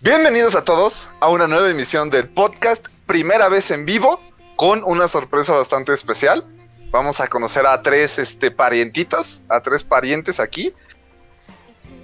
[0.00, 4.20] Bienvenidos a todos a una nueva emisión del podcast, primera vez en vivo,
[4.56, 6.44] con una sorpresa bastante especial.
[6.90, 10.74] Vamos a conocer a tres este, parientitos, a tres parientes aquí.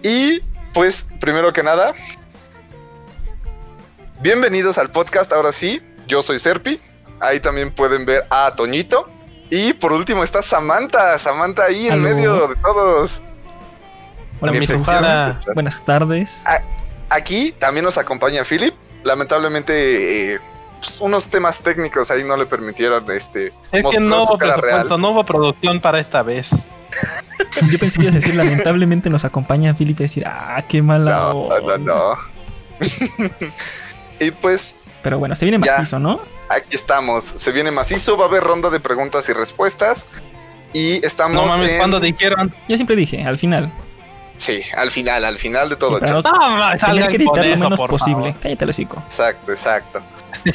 [0.03, 0.41] Y
[0.73, 1.93] pues, primero que nada,
[4.21, 6.81] bienvenidos al podcast, ahora sí, yo soy Serpi,
[7.19, 9.09] ahí también pueden ver a Toñito.
[9.51, 12.03] Y por último está Samantha, Samantha ahí en Aló.
[12.03, 13.23] medio de todos.
[14.41, 15.41] Hola, Sujara.
[15.55, 16.45] Buenas tardes.
[17.09, 18.75] Aquí también nos acompaña Philip.
[19.05, 20.41] Lamentablemente, eh,
[20.81, 23.53] pues, unos temas técnicos ahí no le permitieron este.
[23.73, 26.51] Es que no hubo presupuesto, no hubo producción para esta vez.
[27.71, 31.11] Yo pensé que ibas a decir, lamentablemente nos acompaña Philip y decir, ah, qué mala.
[31.33, 32.17] No, no, no.
[34.21, 35.73] y pues Pero bueno, se viene Ya.
[35.73, 36.21] macizo, ¿no?
[36.49, 37.25] aquí estamos.
[37.37, 40.07] Se viene macizo, va a haber ronda de preguntas y respuestas.
[40.73, 41.35] Y estamos.
[41.37, 43.73] No mames, en- cuando dijeron, Yo siempre dije, al final.
[44.37, 45.99] Sí, al final, al final de todo.
[45.99, 48.37] Sí, no tener salgan que editar lo menos posible.
[48.41, 49.03] Cállate el hocico.
[49.07, 50.03] Exacto, exacto.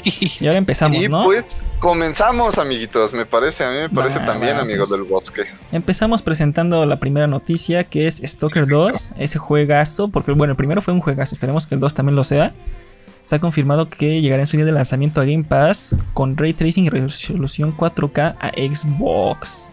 [0.03, 1.23] Y ahora empezamos, y ¿no?
[1.23, 3.13] pues comenzamos, amiguitos.
[3.13, 4.99] Me parece, a mí me parece también, va, amigos pues.
[4.99, 5.43] del bosque.
[5.71, 10.81] Empezamos presentando la primera noticia que es Stalker 2, ese juegazo, porque bueno, el primero
[10.81, 12.53] fue un juegazo, esperemos que el 2 también lo sea.
[13.23, 16.53] Se ha confirmado que llegará en su día de lanzamiento a Game Pass con ray
[16.53, 19.71] tracing y resolución 4K a Xbox.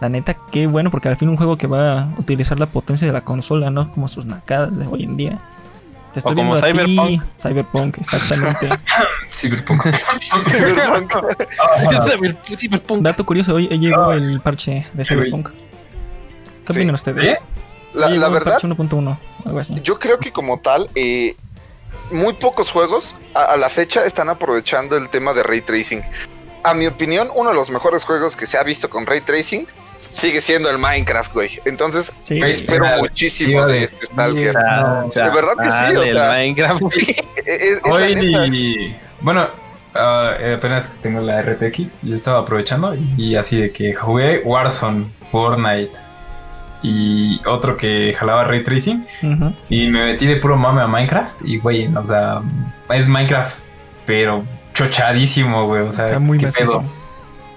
[0.00, 3.06] La neta, qué bueno, porque al fin un juego que va a utilizar la potencia
[3.06, 3.90] de la consola, ¿no?
[3.92, 5.38] Como sus nacadas de hoy en día.
[6.12, 7.24] Te estoy O como viendo a ti, Cyberpunk.
[7.40, 8.68] Cyberpunk, exactamente.
[9.30, 9.84] Cyberpunk.
[12.56, 13.02] Cyberpunk.
[13.02, 15.50] Dato curioso, hoy, llegó el parche de Cyberpunk.
[15.50, 16.78] ¿Qué Sí.
[16.78, 17.44] opinan ustedes?
[17.94, 19.74] la, Hoy la verdad, parche 1.1, algo así.
[19.82, 21.36] Yo creo que como tal, eh,
[22.12, 26.02] muy pocos juegos a, a la fecha están aprovechando el tema de ray tracing.
[26.62, 29.66] A mi opinión, uno de los mejores juegos que se ha visto con ray tracing
[30.10, 31.50] sigue siendo el Minecraft, güey.
[31.64, 32.40] Entonces, Sí.
[32.40, 34.54] me espero muchísimo de este Stalker.
[35.10, 36.82] Sea, de verdad que sí, o dale, sea, el Minecraft.
[36.96, 38.98] Eh, es- es Hoy, neta.
[39.20, 39.48] bueno,
[39.94, 45.12] eh, apenas que tengo la RTX y estaba aprovechando y así de que jugué Warzone,
[45.30, 45.92] Fortnite
[46.82, 49.06] y otro que jalaba Ray Tracing
[49.68, 52.40] y me metí de puro mame a Minecraft y güey, o sea,
[52.90, 53.58] es Minecraft,
[54.06, 54.44] pero
[54.74, 56.82] chochadísimo, güey, o sea, Está muy ¿qué pedo?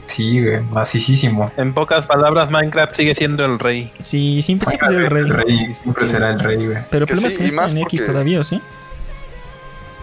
[0.05, 1.51] Sí, güey, macicísimo.
[1.57, 3.89] En pocas palabras, Minecraft sigue siendo el rey.
[3.99, 5.23] Sí, siempre, siempre será el rey.
[5.23, 6.77] El rey, siempre será el rey, güey.
[6.89, 8.61] Pero el problema sí, es que no está en X todavía, ¿o sí?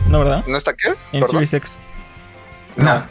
[0.09, 0.45] No, ¿verdad?
[0.47, 0.89] ¿No está qué?
[1.13, 1.29] En Perdón.
[1.31, 1.81] Series X.
[2.77, 3.05] No.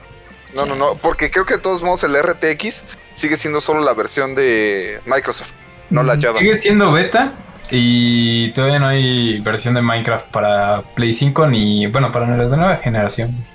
[0.55, 2.83] No, no, no, porque creo que de todos modos el RTX
[3.13, 5.51] sigue siendo solo la versión de Microsoft,
[5.91, 6.23] no la Ujú.
[6.23, 6.39] Java.
[6.39, 7.33] Sigue siendo beta
[7.69, 12.57] y todavía no hay versión de Minecraft para Play 5 ni, bueno, para los de
[12.57, 13.45] nueva generación.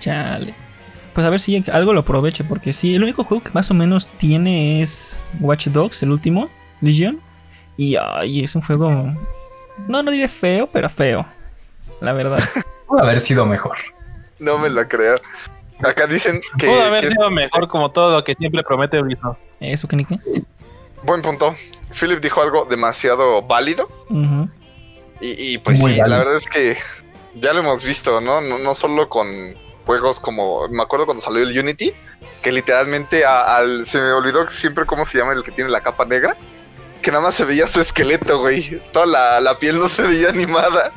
[0.00, 0.54] Chale.
[1.16, 3.74] Pues a ver si algo lo aproveche, porque sí, el único juego que más o
[3.74, 6.50] menos tiene es Watch Dogs, el último,
[6.82, 7.22] Legion.
[7.78, 9.14] Y ay, es un juego.
[9.88, 11.24] No, no diré feo, pero feo.
[12.02, 12.38] La verdad.
[12.86, 13.78] Pudo haber sido mejor.
[14.40, 15.16] No me la creo.
[15.82, 19.00] Acá dicen que, Pudo haber que es sido mejor como todo lo que siempre promete
[19.00, 19.38] Ubisoft.
[19.60, 20.18] Eso, que ni qué.
[21.02, 21.54] buen punto.
[21.98, 23.88] Philip dijo algo demasiado válido.
[25.22, 26.08] Y, y, pues Muy sí, válido.
[26.08, 26.76] la verdad es que
[27.36, 28.42] ya lo hemos visto, ¿no?
[28.42, 28.58] ¿no?
[28.58, 29.26] No solo con
[29.86, 30.68] juegos como.
[30.68, 31.92] Me acuerdo cuando salió el Unity,
[32.42, 33.86] que literalmente a- al.
[33.86, 36.36] Se me olvidó siempre cómo se llama el que tiene la capa negra.
[37.02, 38.82] Que nada más se veía su esqueleto, güey.
[38.92, 40.92] Toda la, la piel no se veía animada.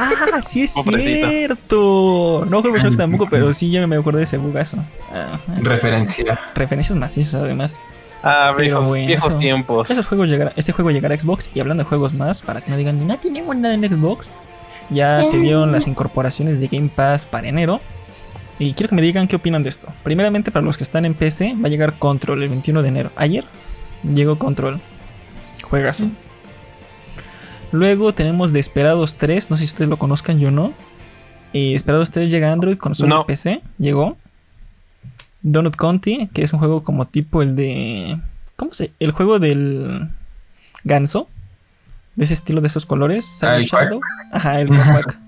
[0.00, 1.28] Ah, sí es Pobrecito.
[1.28, 2.44] cierto.
[2.48, 4.78] No creo que tampoco, pero sí ya me acordé de ese bugazo.
[5.12, 6.40] Ah, Referencia.
[6.54, 7.82] referencias macizas además.
[8.22, 9.90] Ah, Pero viejos, bueno, viejos eso- tiempos.
[9.90, 12.70] Esos juegos llegará, ese juego llegará a Xbox y hablando de juegos más, para que
[12.70, 14.28] no digan, no tenemos nada en Xbox,
[14.90, 17.80] ya se dieron las incorporaciones de Game Pass para enero.
[18.58, 19.88] Y quiero que me digan qué opinan de esto.
[20.02, 23.10] Primeramente, para los que están en PC, va a llegar Control el 21 de enero.
[23.16, 23.44] Ayer
[24.02, 24.80] llegó Control.
[25.62, 26.08] Juegazo.
[27.70, 30.72] Luego tenemos Desperados 3, no sé si ustedes lo conozcan, yo no.
[31.52, 33.20] Eh, Desperados 3 llega a Android, consola No.
[33.22, 34.16] y PC, llegó.
[35.42, 38.18] Donut County, que es un juego como tipo el de.
[38.56, 38.92] ¿Cómo se?
[38.98, 40.10] El juego del
[40.84, 41.28] ganso.
[42.16, 43.40] De ese estilo, de esos colores.
[43.44, 43.58] Ah.
[43.60, 44.00] Shadow.
[44.32, 45.20] Ajá, el Quack.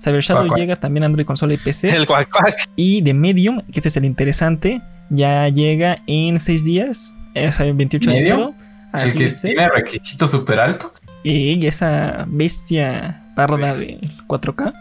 [0.00, 1.90] Cyber Shadow llega también a Android, consola y PC.
[1.96, 2.68] El cuac cuac.
[2.76, 7.14] Y de Medium, que este es el interesante, ya llega en 6 días.
[7.34, 8.54] Es el 28 de enero.
[8.92, 10.92] El que tiene requisitos súper altos.
[11.24, 13.98] Y esa bestia parda de
[14.28, 14.72] 4K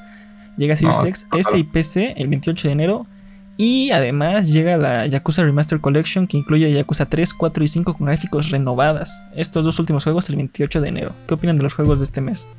[0.58, 3.08] llega a Series No, X, S y PC el 28 de enero.
[3.56, 8.08] Y además llega la Yakuza Remaster Collection que incluye Yakuza 3, 4 y 5 con
[8.08, 9.28] gráficos renovadas.
[9.36, 11.16] Estos dos últimos juegos el 28 de enero.
[11.28, 12.50] ¿Qué opinan de los juegos de este mes?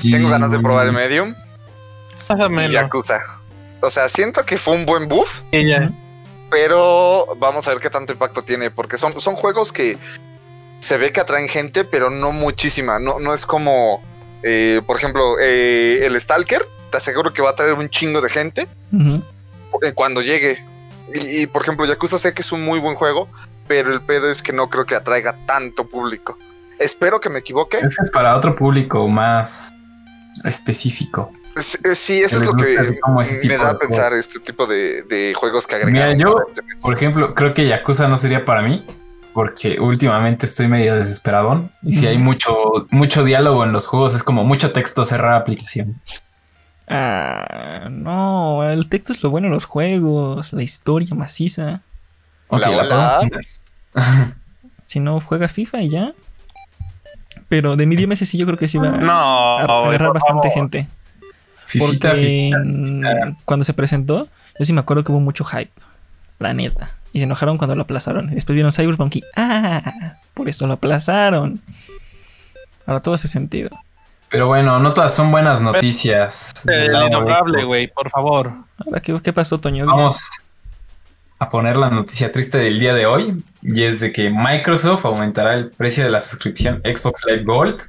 [0.00, 1.34] Tengo ganas de probar el Medium
[2.68, 2.72] y.
[2.72, 3.20] Yakuza.
[3.80, 5.90] O sea, siento que fue un buen buff, Ella.
[6.50, 9.96] pero vamos a ver qué tanto impacto tiene, porque son, son juegos que
[10.80, 12.98] se ve que atraen gente, pero no muchísima.
[12.98, 14.02] No, no es como,
[14.42, 18.30] eh, por ejemplo, eh, el Stalker, te aseguro que va a traer un chingo de
[18.30, 18.68] gente
[19.94, 20.64] cuando llegue.
[21.14, 23.28] Y, y, por ejemplo, Yakuza sé que es un muy buen juego,
[23.66, 26.36] pero el pedo es que no creo que atraiga tanto público.
[26.78, 27.78] Espero que me equivoque.
[27.78, 29.70] Es que es para otro público más
[30.44, 31.32] específico.
[31.56, 34.66] Es- es- Sí, eso Que es lo que como me da a pensar este tipo
[34.66, 36.16] de, de juegos que agregaron.
[36.16, 36.46] Mira, yo-.
[36.82, 38.84] Por ejemplo, creo que Yakuza no sería para mí.
[39.34, 41.70] Porque últimamente estoy medio desesperadón.
[41.82, 46.00] Y si hay mucho, mucho diálogo en los juegos, es como mucho texto cerrar aplicación.
[46.88, 51.82] Ah, no, el texto es lo bueno de los juegos, la historia maciza.
[52.48, 53.18] Ok, Hola, la hola.
[53.18, 54.34] podemos-
[54.86, 56.14] Si no, juega FIFA y ya.
[57.48, 60.86] Pero de Medium ese sí yo creo que sí va No, a, agarrar bastante gente.
[61.66, 63.36] Fifita, Porque fifita.
[63.44, 65.70] cuando se presentó, yo sí me acuerdo que hubo mucho hype.
[66.38, 66.90] La neta.
[67.12, 68.30] Y se enojaron cuando lo aplazaron.
[68.30, 69.82] Y después vieron Cyberpunk y ¡ah!
[70.34, 71.60] Por eso lo aplazaron.
[72.86, 73.70] Ahora todo hace sentido.
[74.30, 76.52] Pero bueno, no todas son buenas noticias.
[76.64, 78.52] del El innombrable, güey, por favor.
[78.84, 79.86] Ahora, ¿qué, qué pasó, Toño?
[79.86, 80.28] Vamos
[81.40, 85.54] a poner la noticia triste del día de hoy y es de que Microsoft aumentará
[85.54, 87.80] el precio de la suscripción Xbox Live Gold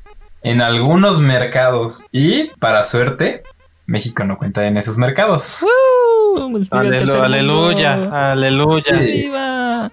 [0.44, 3.44] en algunos mercados y para suerte
[3.88, 5.64] México no cuenta en esos mercados.
[5.64, 6.52] ¡Uh!
[6.52, 9.00] Pues Alelu- aleluya, aleluya.
[9.00, 9.04] Sí.
[9.06, 9.92] ¡Viva!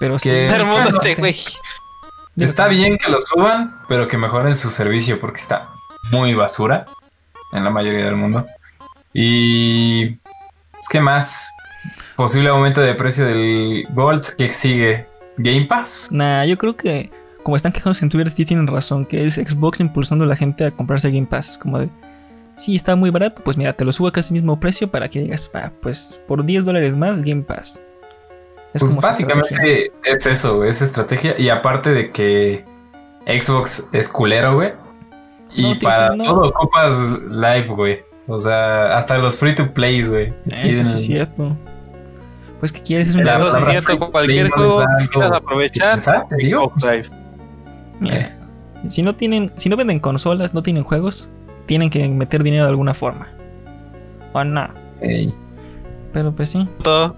[0.00, 0.30] Pero sí.
[0.30, 1.30] Que- mundo exactamente.
[1.30, 1.50] este,
[2.44, 5.68] Está bien que lo suban, pero que mejoren su servicio porque está
[6.10, 6.86] muy basura
[7.52, 8.46] en la mayoría del mundo.
[9.12, 10.10] Y
[10.72, 11.50] pues, ¿qué más?
[12.16, 14.24] Posible aumento de precio del Gold.
[14.36, 15.06] ¿Qué sigue?
[15.36, 16.08] Game Pass.
[16.10, 17.10] Nah, yo creo que
[17.42, 20.66] como están quejándose en Twitter, sí tienen razón, que es Xbox impulsando a la gente
[20.66, 21.56] a comprarse Game Pass.
[21.58, 21.90] Como de,
[22.54, 25.20] sí, está muy barato, pues mira, te lo subo a casi mismo precio para que
[25.20, 27.84] digas, ah, pues por 10 dólares más Game Pass.
[28.74, 31.34] Es Pues básicamente es eso, es estrategia.
[31.38, 32.66] Y aparte de que
[33.26, 34.74] Xbox es culero, güey.
[35.54, 36.24] Y No, para no.
[36.24, 38.07] todo ocupas live, güey.
[38.28, 40.32] O sea, hasta los free to plays, güey.
[40.46, 41.56] Eso sí es cierto.
[42.60, 45.98] Pues que quieres es La una Eso palabra es cierto, cualquier juego que quieras aprovechar.
[48.00, 48.36] Mira,
[48.88, 51.30] si no tienen, si no venden consolas, no tienen juegos,
[51.66, 53.28] tienen que meter dinero de alguna forma.
[54.32, 54.68] O no.
[55.00, 55.34] Ey.
[56.12, 56.68] Pero pues sí.
[56.82, 57.16] Todo.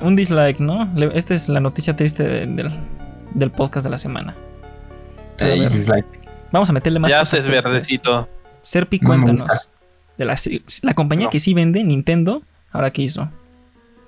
[0.00, 0.92] Un dislike, ¿no?
[1.14, 2.70] Esta es la noticia triste de- del,
[3.34, 4.34] del podcast de la semana.
[5.40, 5.72] A Ey, ver.
[5.72, 6.06] dislike.
[6.50, 7.72] Vamos a meterle más Ya cosas haces tristes.
[7.72, 8.28] verdecito.
[8.60, 9.70] Serpi, cuéntanos.
[10.18, 10.36] De la,
[10.82, 11.30] la compañía No.
[11.30, 13.30] que sí vende, Nintendo, ahora qué hizo.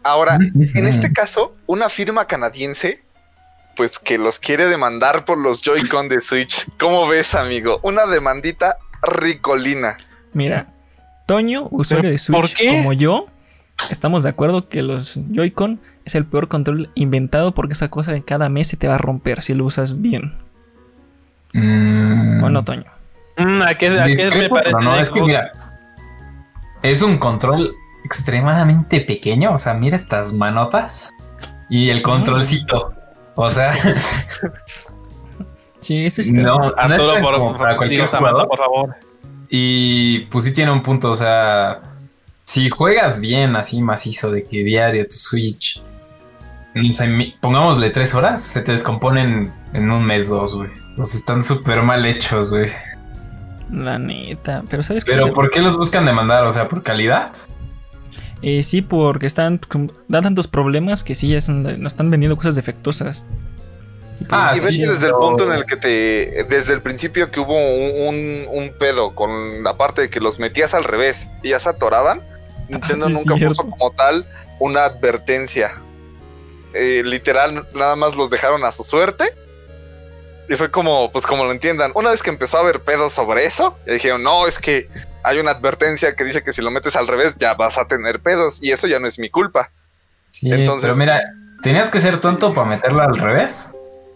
[0.02, 3.00] Ahora, en este caso, una firma canadiense,
[3.74, 6.68] pues que los quiere demandar por los Joy-Con de Switch.
[6.78, 7.80] ¿Cómo ves, amigo?
[7.82, 9.96] Una demandita ricolina.
[10.34, 10.68] Mira,
[11.26, 13.28] Toño, usuario de ¿por Switch como yo,
[13.90, 18.50] estamos de acuerdo que los Joy-Con es el peor control inventado porque esa cosa cada
[18.50, 20.34] mes se te va a romper si lo usas bien.
[21.54, 22.42] Mm.
[22.44, 22.84] ¿O no, Toño?
[23.38, 24.70] Mm, ¿A qué, a qué me parece?
[24.70, 25.50] pero no, es que mira,
[26.84, 29.52] es un control extremadamente pequeño.
[29.54, 31.10] O sea, mira estas manotas
[31.68, 32.92] y el controlcito.
[33.34, 33.74] O sea,
[35.80, 38.48] Sí, eso es no, Arturo, por, por, para cualquier jugador.
[38.48, 38.96] por favor.
[39.50, 41.10] Y pues sí tiene un punto.
[41.10, 41.82] O sea,
[42.44, 45.82] si juegas bien así macizo de que diario tu Switch,
[46.74, 50.70] no sé, mi- pongámosle tres horas, se te descomponen en un mes, dos, güey.
[50.96, 52.66] O sea, están súper mal hechos, güey.
[53.72, 54.62] La neta.
[54.68, 55.12] Pero ¿sabes qué?
[55.12, 56.44] Pero ¿por qué los buscan demandar?
[56.46, 57.32] O sea, ¿por calidad?
[58.42, 59.58] Eh, sí, porque están
[60.10, 63.24] tantos problemas que sí ya nos están vendiendo cosas defectuosas.
[64.30, 66.44] Ah, y ves sí, que desde el punto en el que te.
[66.48, 70.38] Desde el principio que hubo un, un- un pedo con la parte de que los
[70.38, 72.20] metías al revés y ya se atoraban,
[72.68, 73.62] Nintendo sí, nunca cierto.
[73.64, 74.26] puso como tal
[74.60, 75.70] una advertencia.
[76.74, 79.24] Eh, literal, nada más los dejaron a su suerte.
[80.48, 81.92] Y fue como, pues como lo entiendan.
[81.94, 84.88] Una vez que empezó a haber pedos sobre eso, dijeron, no, es que
[85.22, 88.20] hay una advertencia que dice que si lo metes al revés ya vas a tener
[88.20, 88.62] pedos.
[88.62, 89.70] Y eso ya no es mi culpa.
[90.30, 91.22] Sí, Entonces- pero mira,
[91.62, 93.72] tenías que ser tonto para meterla al revés.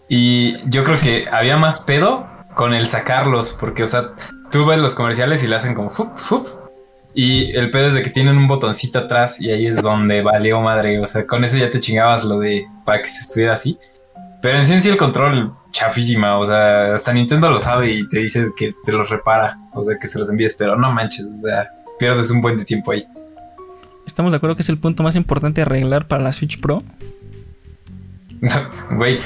[0.07, 4.11] Y yo creo que había más pedo con el sacarlos, porque, o sea,
[4.51, 6.47] tú ves los comerciales y le hacen como fup, fup.
[7.13, 10.61] Y el pedo es de que tienen un botoncito atrás y ahí es donde valió
[10.61, 10.99] madre.
[10.99, 13.79] O sea, con eso ya te chingabas lo de para que se estuviera así.
[14.41, 16.37] Pero en sí en sí el control chafísima.
[16.39, 19.57] O sea, hasta Nintendo lo sabe y te dices que te los repara.
[19.73, 21.33] O sea, que se los envíes, pero no manches.
[21.35, 23.05] O sea, pierdes un buen de tiempo ahí.
[24.05, 26.83] Estamos de acuerdo que es el punto más importante a arreglar para la Switch Pro.
[28.91, 29.19] Güey,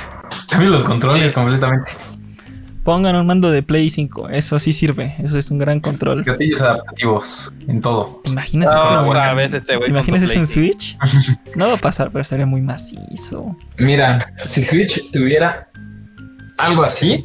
[0.50, 1.92] también los controles completamente.
[2.84, 6.24] Pongan un mando de Play 5, eso sí sirve, eso es un gran control.
[6.26, 8.20] Gatillos adaptativos en todo.
[8.26, 9.08] ¿Te imaginas No, eso?
[9.08, 9.86] otra vez este güey.
[9.86, 10.98] ¿Te imaginas eso en Switch?
[11.56, 13.56] No va a pasar, pero estaría muy macizo.
[13.78, 15.70] Mira, si Switch tuviera
[16.58, 17.24] algo así,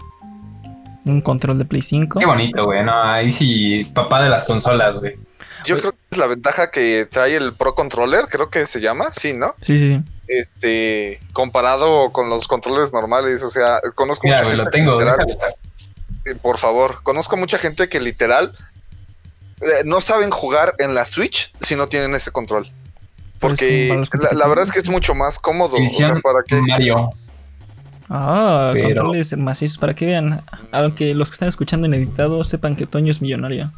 [1.05, 2.19] Un control de Play 5.
[2.21, 2.85] qué bonito, güey.
[2.85, 5.17] No, ahí sí, papá de las consolas, güey.
[5.65, 9.07] Yo creo que es la ventaja que trae el Pro Controller, creo que se llama,
[9.13, 9.55] sí, ¿no?
[9.61, 10.03] Sí, sí, sí.
[10.29, 15.01] Este, comparado con los controles normales, o sea, conozco Mira, mucha güey, lo gente tengo.
[15.01, 15.27] literal-
[16.27, 18.55] eh, por favor, conozco mucha gente que literal
[19.61, 22.67] eh, no saben jugar en la Switch si no tienen ese control.
[22.67, 22.73] Es
[23.41, 25.77] Porque la, la verdad es que es mucho más cómodo.
[25.77, 27.11] O sea, para que Mario.
[28.11, 30.43] Ah, Pero- controles macizos para que vean.
[30.73, 33.71] Aunque los que están escuchando en editado sepan que Toño es millonario.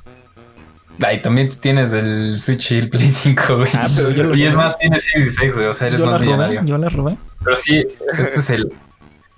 [1.03, 3.69] Ahí también tienes el Switch y el Play 5, güey.
[3.75, 5.67] Ah, pero yo lo y es más, tienes Series X, güey.
[5.69, 6.63] O sea, eres Yo más robé, millonario.
[6.65, 7.17] yo la robé.
[7.43, 7.79] Pero sí,
[8.19, 8.71] este es el,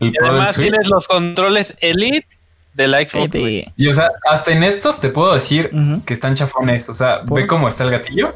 [0.01, 0.69] el Y del además Switch.
[0.71, 2.27] tienes los controles Elite
[2.75, 3.29] de la Xbox.
[3.31, 3.57] güey.
[3.61, 3.73] Vete.
[3.77, 5.71] Y o sea, hasta en estos te puedo decir
[6.05, 6.89] que están chafones.
[6.89, 7.41] O sea, ¿Por?
[7.41, 8.35] ve cómo está el gatillo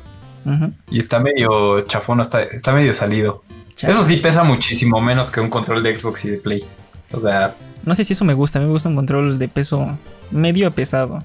[0.88, 3.42] y está medio chafón, está, está medio salido.
[3.76, 3.92] Chale.
[3.92, 6.64] Eso sí pesa muchísimo menos que un control de Xbox y de Play.
[7.12, 7.54] O sea,
[7.84, 8.58] No sé si eso me gusta.
[8.58, 9.96] A mí me gusta un control de peso
[10.30, 11.18] medio a pesado.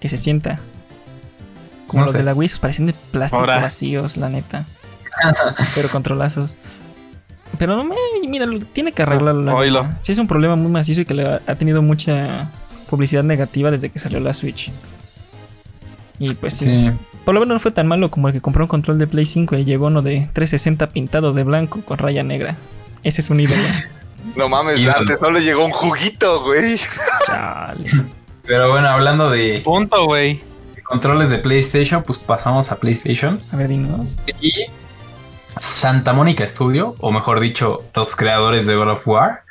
[0.00, 0.60] Que se sienta.
[1.88, 2.18] Como No los sé.
[2.18, 3.60] de la Wii, esos parecen de plástico Ahora.
[3.60, 4.64] vacíos, la neta.
[5.74, 6.56] Pero controlazos.
[7.58, 7.96] Pero no me.
[8.28, 9.60] Mira, lo- tiene que arreglarlo.
[9.60, 9.98] neta.
[10.02, 12.50] Sí, es un problema muy macizo y que le ha, ha tenido mucha
[12.88, 14.70] publicidad negativa desde que salió la Switch.
[16.18, 16.64] Y pues sí.
[16.64, 16.90] sí.
[17.24, 19.26] Por lo menos no fue tan malo como el que compró un control de Play
[19.26, 22.56] 5 y llegó uno de 360 pintado de blanco con raya negra.
[23.02, 23.60] Ese es un ídolo.
[24.36, 24.98] no mames, Ídolo.
[24.98, 26.76] antes no le llegó un juguito, güey.
[27.26, 27.84] Chale.
[28.44, 30.40] Pero bueno, hablando de Punto, güey.
[30.84, 33.38] controles de PlayStation, pues pasamos a PlayStation.
[33.52, 34.18] A ver, dinos.
[34.40, 34.52] Y
[35.58, 39.42] Santa Mónica Studio, o mejor dicho, los creadores de God of War,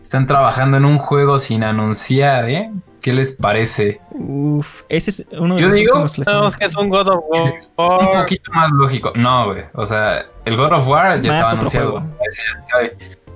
[0.00, 2.70] están trabajando en un juego sin anunciar, ¿eh?
[3.04, 4.00] ¿Qué les parece?
[4.12, 7.70] Uf, ese es uno de Yo los digo- últimos que es un God of Es
[7.76, 8.00] War.
[8.00, 9.12] un poquito más lógico.
[9.14, 9.64] No, güey.
[9.74, 12.00] O sea, el God of War ya Más estaba anunciado.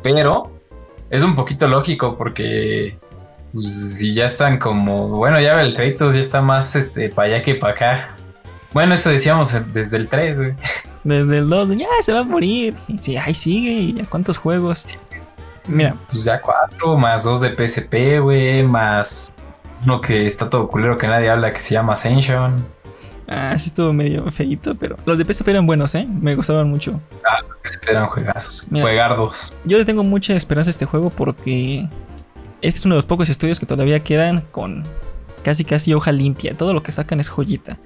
[0.02, 0.50] Pero
[1.10, 2.96] es un poquito lógico porque
[3.52, 7.42] pues, si ya están como, bueno, ya el Kratos ya está más este para allá
[7.42, 8.16] que para acá.
[8.72, 10.54] Bueno, eso decíamos desde el 3, güey.
[11.04, 12.74] Desde el 2, ya se va a morir.
[12.88, 13.70] Y sí, ahí sigue.
[13.72, 14.86] Y ya cuántos juegos.
[15.66, 19.30] Mira, Pues ya cuatro, más dos de PSP, güey, más
[19.84, 22.66] uno que está todo culero que nadie habla que se llama Ascension.
[23.28, 26.06] ah, sí estuvo medio feito, pero los de PSP eran buenos, ¿eh?
[26.08, 27.00] Me gustaban mucho.
[27.64, 28.84] PSP eran juegazos, Mira.
[28.84, 29.54] juegardos.
[29.64, 31.88] Yo le tengo mucha esperanza a este juego porque
[32.62, 34.84] este es uno de los pocos estudios que todavía quedan con
[35.42, 36.56] casi casi hoja limpia.
[36.56, 37.78] Todo lo que sacan es joyita.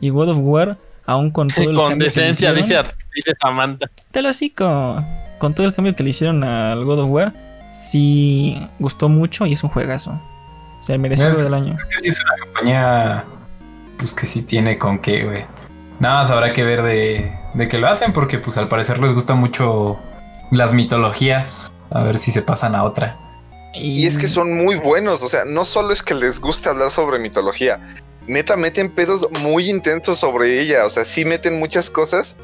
[0.00, 2.94] Y God of War, aún con todo el Con cambio que le decencia, hicieron, dice,
[3.14, 3.86] dice Samantha.
[4.10, 5.04] te lo así con,
[5.38, 7.32] con todo el cambio que le hicieron al God of War,
[7.70, 10.20] sí gustó mucho y es un juegazo.
[10.82, 11.78] O sea, merecido Es- del año.
[11.78, 13.24] Es que sí es una compañía,
[13.98, 15.44] pues que sí tiene con qué, güey.
[16.00, 19.14] Nada más habrá que ver de, de que lo hacen porque pues al parecer les
[19.14, 19.96] gusta mucho
[20.50, 21.70] las mitologías.
[21.90, 23.16] A ver si se pasan a otra.
[23.74, 26.90] Y es que son muy buenos, o sea, no solo es que les guste hablar
[26.90, 27.80] sobre mitología,
[28.26, 32.36] neta meten pedos muy intensos sobre ella, o sea, sí meten muchas cosas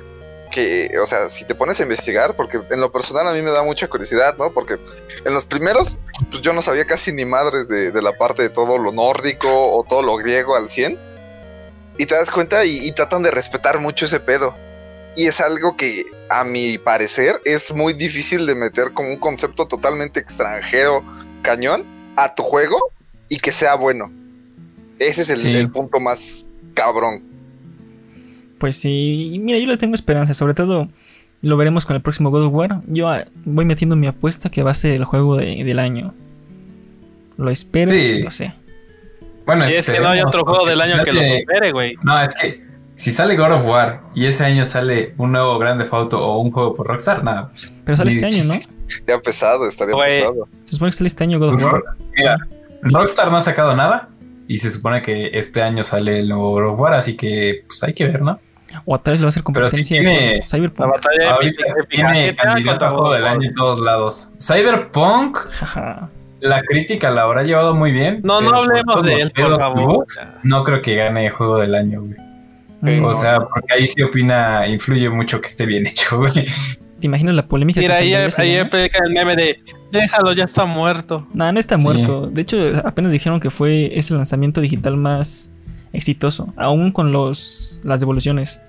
[0.49, 3.51] que, o sea, si te pones a investigar, porque en lo personal a mí me
[3.51, 4.53] da mucha curiosidad, ¿no?
[4.53, 4.79] Porque
[5.25, 5.97] en los primeros,
[6.31, 9.49] pues yo no sabía casi ni madres de, de la parte de todo lo nórdico
[9.51, 10.99] o todo lo griego al 100,
[11.99, 14.55] y te das cuenta y, y tratan de respetar mucho ese pedo.
[15.17, 19.67] Y es algo que, a mi parecer, es muy difícil de meter como un concepto
[19.67, 21.03] totalmente extranjero,
[21.43, 21.85] cañón,
[22.17, 22.79] a tu juego
[23.29, 24.13] y que sea bueno.
[25.01, 25.55] Ese es el, Sí.
[25.57, 27.25] el punto más cabrón.
[28.59, 30.89] Pues sí, y mira, yo le tengo esperanza, sobre todo
[31.43, 32.81] lo veremos con el próximo God of War.
[32.89, 36.13] Yo ah, voy metiendo mi apuesta que va a ser el juego de- del año.
[37.37, 38.21] Lo espero, Sí.
[38.23, 38.53] lo sé.
[39.47, 41.95] Bueno, Y es que no hay otro juego del año que lo supere, güey.
[42.03, 42.63] No, es que
[42.97, 46.51] si sale God of War y ese año sale un nuevo Grande Auto o un
[46.51, 47.49] juego por Rockstar, nada.
[47.51, 48.55] pues, Pero sale este año, ¿no?
[48.89, 50.49] Estaría pesado, estaría pesado.
[50.65, 51.83] Se supone que sale este año God of War.
[52.17, 52.37] Mira,
[52.83, 54.09] Rockstar no ha sacado nada
[54.49, 57.83] y se supone que este año sale el nuevo God of War, así que pues
[57.85, 58.41] hay que ver, ¿no?
[58.85, 60.81] O tal vez le va a hacer Pero sí competencia tiene- con Cyberpunk.
[60.81, 64.33] La batalla Ahorita épica tiene candidato a juego del año en todos lados.
[64.41, 65.39] Cyberpunk,
[66.41, 68.21] la crítica la habrá llevado muy bien.
[68.23, 70.07] No, no hablemos de él, por favor.
[70.43, 73.01] No creo que gane juego del año, güey.
[73.01, 76.47] O sea, porque ahí sí opina, influye mucho que esté bien hecho, güey.
[77.01, 78.25] ¿Te imaginas la polémica Mira, que ahí, ahí
[78.57, 78.61] año?
[78.63, 79.61] explica el meme de
[79.93, 81.27] déjalo, ya está muerto.
[81.33, 81.85] No, no está Sí.
[81.85, 82.27] muerto.
[82.29, 85.55] De hecho, apenas dijeron que fue ese lanzamiento digital más
[85.99, 88.61] exitoso, aún con los las devoluciones.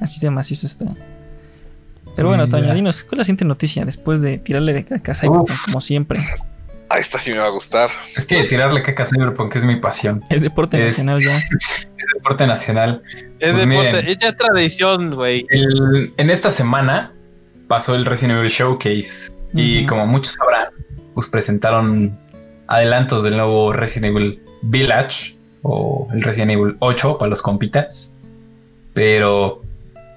[0.00, 0.86] Así de macizo está.
[2.16, 2.74] Pero bueno, idea.
[2.74, 5.64] dinos, ¿cuál es la siguiente noticia después de tirarle de caca a Cyberpunk, Uf.
[5.66, 6.20] como siempre?
[6.88, 7.90] Ah, esta sí me va a gustar.
[8.16, 10.22] Es que tirarle caca a Cyberpunk es mi pasión.
[10.30, 11.36] Es deporte Es- nacional ya.
[12.04, 13.02] Es deporte nacional.
[13.40, 14.06] Es Pues deporte, miren.
[14.08, 15.46] es ya tradición, güey.
[16.18, 17.14] En esta semana
[17.66, 20.66] pasó el Resident Evil Showcase y como muchos sabrán,
[21.14, 22.18] pues presentaron
[22.66, 28.12] adelantos del nuevo Resident Evil Village o el Resident Evil 8 para los compitas.
[28.92, 29.62] Pero,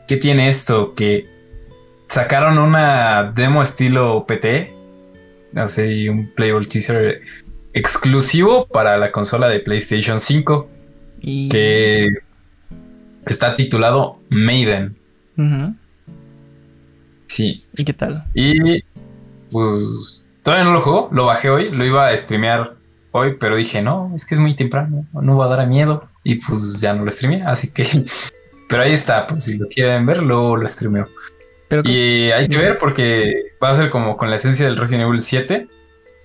[0.07, 0.93] ¿qué tiene esto?
[0.93, 1.25] Que
[2.07, 4.73] sacaron una demo estilo PT,
[5.55, 7.21] o sea, y un playable teaser
[7.73, 10.69] exclusivo para la consola de PlayStation 5
[11.21, 11.49] Y...
[11.49, 12.09] que
[13.25, 14.97] está titulado Maiden.
[17.27, 18.25] Sí, ¿Y qué tal?
[18.33, 18.81] Y
[19.51, 22.75] pues todavía no lo juego, lo bajé hoy, lo iba a streamear
[23.11, 26.09] hoy, pero dije, no, es que es muy temprano, no va a dar a miedo.
[26.23, 27.85] Y pues ya no lo streameé, así que...
[28.69, 31.07] Pero ahí está, pues si lo quieren ver, luego lo streameo.
[31.69, 35.07] Pero Y hay que ver porque va a ser como con la esencia del Resident
[35.07, 35.69] Evil 7,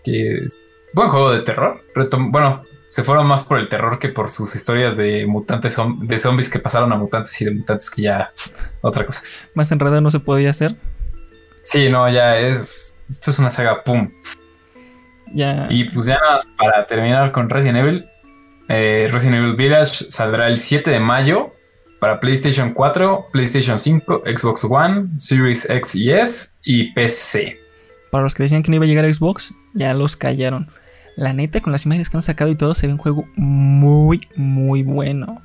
[0.02, 0.60] que es
[0.92, 1.80] buen juego de terror.
[1.94, 6.00] Retom- bueno, se fueron más por el terror que por sus historias de mutantes, zom-
[6.04, 8.32] de zombies que pasaron a mutantes y de mutantes que ya
[8.80, 9.22] otra cosa.
[9.54, 10.74] más enredado no se podía hacer.
[11.62, 12.92] Sí, no, ya es...
[13.08, 14.10] Esto es una saga, ¡pum!
[15.34, 15.66] Ya.
[15.70, 18.04] Y pues ya nada más para terminar con Resident Evil,
[18.68, 21.52] eh, Resident Evil Village saldrá el 7 de mayo
[22.00, 27.58] para PlayStation 4, PlayStation 5, Xbox One, Series X y S y PC.
[28.10, 30.68] Para los que decían que no iba a llegar a Xbox, ya los callaron.
[31.16, 34.20] La neta, con las imágenes que han sacado y todo, se ve un juego muy,
[34.34, 35.42] muy bueno.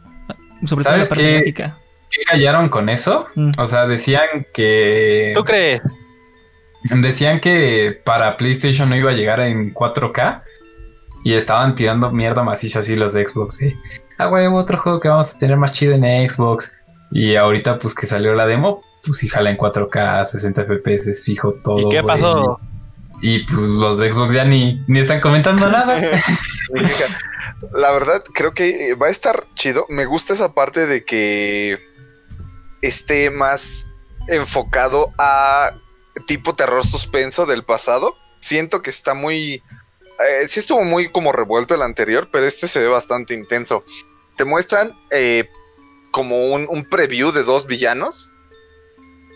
[0.65, 1.33] Sobre todo la ¿Sabes parte qué?
[1.33, 1.77] gráfica.
[2.09, 3.27] ¿Qué callaron con eso?
[3.35, 3.51] Mm.
[3.57, 5.81] O sea, decían que ¿Tú crees?
[6.83, 10.43] Decían que para PlayStation no iba a llegar en 4K
[11.23, 13.59] y estaban tirando mierda maciza así los de Xbox.
[14.17, 16.79] Ah, huevo, otro juego que vamos a tener más chido en Xbox.
[17.11, 21.23] Y ahorita, pues que salió la demo, pues sí jala en 4K, 60 FPS, es
[21.23, 21.87] fijo todo.
[21.87, 22.59] ¿Y qué pasó?
[23.21, 25.99] Y pues los de Xbox ya ni, ni están comentando nada.
[27.73, 29.85] La verdad, creo que eh, va a estar chido.
[29.89, 31.79] Me gusta esa parte de que
[32.81, 33.85] esté más
[34.27, 35.71] enfocado a
[36.25, 38.15] tipo terror suspenso del pasado.
[38.39, 39.61] Siento que está muy...
[40.19, 43.83] eh, sí estuvo muy como revuelto el anterior, pero este se ve bastante intenso.
[44.35, 45.49] Te muestran eh,
[46.11, 48.29] como un, preview de dos villanos.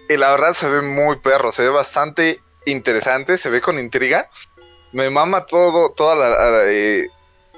[0.09, 4.29] Y la verdad se ve muy perro, se ve bastante interesante, se ve con intriga.
[4.91, 7.07] Me mama todo, toda la, la, eh,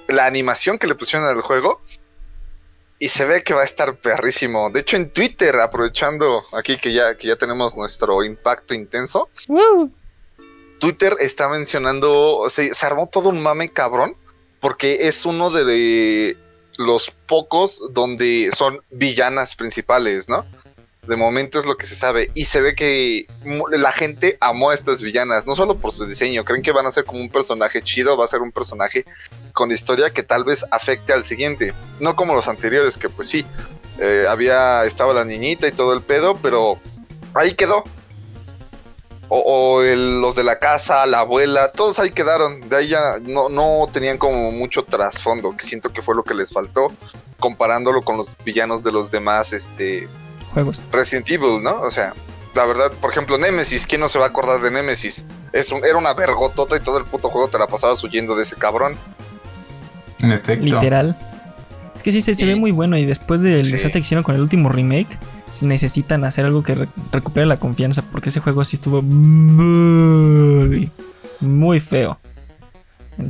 [0.07, 1.81] la animación que le pusieron al juego.
[3.03, 4.69] Y se ve que va a estar perrísimo.
[4.69, 9.91] De hecho, en Twitter, aprovechando aquí que ya, que ya tenemos nuestro impacto intenso, ¡Woo!
[10.79, 14.15] Twitter está mencionando, se, se armó todo un mame cabrón,
[14.61, 16.37] porque es uno de, de
[16.77, 20.45] los pocos donde son villanas principales, ¿no?
[21.05, 22.31] De momento es lo que se sabe.
[22.35, 23.27] Y se ve que
[23.71, 26.91] la gente amó a estas villanas, no solo por su diseño, creen que van a
[26.91, 29.03] ser como un personaje chido, va a ser un personaje
[29.53, 31.73] con historia que tal vez afecte al siguiente.
[31.99, 33.45] No como los anteriores, que pues sí,
[33.99, 36.79] eh, había, estaba la niñita y todo el pedo, pero
[37.33, 37.83] ahí quedó.
[39.29, 42.67] O, o el- los de la casa, la abuela, todos ahí quedaron.
[42.69, 46.33] De ahí ya no, no tenían como mucho trasfondo, que siento que fue lo que
[46.35, 46.91] les faltó,
[47.39, 50.07] comparándolo con los villanos de los demás, este,
[50.53, 50.83] Juegos.
[50.91, 51.81] Resident Evil, ¿no?
[51.81, 52.13] O sea,
[52.53, 55.25] la verdad, por ejemplo, Nemesis, ¿quién no se va a acordar de Nemesis?
[55.51, 58.43] Es un- era una vergotota y todo el puto juego te la pasabas huyendo de
[58.43, 58.95] ese cabrón.
[60.23, 60.65] En efecto.
[60.65, 61.15] Literal.
[61.95, 63.71] Es que sí, se, se ve muy bueno y después del Sí.
[63.73, 65.19] desastre que hicieron con el último remake,
[65.62, 70.89] necesitan hacer algo que re- recupere la confianza porque ese juego sí estuvo muy,
[71.41, 72.17] muy feo.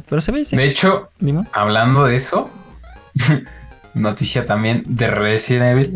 [0.07, 1.43] Pero se ve, se De hecho, dime.
[1.51, 2.49] hablando de eso,
[3.93, 5.93] noticia también de Resident Evil.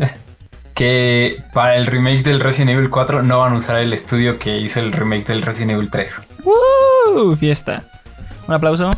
[0.74, 4.58] Que para el remake del Resident Evil 4 no van a usar el estudio que
[4.60, 6.20] hizo el remake del Resident Evil 3.
[6.44, 7.34] ¡Uh!
[7.34, 7.82] Fiesta.
[8.46, 8.90] Un aplauso.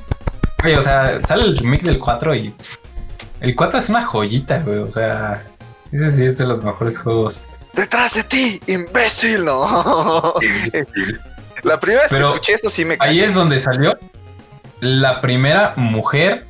[0.64, 2.54] Oye, o sea, sale el remake del 4 y
[3.40, 4.78] el 4 es una joyita, güey.
[4.78, 5.42] O sea,
[5.92, 7.46] ese sí es de los mejores juegos.
[7.72, 9.44] ¡Detrás de ti, imbécil!
[9.44, 10.34] No.
[11.62, 13.20] La primera vez Pero que escuché eso sí me Ahí caí.
[13.20, 13.98] es donde salió
[14.80, 16.46] la primera mujer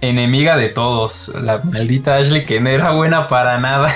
[0.00, 1.28] enemiga de todos.
[1.40, 3.92] La maldita Ashley que no era buena para nada.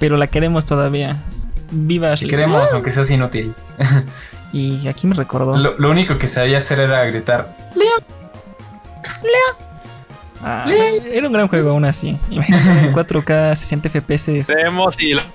[0.00, 1.22] Pero la queremos todavía.
[1.70, 2.28] Viva Ashley.
[2.28, 3.54] queremos, aunque seas inútil.
[4.52, 5.56] Y aquí me recordó.
[5.56, 7.54] Lo, lo único que sabía hacer era gritar.
[10.42, 12.16] Ah, era un gran juego aún así.
[12.30, 14.46] Imagínate, en 4K, 60 FPS.
[14.54, 15.26] Vemos y la-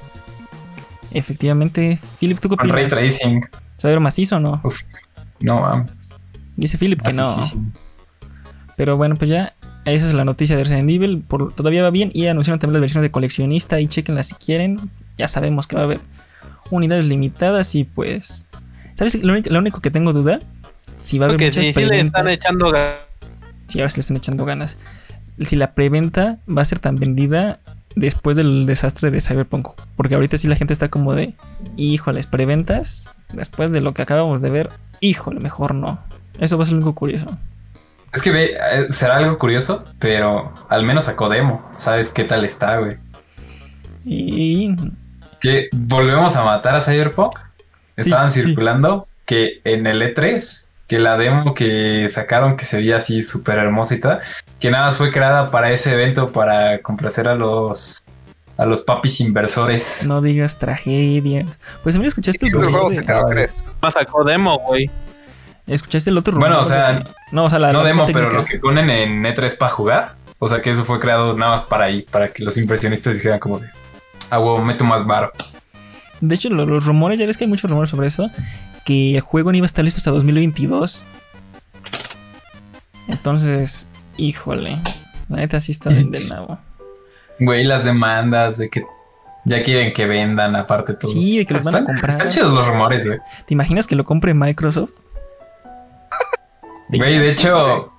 [1.11, 1.99] Efectivamente.
[2.19, 3.41] Philip, ¿tú qué ray tracing.
[3.75, 4.61] ¿Se va a ver macizo o no?
[5.41, 6.15] No mames.
[6.55, 7.37] Dice Philip que no.
[8.77, 9.53] Pero bueno, pues ya
[9.85, 11.21] esa es la noticia de Resident Evil.
[11.27, 12.09] Por, todavía va bien.
[12.13, 13.79] Y anunciaron también las versiones de coleccionista.
[13.81, 14.89] Y chequenlas si quieren.
[15.17, 15.99] Ya sabemos que va a haber
[16.71, 17.75] unidades limitadas.
[17.75, 18.47] Y pues.
[18.95, 19.15] ¿Sabes?
[19.23, 20.39] Lo único, lo único que tengo duda.
[20.97, 22.39] Si va a haber Porque muchas si, sí le están preventas.
[22.39, 22.95] echando ga-
[23.67, 24.77] Sí, ahora sí le están echando ganas.
[25.39, 27.59] Si la preventa va a ser tan vendida
[27.95, 29.67] después del desastre de Cyberpunk.
[29.95, 31.33] Porque ahorita sí la gente está como de,
[31.75, 33.11] híjoles, preventas.
[33.33, 35.99] Después de lo que acabamos de ver, híjole, mejor no.
[36.39, 37.37] Eso va a ser algo curioso.
[38.13, 41.67] Es que ve, eh, será algo curioso, pero al menos sacó demo.
[41.77, 42.97] ¿Sabes qué tal está, güey?
[44.05, 44.75] Y
[45.41, 47.33] Que volvemos a matar a Cyberpunk.
[47.95, 48.41] Estaban sí.
[48.41, 53.57] circulando que en el E3, que la demo que sacaron que se veía así súper
[53.57, 54.21] hermosa y tal,
[54.59, 57.99] que nada más fue creada para ese evento para complacer a los
[58.55, 60.05] a los papis inversores.
[60.07, 61.59] no digas tragedias.
[61.81, 64.89] Pues mira, escuchaste el ¿Qué juego rumor de- sacó demo, güey.
[65.65, 66.49] Escuchaste el otro rumor.
[66.49, 68.37] Bueno, o sea, de- no, o sea, la, no la demo, pero técnica.
[68.37, 70.15] lo que ponen en E3 para jugar.
[70.39, 73.39] O sea que eso fue creado nada más para ahí, para que los impresionistas dijeran
[73.39, 73.69] como de
[74.29, 75.31] a huevo, meto más varo.
[76.25, 78.31] De hecho, lo- los rumores, ya ves que hay muchos rumores sobre eso,
[78.85, 81.05] que el juego no iba a estar listo hasta 2022.
[83.09, 84.79] Entonces, híjole,
[85.29, 86.57] la neta sí está bien del nabo.
[87.39, 88.85] Güey, las demandas de que
[89.45, 91.13] ya quieren que vendan aparte todos.
[91.13, 92.09] Sí, de que los van a Están- comprar.
[92.11, 93.19] Están chidos los rumores, güey.
[93.45, 94.91] ¿Te imaginas que lo compre Microsoft?
[96.89, 97.91] Güey, de hecho,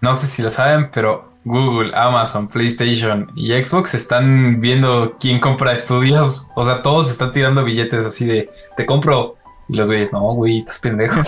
[0.00, 5.72] no sé si lo saben, pero Google, Amazon, PlayStation y Xbox están viendo quién compra
[5.72, 6.50] estudios.
[6.56, 9.36] O sea, todos están tirando billetes así de te compro.
[9.68, 11.20] Y los güeyes, no, güey, estás pendejo.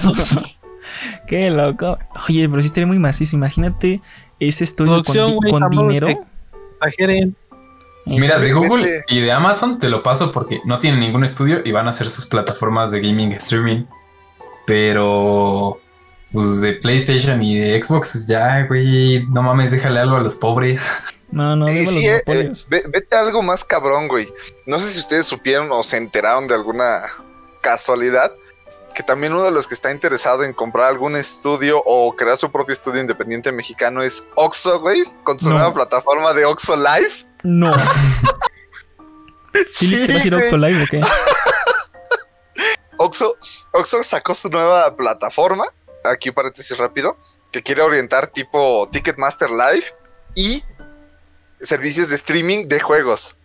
[1.26, 1.98] Qué loco.
[2.28, 3.36] Oye, pero sí estaría muy macizo.
[3.36, 4.00] Imagínate
[4.40, 6.08] ese estudio con, Producción, con dinero.
[6.80, 7.36] Exageren.
[8.06, 8.54] Mira, de Vete.
[8.54, 11.90] Google y de Amazon te lo paso porque no tienen ningún estudio y van a
[11.90, 13.84] hacer sus plataformas de gaming streaming.
[14.64, 15.80] Pero
[16.32, 20.82] pues de PlayStation y de Xbox, ya, güey, no mames, déjale algo a los pobres.
[21.30, 24.32] No, no, los sí, eh, eh, ve- vete a algo más cabrón, güey.
[24.66, 27.02] No sé si ustedes supieron o se enteraron de alguna
[27.62, 28.32] casualidad
[28.94, 32.50] que también uno de los que está interesado en comprar algún estudio o crear su
[32.50, 35.56] propio estudio independiente mexicano es Oxo, güey, con su No.
[35.56, 37.12] nueva plataforma de Oxo Live.
[37.42, 37.72] No.
[39.78, 40.46] Philip, ¿te vas a ir a güey.
[40.46, 41.00] Oxxo Live o qué?
[42.98, 43.36] Oxo,
[43.72, 45.64] Oxo sacó su nueva plataforma,
[46.10, 47.16] aquí paréntesis rápido,
[47.52, 49.86] que quiere orientar tipo Ticketmaster Live
[50.34, 50.62] y
[51.60, 53.36] servicios de streaming de juegos.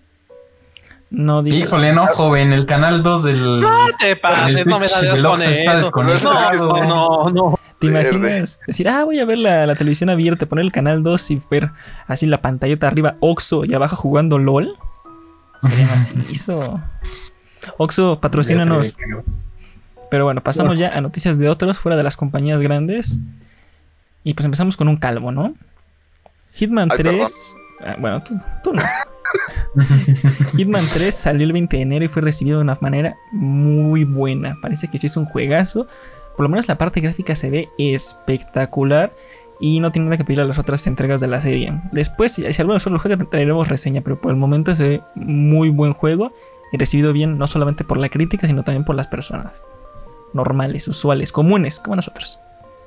[1.10, 1.68] No digas.
[1.68, 3.62] Híjole, no, joven, el canal 2 del.
[3.62, 5.78] No te pases, no me con está eso.
[5.78, 6.68] desconectado.
[6.88, 7.60] No, no, no.
[7.80, 11.32] ¿Te imaginas decir, ah, voy a ver la, la televisión abierta, poner el canal 2
[11.32, 11.72] y ver
[12.08, 14.78] así la pantallota arriba Oxo y abajo jugando LOL?
[15.64, 16.80] Sería macizo.
[17.78, 18.96] Oxo, patrocínanos.
[20.12, 23.22] Pero bueno, pasamos ya a noticias de otros fuera de las compañías grandes.
[24.26, 25.56] Y pues empezamos con un calvo, ¿no?
[26.54, 27.56] Hitman Ay, 3.
[27.80, 28.82] ah, bueno, tú, tú no.
[30.58, 34.58] Hitman 3 salió el 20 de enero y fue recibido de una manera muy buena.
[34.62, 35.88] Parece que sí es un juegazo.
[36.36, 39.14] Por lo menos la parte gráfica se ve espectacular.
[39.62, 41.72] Y no tiene nada que pedir a las otras entregas de la serie.
[41.94, 44.02] Después, si, si alguno solo lo juega, traeremos reseña.
[44.02, 46.34] Pero por el momento se ve muy buen juego.
[46.74, 49.64] Y recibido bien, no solamente por la crítica, sino también por las personas.
[50.34, 52.40] Normales, usuales, comunes, como nosotros.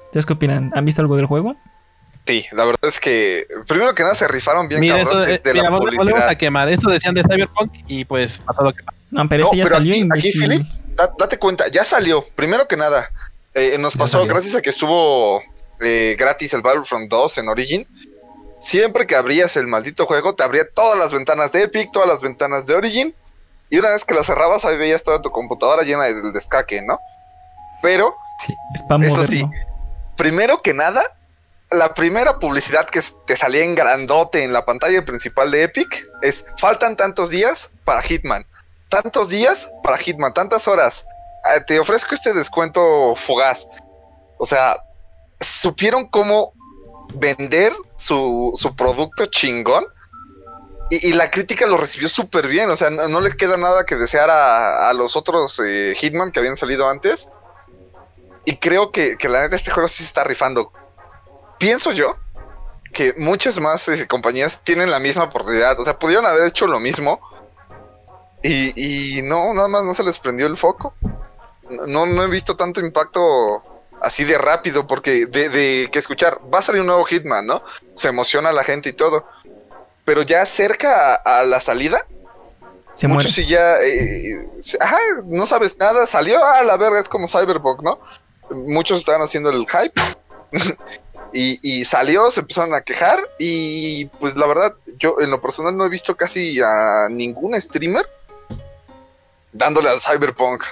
[0.07, 0.72] ¿Ustedes qué opinan?
[0.74, 1.57] ¿Han visto algo del juego?
[2.26, 5.35] Sí, la verdad es que primero que nada se rifaron bien Mira, cabrón eso, de,
[5.35, 6.28] eh, de mira, la vol- volvemos publicidad.
[6.28, 6.68] a quemar.
[6.70, 8.96] Eso decían de Cyberpunk y pues pasó lo que pasó.
[9.11, 10.33] No, pero No, este ya pero salió aquí- aquí.
[10.38, 12.24] Philip, Da- date cuenta, ya salió.
[12.35, 13.11] Primero que nada,
[13.52, 14.33] eh, nos Ya pasó salió.
[14.33, 15.42] gracias a que estuvo
[15.80, 17.87] eh, gratis el Battlefront 2 en Origin.
[18.59, 22.22] Siempre que abrías el maldito juego, te abría todas las ventanas de Epic, todas las
[22.22, 23.14] ventanas de Origin.
[23.68, 26.98] Y una vez que las cerrabas, ahí veías toda tu computadora llena del descaque, ¿no?
[27.85, 28.16] Pero,
[28.79, 29.51] Spam Eso moderno.
[29.53, 29.59] sí.
[30.16, 31.03] primero que nada,
[31.70, 36.47] la primera publicidad que te salía en grandote en la pantalla principal de Epic es:
[36.57, 38.47] faltan tantos días para Hitman.
[38.88, 41.05] Tantos días para Hitman, tantas horas.
[41.44, 43.68] Ah, Te ofrezco este descuento fugaz.
[44.38, 44.77] O sea,
[45.40, 46.55] supieron cómo
[47.16, 49.85] vender su, su producto chingón.
[50.90, 52.70] Y, y la crítica lo recibió súper bien.
[52.70, 56.31] O sea, no, no le queda nada que desear a, a los otros eh, Hitman
[56.33, 57.29] que habían salido antes.
[58.44, 60.72] Y creo que, que la neta este juego sí se está rifando.
[61.59, 62.16] Pienso yo
[62.92, 65.78] que muchas más eh, compañías tienen la misma oportunidad.
[65.80, 67.20] O sea, pudieron haber hecho lo mismo.
[68.42, 70.94] Y, y no, nada más no se les prendió el foco.
[71.87, 73.62] No, no he visto tanto impacto
[74.02, 77.62] así de rápido, porque de, de que escuchar, va a salir un nuevo Hitman, ¿no?
[77.94, 79.26] Se emociona la gente y todo.
[80.04, 82.07] Pero ya cerca a, a la salida,
[82.92, 83.28] Se muere.
[83.28, 84.46] muchos sí ya, eh,
[84.78, 87.98] ajá, no sabes nada, salió a la verga, es como Cyberpunk, ¿no?
[88.50, 90.00] Muchos estaban haciendo el hype.
[91.37, 95.76] Y, y salió, se empezaron a quejar y pues la verdad, yo en lo personal
[95.76, 98.09] no he visto casi a ningún streamer
[99.54, 100.62] dándole al Cyberpunk.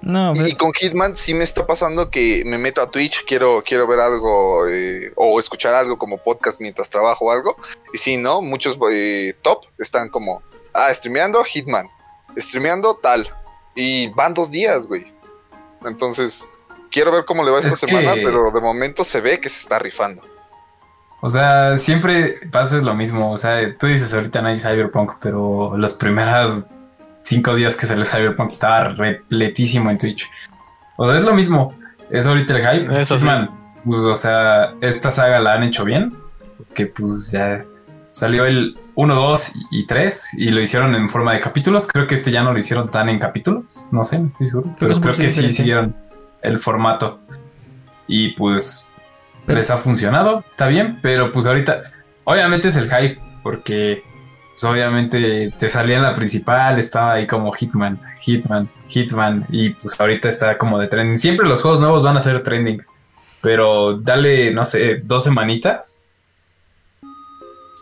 [0.00, 3.86] No, Y con Hitman sí me está pasando que me meto a Twitch, quiero, quiero
[3.86, 7.56] ver algo eh, o escuchar algo como podcast mientras trabajo o algo.
[7.94, 10.42] Y si no, muchos eh, top están como,
[10.72, 11.88] ah, streameando Hitman,
[12.36, 13.28] streameando tal.
[13.76, 15.06] Y van dos días, güey.
[15.86, 16.48] Entonces,
[16.90, 19.48] quiero ver cómo le va esta Es que- semana, pero de momento se ve que
[19.48, 20.22] se está rifando.
[21.20, 23.30] O sea, siempre pasa lo mismo.
[23.32, 26.64] O sea, tú dices ahorita no hay Cyberpunk, pero los primeros
[27.22, 30.28] cinco días que salió Cyberpunk estaba repletísimo en Twitch.
[30.96, 31.78] O sea, es lo mismo.
[32.10, 33.00] Es ahorita el hype.
[33.00, 33.20] Eso sí.
[33.24, 33.50] Hitman,
[33.84, 36.16] pues, o sea, esta saga la han hecho bien.
[36.58, 37.64] Porque pues ya
[38.10, 41.86] salió el 1, 2 y 3 y lo hicieron en forma de capítulos.
[41.86, 43.86] Creo que este ya no lo hicieron tan en capítulos.
[43.90, 44.74] No sé, estoy seguro.
[44.78, 45.94] Creo Pero creo que sí siguieron
[46.42, 47.20] el formato.
[48.06, 48.88] Y pues
[49.46, 51.82] Pero- les ha funcionado, está bien, pero pues ahorita,
[52.24, 54.02] obviamente es el hype, porque
[54.50, 59.98] pues obviamente te salía en la principal, estaba ahí como Hitman, Hitman, Hitman, y pues
[59.98, 61.18] ahorita está como de trending.
[61.18, 62.82] Siempre los juegos nuevos van a ser trending,
[63.40, 66.01] pero dale, no sé, dos semanitas.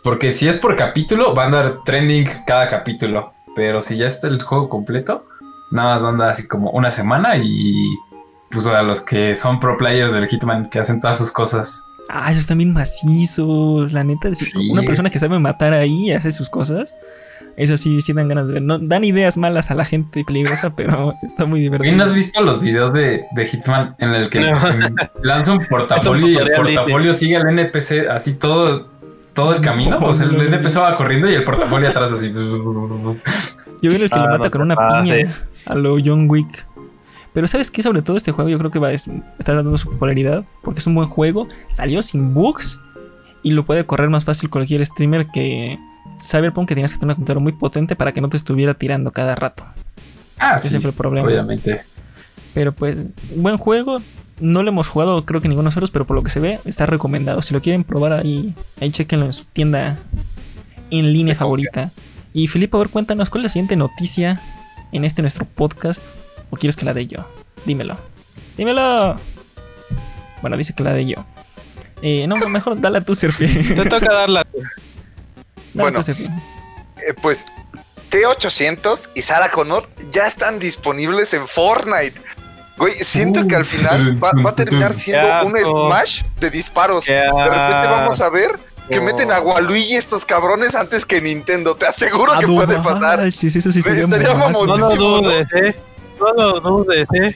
[0.03, 3.33] Porque si es por capítulo, va a andar trending cada capítulo.
[3.55, 5.25] Pero si ya está el juego completo,
[5.71, 7.73] nada más va a andar así como una semana y
[8.49, 11.83] pues a los que son pro players del Hitman que hacen todas sus cosas.
[12.09, 13.93] Ah, esos están bien macizos.
[13.93, 14.69] La neta, si Sí.
[14.71, 16.95] una persona que sabe matar ahí y hace sus cosas.
[17.57, 18.61] Eso sí, sí dan ganas de ver.
[18.61, 22.03] No, dan ideas malas a la gente peligrosa, pero está muy ¿Bien divertido.
[22.03, 24.57] has visto los videos de, de Hitman en el que No.
[25.21, 28.89] lanza un portafolio y el portafolio sigue al NPC así todo,
[29.33, 29.97] todo el camino?
[29.99, 32.31] O sea, el NPC va corriendo y el portafolio atrás así.
[32.31, 35.15] Yo vi el que Ah, lo mata no con una piña
[35.65, 36.65] a lo John Wick.
[37.33, 37.81] Pero ¿sabes qué?
[37.81, 40.79] Sobre todo este juego yo creo que va a es- está dando su popularidad porque
[40.79, 42.79] es un buen juego, salió sin bugs
[43.41, 45.79] y lo puede correr más fácil cualquier streamer que
[46.19, 49.11] Cyberpunk que tienes que tener una computadora muy potente para que no te estuviera tirando
[49.11, 49.63] cada rato.
[50.37, 51.25] Ah, Ese sí, fue el problema.
[51.27, 51.81] obviamente.
[52.53, 52.97] Pero pues,
[53.35, 54.01] buen juego.
[54.41, 56.59] No lo hemos jugado, creo que ninguno de nosotros, pero por lo que se ve,
[56.65, 57.41] está recomendado.
[57.41, 59.99] Si lo quieren probar ahí, ahí chequenlo en su tienda
[60.89, 61.91] en línea favorita.
[62.33, 64.41] Y Filipe, a ver, cuéntanos, ¿cuál es la siguiente noticia
[64.91, 66.07] en este nuestro podcast?
[66.49, 67.25] ¿O quieres que la dé yo?
[67.65, 67.97] Dímelo.
[68.57, 69.19] Dímelo.
[70.41, 71.23] Bueno, dice que la dé yo.
[72.01, 73.45] Eh, no, mejor dale a tu Serpi.
[73.47, 74.47] Te toca darla.
[75.73, 75.99] Bueno.
[75.99, 76.11] a tu.
[76.11, 77.45] Eh, pues
[78.11, 82.19] T800 y Sarah Connor ya están disponibles en Fortnite.
[82.81, 85.55] Güey, siento que al final va, va a terminar siendo un
[85.87, 87.05] smash de disparos.
[87.05, 91.75] De repente vamos a ver que meten a Waluigi estos cabrones antes que Nintendo.
[91.75, 93.19] Te aseguro que no puede pasar.
[93.19, 94.65] manches, eso sí sería Estaría mamazo.
[94.65, 95.75] No lo dudes, eh.
[96.19, 97.35] No lo dudes, eh.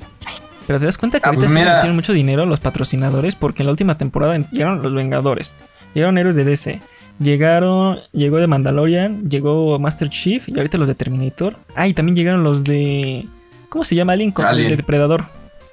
[0.65, 1.75] Pero te das cuenta que Ah, ahorita pues sí mira.
[1.75, 5.53] metieron mucho dinero los patrocinadores porque en la última temporada llegaron los Vengadores,
[5.93, 6.81] llegaron héroes de DC,
[7.19, 11.55] llegaron, llegó de Mandalorian, llegó Master Chief y ahorita los de Terminator.
[11.75, 13.27] Ah, y también llegaron los de
[13.69, 14.47] ¿cómo se llama Lincoln?
[14.47, 14.69] Alien.
[14.69, 15.25] De Depredador.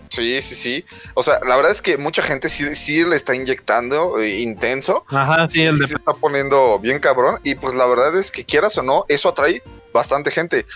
[0.09, 0.85] Sí, sí, sí.
[1.15, 5.05] O sea, la verdad es que mucha gente sí, sí le está inyectando eh, intenso.
[5.09, 7.39] Ajá, sí, el sí se está poniendo bien cabrón.
[7.45, 9.63] Y pues la verdad es que quieras o no, eso atrae
[9.95, 10.67] bastante gente.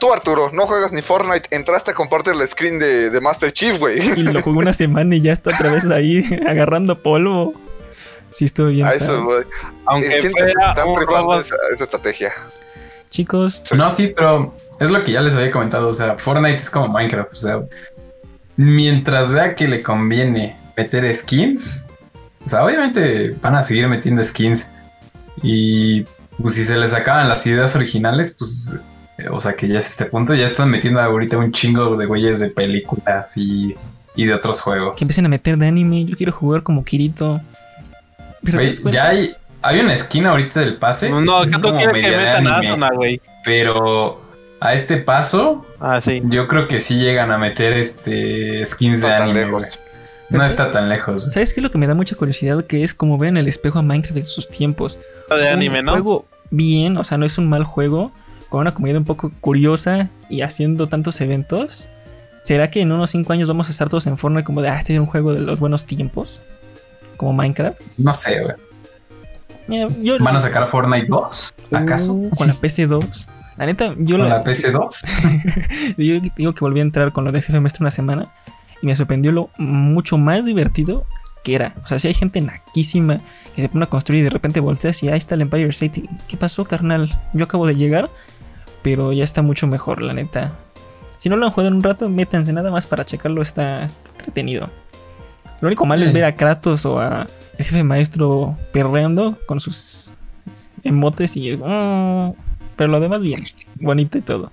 [0.00, 3.78] Tú, Arturo, no juegas ni Fortnite, entraste a compartir el screen de, de Master Chief,
[3.78, 3.96] güey.
[4.18, 7.54] Y lo jugué una semana y ya está otra vez ahí agarrando polvo.
[8.30, 8.88] Sí, estoy bien.
[8.88, 9.44] A eso, güey.
[9.86, 11.40] aunque Eh, fuera están un robot.
[11.42, 12.32] esa, esa estrategia.
[13.08, 15.88] Chicos, No, sí, pero es lo que ya les había comentado.
[15.88, 17.32] O sea, Fortnite es como Minecraft.
[17.32, 17.60] O sea,
[18.56, 21.86] mientras vea que le conviene meter skins,
[22.44, 24.70] o sea, obviamente van a seguir metiendo skins.
[25.42, 26.04] Y
[26.40, 28.76] pues si se les acaban las ideas originales, pues,
[29.18, 32.06] eh, o sea, que ya es este punto, ya están metiendo ahorita un chingo de
[32.06, 33.74] güeyes de películas y,
[34.14, 34.96] y de otros juegos.
[34.96, 36.04] que empiecen a meter de anime.
[36.04, 37.40] Yo quiero jugar como Kirito.
[38.42, 38.60] Pero
[38.90, 41.10] ya hay, hay una esquina ahorita del pase.
[41.10, 43.20] No, es que como que media de metan a anime, Asuna, güey.
[43.44, 44.23] Pero
[44.64, 46.22] a este paso, Ah, sí.
[46.24, 49.44] Yo creo que sí llegan a meter este skins de tan anime.
[49.44, 49.78] lejos.
[50.30, 51.24] No está tan lejos.
[51.32, 52.64] ¿Sabes qué es lo que me da mucha curiosidad?
[52.64, 54.98] Que es como ver en el espejo a Minecraft en sus tiempos.
[55.28, 55.92] De anime, un ¿no?
[55.92, 58.10] juego bien, o sea, no es un mal juego,
[58.48, 61.88] con una comunidad un poco curiosa y haciendo tantos eventos.
[62.42, 64.76] ¿Será que en unos 5 años vamos a estar todos en Fortnite como de, ah,
[64.78, 66.40] este es un juego de los buenos tiempos?
[67.16, 67.80] Como Minecraft.
[67.98, 68.54] No sé, güey.
[69.66, 71.54] Mira, yo ¿Van a sacar Fortnite 2?
[71.72, 72.12] ¿Acaso?
[72.14, 73.28] Uh, con la PC2.
[73.56, 75.94] La neta, yo, ¿Con la- la PC2?
[75.96, 78.32] yo digo que volví a entrar con lo de jefe maestro una semana
[78.82, 81.06] y me sorprendió lo mucho más divertido
[81.44, 81.74] que era.
[81.82, 83.20] O sea, si hay gente naquísima
[83.54, 86.02] que se pone a construir y de repente volteas y ahí está el Empire State.
[86.26, 87.20] ¿Qué pasó, carnal?
[87.32, 88.10] Yo acabo de llegar,
[88.82, 90.52] pero ya está mucho mejor, la neta.
[91.18, 94.10] Si no lo han jugado en un rato, métanse nada más para checarlo, está, está
[94.10, 94.68] entretenido.
[95.60, 100.12] Lo único malo es ver a Kratos o a el jefe maestro perreando con sus
[100.82, 101.56] emotes y.
[101.56, 102.32] mm,
[102.76, 103.44] pero lo demás bien.
[103.76, 104.52] Bonito y todo.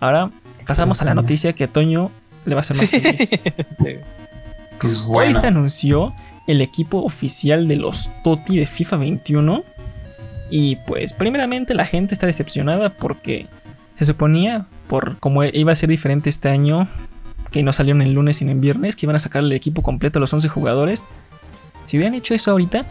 [0.00, 0.30] Ahora
[0.66, 2.10] pasamos a la noticia que a Toño
[2.44, 3.40] le va a hacer más feliz.
[4.80, 5.40] Pues Hoy bueno.
[5.40, 6.12] se anunció
[6.48, 9.64] el equipo oficial de los TOTI de FIFA 21.
[10.50, 13.46] Y pues, primeramente, la gente está decepcionada porque
[13.94, 16.88] se suponía, por como iba a ser diferente este año,
[17.52, 20.18] que no salieron el lunes sino en viernes, que iban a sacar el equipo completo,
[20.18, 21.04] los 11 jugadores.
[21.84, 22.84] Si hubieran hecho eso ahorita,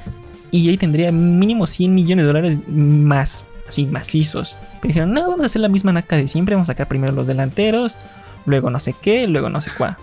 [0.52, 4.58] EA tendría mínimo 100 millones de dólares más, así macizos.
[4.82, 7.14] Pero dijeron, no, vamos a hacer la misma naca de siempre, vamos a sacar primero
[7.14, 7.98] los delanteros,
[8.46, 9.98] luego no sé qué, luego no sé cuál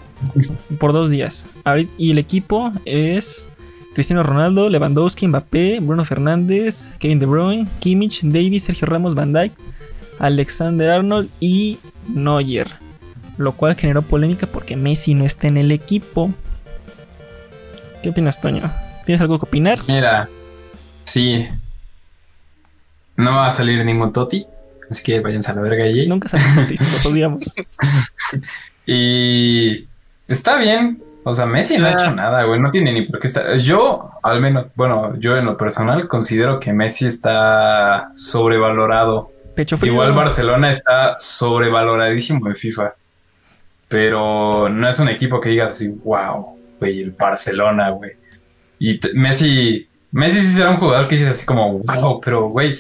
[0.79, 1.47] por dos días.
[1.97, 3.51] Y el equipo es
[3.95, 9.53] Cristiano Ronaldo, Lewandowski, Mbappé, Bruno Fernández, Kevin De Bruyne, Kimmich, Davis, Sergio Ramos, Van Dijk,
[10.19, 11.79] Alexander Arnold y
[12.09, 12.69] Neuer.
[13.37, 16.33] Lo cual generó polémica porque Messi no está en el equipo.
[18.03, 18.71] ¿Qué opinas, Toño?
[19.07, 19.79] ¿Tienes algo que opinar?
[19.87, 20.29] Mira,
[21.05, 21.47] sí.
[23.19, 24.47] No va a salir ningún Toti.
[24.91, 26.07] Así que váyanse a la verga allí.
[26.09, 27.55] Nunca sabemos noticias, los odiamos.
[28.87, 29.87] Y
[30.27, 31.03] está bien.
[31.25, 31.93] O sea, Messi no ha Ah.
[31.93, 32.59] hecho nada, güey.
[32.59, 33.55] No tiene ni por qué estar.
[33.59, 39.31] Yo, al menos, bueno, yo en lo personal considero que Messi está sobrevalorado.
[39.55, 39.93] Pecho frío.
[39.93, 42.95] Igual Barcelona está sobrevaloradísimo en FIFA.
[43.89, 48.13] Pero no es un equipo que digas así, wow, güey, el Barcelona, güey.
[48.79, 52.79] Y Messi, Messi sí será un jugador que dices así como, wow, pero güey,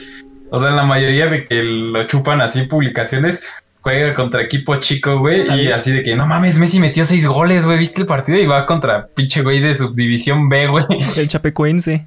[0.50, 3.42] o sea, la mayoría de que lo chupan así en publicaciones,
[3.80, 7.64] juega contra equipo chico, güey, y así de que no mames, Messi metió seis goles,
[7.64, 10.84] güey, viste el partido y va contra pinche güey de subdivisión B, güey.
[11.16, 12.06] El chapecuense.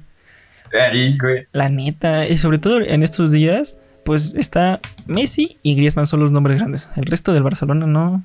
[0.72, 1.46] Ahí, güey.
[1.52, 6.32] La neta, y sobre todo en estos días, pues está Messi y Griezmann son los
[6.32, 6.88] nombres grandes.
[6.96, 8.24] El resto del Barcelona no.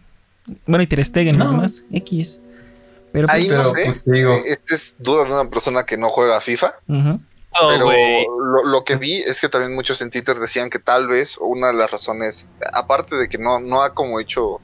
[0.65, 1.51] Bueno, y Ter Stegen, No.
[1.53, 2.41] más X.
[3.11, 3.81] Pero Ahí pues, no Pero, sé.
[3.85, 4.33] pues, digo.
[4.33, 6.73] eh, Este es duda de una persona que no juega FIFA.
[6.87, 7.19] Oh,
[7.67, 7.85] Pero
[8.43, 11.67] lo, lo que vi es que también muchos en Twitter decían que tal vez una
[11.67, 14.59] de las razones, aparte de que no, no ha como hecho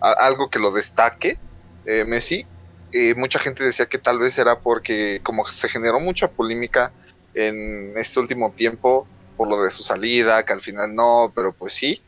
[0.00, 1.38] a- algo que lo destaque,
[1.84, 2.46] eh, Messi,
[2.92, 6.92] eh, mucha gente decía que tal vez era porque como se generó mucha polémica
[7.34, 11.72] en este último tiempo por lo de su salida, que al final no, pero pues
[11.72, 12.02] sí,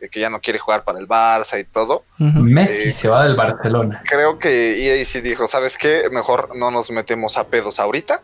[0.00, 2.04] eh, que ya no quiere jugar para el Barça y todo.
[2.18, 4.02] Messi Eh, se va del Barcelona.
[4.04, 6.08] Creo que EA sí dijo, ¿sabes qué?
[6.12, 8.22] Mejor no nos metemos a pedos ahorita.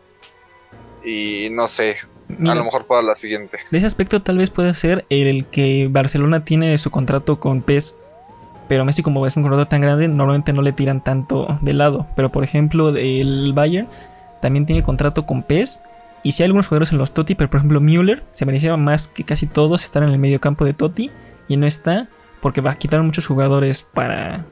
[1.05, 3.59] Y no sé, Mira, a lo mejor para la siguiente.
[3.69, 7.97] de ese aspecto tal vez puede ser el que Barcelona tiene su contrato con PES.
[8.67, 12.07] Pero Messi, como es un contrato tan grande, normalmente no le tiran tanto de lado.
[12.15, 13.87] Pero por ejemplo, el Bayern
[14.41, 15.81] también tiene contrato con PES.
[16.23, 19.07] Y si hay algunos jugadores en los Toti, pero por ejemplo Müller se merecía más
[19.07, 21.11] que casi todos estar en el medio campo de Toti.
[21.47, 22.09] Y no está
[22.41, 24.45] porque va a quitar muchos jugadores para...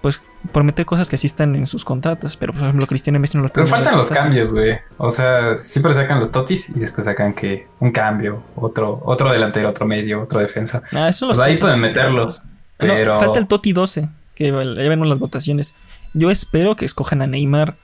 [0.00, 2.36] Pues por meter cosas que sí están en sus contratos.
[2.36, 4.78] Pero por ejemplo Cristiano y Messi no los Pero faltan los cambios, güey.
[4.98, 9.68] O sea, siempre sacan los totis y después sacan que un cambio, otro, otro delantero,
[9.68, 10.82] otro medio, otro defensa.
[10.94, 12.42] Ah, esos son O los sea, ahí pueden meterlos.
[12.78, 15.74] No, Pero falta el Toti 12, que ya vemos las votaciones.
[16.12, 17.76] Yo espero que escojan a Neymar,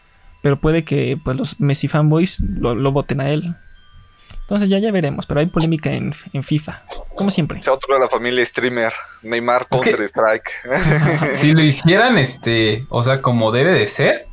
[0.43, 3.57] pero puede que pues, los Messi fanboys lo, lo voten a él.
[4.43, 6.83] Entonces ya, ya veremos, pero hay polémica en, en FIFA,
[7.15, 7.59] como siempre.
[7.61, 10.51] Ese otro de la familia streamer, Neymar Es que- Counter Strike.
[11.33, 14.27] si lo hicieran, este, o sea, como debe de ser,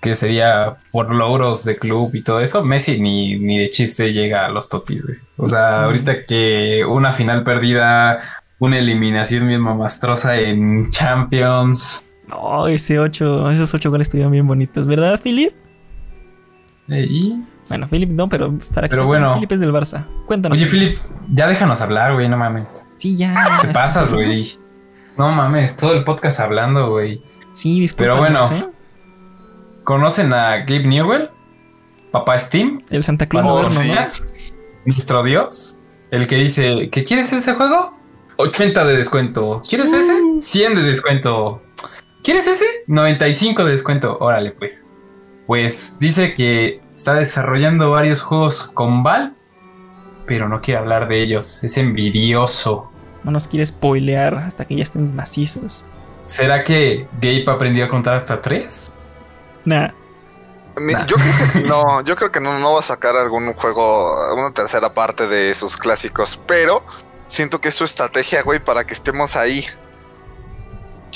[0.00, 4.46] que sería por logros de club y todo eso, Messi ni, ni de chiste llega
[4.46, 5.18] a los totis, güey.
[5.36, 8.20] O sea, ahorita que una final perdida,
[8.58, 12.04] una eliminación bien mamastrosa en Champions.
[12.28, 15.52] No, ese 8, esos 8 goles estuvieron bien bonitos, ¿verdad, Philip?
[16.88, 19.34] eh, y Bueno, Philip no, pero para que Pero bueno.
[19.34, 20.06] Philip es del Barça.
[20.26, 20.58] Cuéntanos.
[20.58, 20.98] Oye, Philip.
[21.32, 22.86] Ya déjanos hablar, güey, no mames.
[22.98, 23.34] Sí, ya.
[23.62, 24.58] Te pasas, güey.
[25.16, 27.22] No mames, todo el podcast hablando, güey.
[27.52, 28.04] Sí, disculpa.
[28.04, 28.72] Pero bueno.
[29.84, 31.30] ¿Conocen a Gabe Newell?
[32.12, 33.68] Papá Steam, El Santa Claus Oh,
[34.84, 35.74] nuestro dios.
[36.10, 37.96] El que dice, ¿qué quieres ese juego?
[38.36, 39.62] 80 de descuento.
[39.68, 40.12] ¿Quieres ese?
[40.40, 41.62] 100 de descuento.
[42.22, 42.64] ¿Quieres ese?
[42.86, 44.18] 95 de descuento.
[44.20, 44.86] Órale, pues.
[45.46, 49.34] Pues dice que está desarrollando varios juegos con Val,
[50.24, 51.64] pero no quiere hablar de ellos.
[51.64, 52.90] Es envidioso.
[53.24, 55.84] No nos quiere spoilear hasta que ya estén macizos.
[56.26, 58.88] ¿Será que Gabe aprendió a contar hasta tres?
[59.64, 59.88] Nah.
[60.76, 61.06] Mi- Nah.
[61.06, 64.52] Yo creo que no, yo creo que no, no va a sacar algún juego, una
[64.52, 66.84] tercera parte de sus clásicos, pero
[67.26, 69.66] siento que es su estrategia, güey, para que estemos ahí.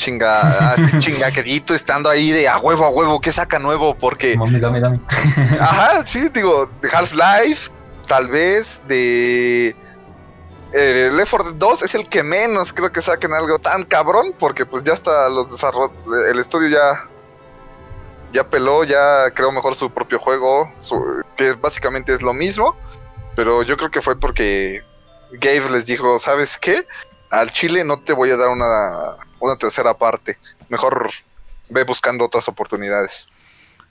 [0.06, 3.96] Chinga, así chingaquedito, estando ahí de a huevo, a huevo, ¿qué saca nuevo?
[3.98, 5.00] Porque, Mami, dame, dame.
[5.60, 7.70] ajá, sí, digo, de Half-Life,
[8.06, 9.74] tal vez, de...
[10.72, 14.32] Eh, Left 4 Dead 2 es el que menos creo que saquen algo tan cabrón,
[14.38, 15.90] porque pues ya está los desarrollos,
[16.30, 17.08] el estudio ya
[18.32, 22.76] ya peló, ya creó mejor su propio juego, su- que básicamente es lo mismo,
[23.34, 24.84] pero yo creo que fue porque
[25.32, 26.86] Gabe les dijo, ¿sabes qué?
[27.30, 31.10] Al Chile no te voy a dar una, una tercera parte, mejor
[31.68, 33.26] ve buscando otras oportunidades.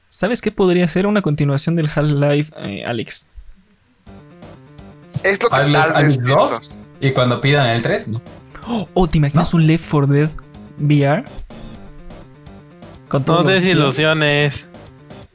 [0.07, 3.29] ¿Sabes qué podría ser una continuación del Half-Life, eh, Alex?
[5.23, 6.35] Es lo que tal vez Alyx pienso.
[6.35, 6.71] 2.
[7.01, 8.21] Y cuando pidan el 3, no.
[8.93, 10.29] Oh, ¿te imaginas un Left 4 Dead
[10.79, 11.25] VR?
[13.07, 14.65] Con todo No desilusiones.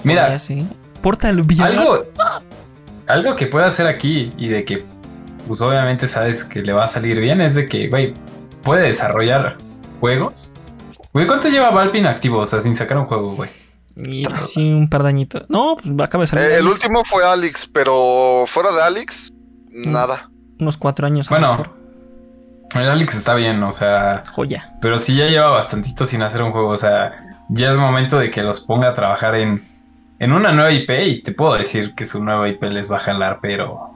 [0.02, 0.64] Mira, Podría ser.
[1.02, 1.64] Portal VR.
[1.64, 2.04] algo,
[3.06, 4.84] algo que puede hacer aquí y de que,
[5.46, 8.14] pues obviamente sabes que le va a salir bien es de que, güey,
[8.62, 9.58] puede desarrollar
[10.00, 10.54] juegos.
[11.12, 12.38] Güey, ¿cuánto lleva Valve inactivo?
[12.38, 13.50] O sea, sin sacar un juego, güey.
[13.96, 15.44] Y sí, un par de añitos.
[15.48, 16.44] No, pues acaba de salir.
[16.46, 19.30] Eh, el último fue Alex, pero fuera de Alex,
[19.70, 20.30] nada.
[20.58, 21.28] Unos cuatro años.
[21.28, 21.50] Bueno.
[21.50, 21.80] mejor.
[22.74, 24.76] El Alex está bien, o sea, Joya.
[24.80, 26.68] pero sí ya lleva bastantito sin hacer un juego.
[26.68, 29.68] O sea, ya es momento de que los ponga a trabajar en,
[30.20, 33.00] en una nueva IP y te puedo decir que su nueva IP les va a
[33.00, 33.90] jalar, pero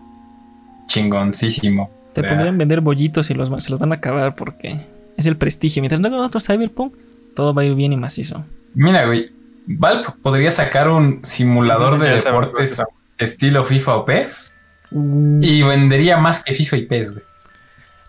[0.86, 1.88] chingoncísimo.
[2.12, 4.80] Te O sea, podrían vender bollitos y los, se los van a acabar porque
[5.16, 5.80] es el prestigio.
[5.82, 6.94] Mientras no otro Cyberpunk,
[7.34, 8.44] todo va a ir bien y macizo.
[8.74, 9.30] Mira, güey,
[9.66, 12.84] Valve podría sacar un simulador de deportes lo
[13.18, 14.52] estilo FIFA o PES
[14.90, 17.24] Uh, y vendería más que FIFA y PES, güey.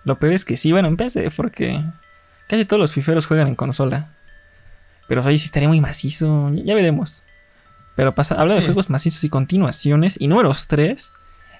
[0.04, 1.82] Lo peor es que sí, bueno, en PC, porque
[2.48, 4.12] casi todos los fiferos juegan en consola.
[5.08, 6.52] Pero ahí sí estaría muy macizo.
[6.54, 7.24] Ya, ya veremos.
[7.96, 8.66] Pero pasa, habla de Sí.
[8.68, 10.18] juegos macizos y continuaciones.
[10.22, 11.12] Y números 3.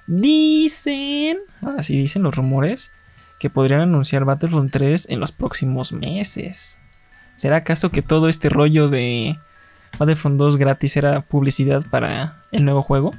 [0.06, 1.38] Dicen.
[1.62, 2.92] Ahora sí dicen los rumores.
[3.40, 6.82] Que podrían anunciar Battlefront 3 en los próximos meses.
[7.36, 9.38] ¿Será acaso que todo este rollo de
[10.00, 13.14] Battlefront 2 gratis era publicidad para el nuevo juego?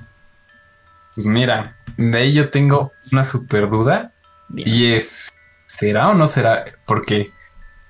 [1.15, 4.13] Pues mira, de ahí yo tengo una super duda
[4.49, 4.69] Bien.
[4.69, 5.33] y es,
[5.67, 6.65] ¿será o no será?
[6.85, 7.31] Porque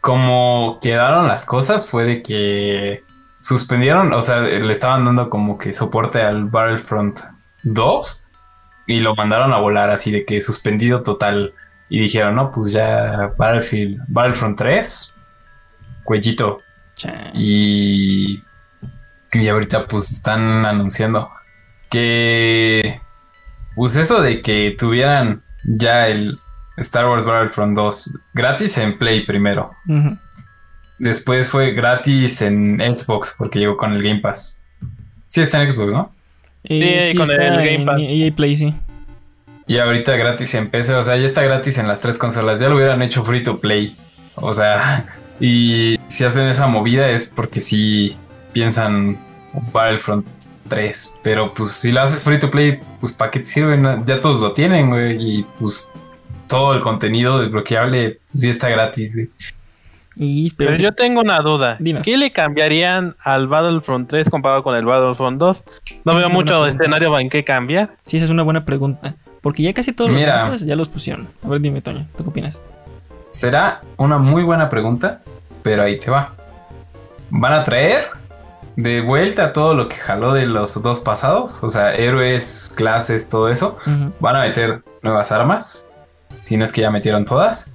[0.00, 3.02] como quedaron las cosas fue de que
[3.40, 7.20] suspendieron, o sea, le estaban dando como que soporte al Battlefront
[7.64, 8.24] 2
[8.86, 11.54] y lo mandaron a volar así de que suspendido total
[11.88, 15.14] y dijeron, no, pues ya Battlefield, Battlefront 3,
[16.04, 16.58] cuellito.
[17.34, 18.42] Y,
[19.32, 21.30] y ahorita pues están anunciando
[21.90, 23.00] que
[23.74, 26.38] pues eso de que tuvieran ya el
[26.78, 29.70] Star Wars Battlefront 2 gratis en Play primero.
[30.98, 34.62] Después fue gratis en Xbox porque llegó con el Game Pass.
[35.26, 36.12] Sí está en Xbox, ¿no?
[36.64, 38.00] Eh, con el Game en Pass.
[38.00, 38.74] EA Play, sí.
[39.66, 42.60] Y ahorita gratis en PC, o sea, ya está gratis en las tres consolas.
[42.60, 43.96] Ya lo hubieran hecho free to play.
[44.36, 45.06] O sea,
[45.40, 48.16] y si hacen esa movida es porque sí
[48.52, 49.18] piensan
[49.72, 50.26] Battlefront
[50.68, 51.18] 3.
[51.22, 53.76] Pero pues si lo haces free to play, pues ¿para qué te sirve?
[53.76, 55.16] No, Ya todos lo tienen, güey.
[55.18, 55.98] Y pues
[56.48, 59.14] todo el contenido desbloqueable pues, sí está gratis.
[59.14, 59.30] güey.
[60.18, 61.76] Y, pero Pero yo tengo una duda.
[61.78, 62.02] Dinos.
[62.02, 65.64] ¿Qué le cambiarían al Battlefront 3 comparado con el Battlefront 2?
[66.06, 67.96] No veo mucho escenario en qué cambiar.
[68.02, 69.16] sí, esa es una buena pregunta.
[69.46, 70.38] Porque ya casi todos Mira.
[70.38, 71.28] los mapas ya los pusieron.
[71.44, 72.60] A ver, dime, Toño, ¿tú qué opinas?
[73.30, 75.20] Será una muy buena pregunta,
[75.62, 76.34] pero ahí te va.
[77.30, 78.08] Van a traer
[78.74, 83.48] de vuelta todo lo que jaló de los dos pasados, o sea, héroes, clases, todo
[83.48, 83.76] eso.
[84.18, 85.86] Van a meter nuevas armas,
[86.40, 87.70] si no es que ya metieron todas.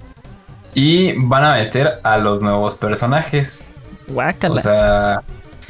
[0.74, 3.72] Y van a meter a los nuevos personajes.
[4.08, 4.56] Guácala.
[4.56, 5.22] O sea,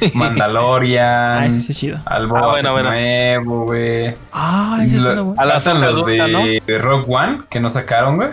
[0.13, 1.05] Mandalorian,
[1.43, 1.99] ah, ese sí es chido.
[2.05, 2.89] al Ah, Boba bueno, Fett bueno.
[2.89, 4.15] nuevo, güey.
[4.31, 5.41] Ah, ese es una buena.
[5.41, 8.29] A la faltan los de, Rogue One que no sacaron, güey.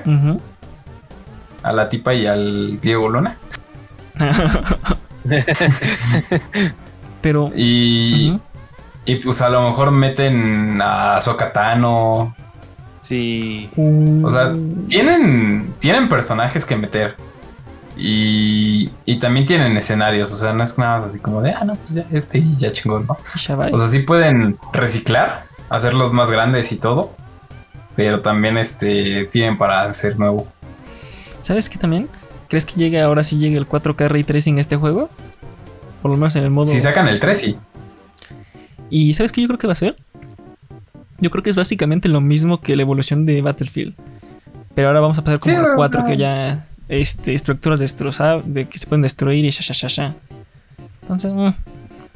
[1.62, 3.36] A la tipa y al Diego Luna.
[7.20, 7.50] Pero.
[7.54, 8.38] Y,
[9.04, 12.34] y pues a lo mejor meten a Sokatano.
[13.02, 13.70] Sí.
[13.76, 14.52] Uh, O sea,
[14.88, 17.16] tienen, tienen personajes que meter.
[18.02, 20.32] Y, y también tienen escenarios.
[20.32, 22.56] O sea, no es nada más así como de, ah, no, pues ya este y
[22.56, 23.16] ya chingón, ¿no?
[23.36, 23.72] Shabai.
[23.74, 27.12] O sea, sí pueden reciclar, hacerlos más grandes y todo.
[27.96, 30.48] Pero también este tienen para hacer nuevo.
[31.42, 32.08] ¿Sabes qué también?
[32.48, 35.10] ¿Crees que llegue ahora sí llegue el 4K Ray Tracing a este juego?
[36.00, 36.68] Por lo menos en el modo.
[36.68, 37.58] Si sacan el 3, sí.
[38.88, 39.96] ¿Y sabes qué yo creo que va a ser?
[41.18, 43.94] Yo creo que es básicamente lo mismo que la evolución de Battlefield.
[44.74, 46.08] Pero ahora vamos a pasar como Sí, al 4, ajá.
[46.08, 50.14] que ya este, estructuras destrozadas, de que se pueden destruir y sha, sha, sha, sha.
[51.02, 51.50] Entonces, mm,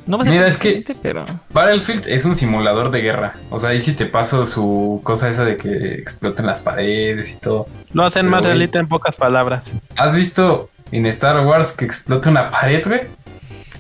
[0.07, 3.37] no va a ser Mira, es que- pero Battlefield es un simulador de guerra.
[3.51, 7.37] O sea, ahí sí te paso su cosa esa de que exploten las paredes y
[7.37, 7.67] todo.
[7.93, 9.65] Lo hacen Pero, más realista en pocas palabras.
[9.97, 13.01] ¿Has visto en Star Wars que explota una pared, güey?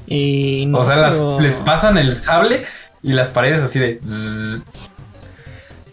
[0.07, 2.64] y no, o sea, las- pero les pasan el sable
[3.03, 4.01] y las paredes así de...
[4.07, 4.64] zzzz.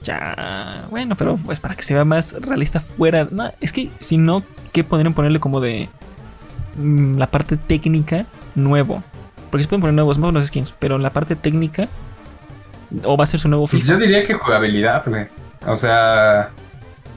[0.03, 4.17] Ya, bueno, pero pues para que se vea más realista fuera, no, es que si
[4.17, 5.89] no, ¿qué podrían ponerle como de
[6.75, 8.25] mm, la parte técnica
[8.55, 9.03] nuevo?
[9.49, 11.87] Porque se pueden poner nuevos modos, skins, pero la parte técnica.
[13.05, 15.27] O va a ser su nuevo Pues yo diría que jugabilidad, güey.
[15.65, 16.49] O sea,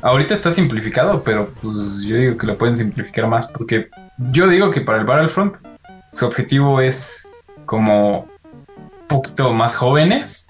[0.02, 3.88] ahorita está simplificado, pero pues yo digo que lo pueden simplificar más porque
[4.30, 5.56] yo digo que para el Battlefront
[6.10, 7.26] su objetivo es
[7.66, 10.46] como un poquito más jóvenes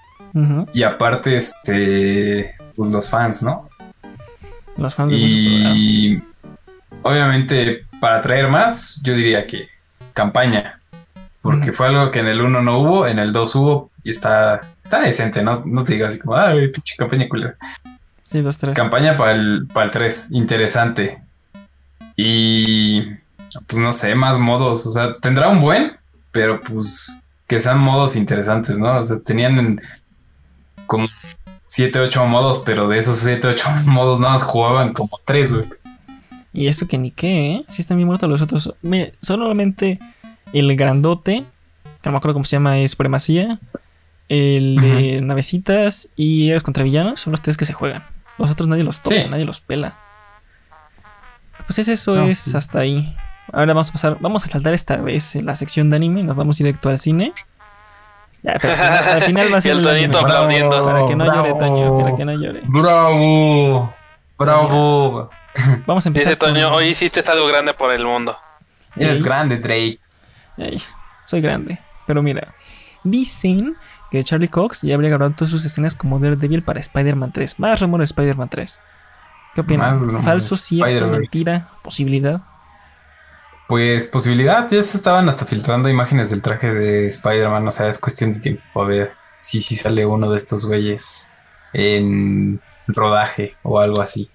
[0.73, 3.69] Y aparte este pues los fans, ¿no?
[4.77, 6.23] Los fans de Y
[7.01, 9.69] obviamente para atraer más, yo diría que
[10.13, 10.79] campaña.
[11.41, 14.61] Porque fue algo que en el 1 no hubo, en el 2 hubo y está,
[14.83, 15.63] está decente, ¿no?
[15.63, 17.55] No te digas así como, ay, pinche campaña culera.
[18.23, 18.75] Sí, dos, tres.
[18.75, 21.21] Campaña para el, para el 3, interesante.
[22.15, 23.03] Y
[23.67, 24.87] pues no sé, más modos.
[24.87, 25.93] O sea, tendrá un buen,
[26.31, 28.97] pero pues que sean modos interesantes, ¿no?
[28.97, 29.79] O sea, tenían
[30.85, 31.07] como
[31.67, 35.65] 7, 8 modos, pero de esos 7, 8 modos nada más jugaban como 3, güey.
[36.53, 37.65] Y eso que ni qué, ¿eh?
[37.67, 38.73] Sí están bien muertos los otros.
[38.81, 39.99] Me, solamente
[40.53, 41.43] el grandote,
[42.01, 43.59] que no me acuerdo cómo se llama, es Supremacía.
[44.29, 48.03] El de navecitas y Héroes contra villanos son los tres que se juegan.
[48.37, 49.29] Los otros nadie los toca, Sí.
[49.29, 49.99] nadie los pela.
[51.67, 52.57] Pues es eso, No, es sí.
[52.57, 53.15] hasta ahí.
[53.51, 56.35] Ahora vamos a pasar, vamos a saltar esta vez en la sección de anime, nos
[56.35, 57.33] vamos directo al cine.
[58.45, 60.01] Ya, al final- al final va a ser el el anime.
[60.13, 60.85] Toñito aplaudiendo.
[60.85, 61.57] Para que no llore, Bravo.
[61.57, 62.61] Toño, para que no llore.
[62.65, 63.93] Bravo,
[64.37, 65.29] bravo.
[65.85, 66.27] Vamos a empezar.
[66.27, 68.37] Dice Toño, con- hoy hiciste algo grande por el mundo.
[68.95, 69.99] Eres grande, Drake.
[71.23, 71.79] Soy grande.
[72.07, 72.53] Pero mira,
[73.03, 73.75] dicen
[74.11, 77.59] que Charlie Cox ya habría grabado todas sus escenas como Daredevil para Spider-Man 3.
[77.59, 78.81] Más rumores de Spider-Man 3.
[79.55, 82.41] ¿Qué rumores ¿Falso, cierto, mentira, posibilidad?
[83.67, 87.99] Pues posibilidad, ya se estaban hasta filtrando imágenes del traje de Spider-Man, o sea, es
[87.99, 91.27] cuestión de tiempo a ver si sí sale uno de estos güeyes
[91.73, 94.29] en rodaje o algo así.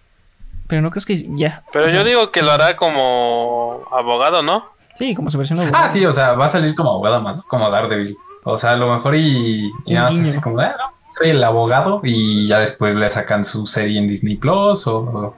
[0.66, 1.64] Pero no crees que ya.
[1.72, 4.64] Pero o sea, yo digo que lo hará como abogado, ¿no?
[4.94, 5.84] Sí, como su versión nueva.
[5.84, 8.16] Ah, sí, o sea, va a salir como abogado más, como Daredevil.
[8.44, 11.42] O sea, a lo mejor y, y nada más así como, ah, no, soy el
[11.42, 15.34] abogado y ya después le sacan su serie en Disney Plus o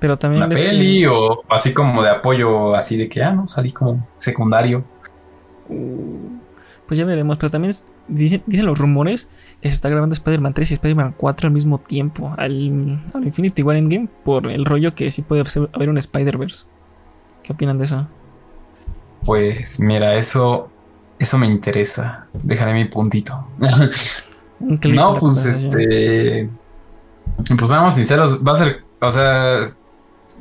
[0.00, 3.32] Pero también una ves que- peli o así como de apoyo, así de que, ah,
[3.32, 4.84] no, salí como secundario.
[5.68, 6.38] Uh,
[6.86, 7.36] pues ya veremos.
[7.38, 9.28] Pero también es- dicen, dicen los rumores
[9.60, 12.32] que se está grabando Spider-Man 3 y Spider-Man 4 al mismo tiempo.
[12.38, 14.08] Al, al Infinity War Endgame.
[14.24, 15.42] Por el rollo que sí puede
[15.74, 16.66] haber un Spider-Verse.
[17.42, 18.06] ¿Qué opinan de eso?
[19.24, 20.70] Pues mira, eso,
[21.18, 22.28] eso me interesa.
[22.32, 23.46] Dejaré mi puntito.
[24.60, 26.50] No, pues este.
[27.56, 28.82] Pues seamos sinceros, va a ser.
[29.00, 29.60] O sea,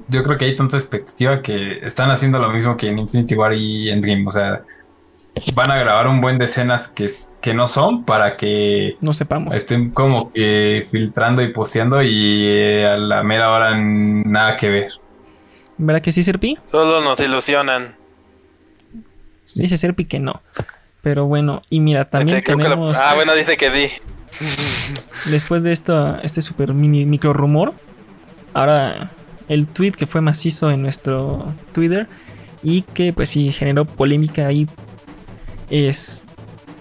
[0.10, 3.53] yo creo que hay tanta expectativa que están haciendo lo mismo que en Infinity War
[3.53, 4.26] y Endgame.
[4.28, 4.64] O sea,
[5.53, 7.08] van a grabar un buen de escenas que,
[7.41, 9.53] que no son para que No sepamos.
[9.55, 14.91] estén como que filtrando y posteando y eh, a la mera hora nada que ver.
[15.78, 16.58] ¿Verdad que sí, Serpi?
[16.72, 17.95] Solo nos ilusionan.
[19.55, 20.41] Dice Serpi que no.
[21.03, 22.97] Pero bueno, y mira, también Este, creo tenemos.
[22.97, 23.88] Ah, bueno, dice que di.
[25.32, 27.74] Después de esto, este super mini micro rumor.
[28.53, 29.12] Ahora,
[29.48, 32.08] el tweet que fue macizo en nuestro Twitter.
[32.64, 34.68] Y que pues sí generó polémica ahí.
[35.70, 36.26] Es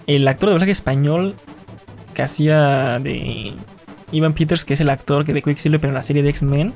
[0.07, 1.35] el actor de doblaje español
[2.13, 3.53] que hacía de
[4.11, 6.73] Ivan Peters, que es el actor que de Quicksilver, pero en la serie de X-Men.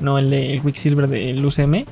[0.00, 1.84] No el de el Quicksilver del UCM.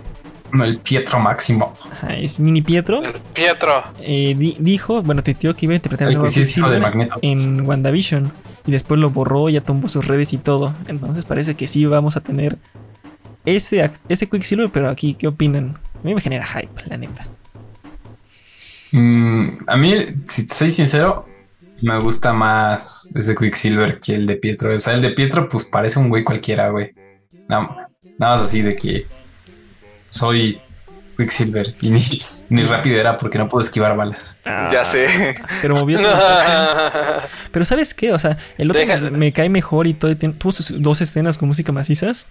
[0.53, 1.73] No, el Pietro Máximo.
[1.91, 3.03] Ajá, es Mini Pietro.
[3.03, 3.83] El Pietro.
[4.01, 6.57] eh, di- dijo, bueno, tuiteó que iba a interpretar El al nuevo que sí es
[6.59, 7.19] hijo de Quicksilver Magneto.
[7.23, 8.31] en WandaVision.
[8.67, 10.73] Y después lo borró, ya tumbó sus redes y todo.
[10.87, 12.59] Entonces parece que sí vamos a tener
[13.45, 15.79] ese, ese Quicksilver, pero aquí, ¿qué opinan?
[15.95, 17.27] A mí me genera hype, la neta.
[18.93, 21.27] Mm, a mí, si soy sincero,
[21.83, 24.75] me gusta más ese Quicksilver que el de Pietro.
[24.75, 26.93] O sea, el de Pietro, pues parece un güey cualquiera, güey.
[27.49, 27.89] Nada,
[28.19, 29.07] nada más así de que
[30.11, 30.61] soy
[31.17, 32.03] Quicksilver y ni,
[32.49, 34.41] ni rápido era porque no puedo esquivar balas.
[34.45, 35.07] Ya sé.
[35.61, 36.17] Pero movió todo.
[37.53, 38.13] Pero ¿sabes qué?
[38.13, 40.17] O sea, el otro me, me cae mejor y todo.
[40.17, 42.29] tuvo sus dos escenas con música macizas.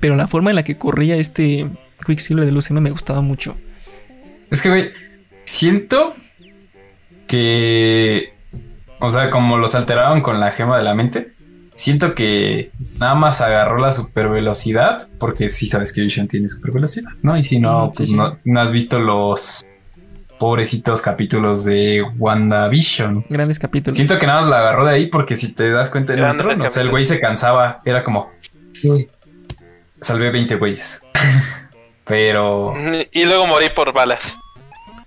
[0.00, 1.70] Pero la forma en la que corría este
[2.04, 3.56] Quicksilver del UCM me gustaba mucho.
[4.50, 4.90] Es que, güey,
[5.44, 6.14] siento
[7.26, 8.32] que,
[9.00, 11.32] o sea, como los alteraron con la gema de la mente,
[11.74, 16.72] siento que nada más agarró la super velocidad, porque sí sabes que Vision tiene super
[16.72, 17.36] velocidad, ¿no?
[17.36, 19.64] Y si no, sí, pues sí, no, no has visto los
[20.38, 23.26] pobrecitos capítulos de WandaVision.
[23.28, 23.96] Grandes capítulos.
[23.96, 26.40] Siento que nada más la agarró de ahí porque si te das cuenta en Grandes
[26.40, 26.90] Ultron, o sea, el capítulos.
[26.90, 28.30] güey se cansaba, era como,
[30.06, 31.02] salvé 20 güeyes.
[32.04, 32.74] Pero
[33.12, 34.36] y luego morí por balas.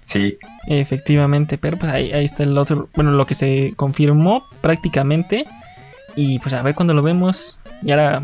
[0.03, 0.37] sí,
[0.67, 5.45] Efectivamente, pero pues ahí, ahí está el otro, bueno, lo que se confirmó prácticamente.
[6.15, 7.57] Y pues a ver cuando lo vemos.
[7.81, 8.21] Y ahora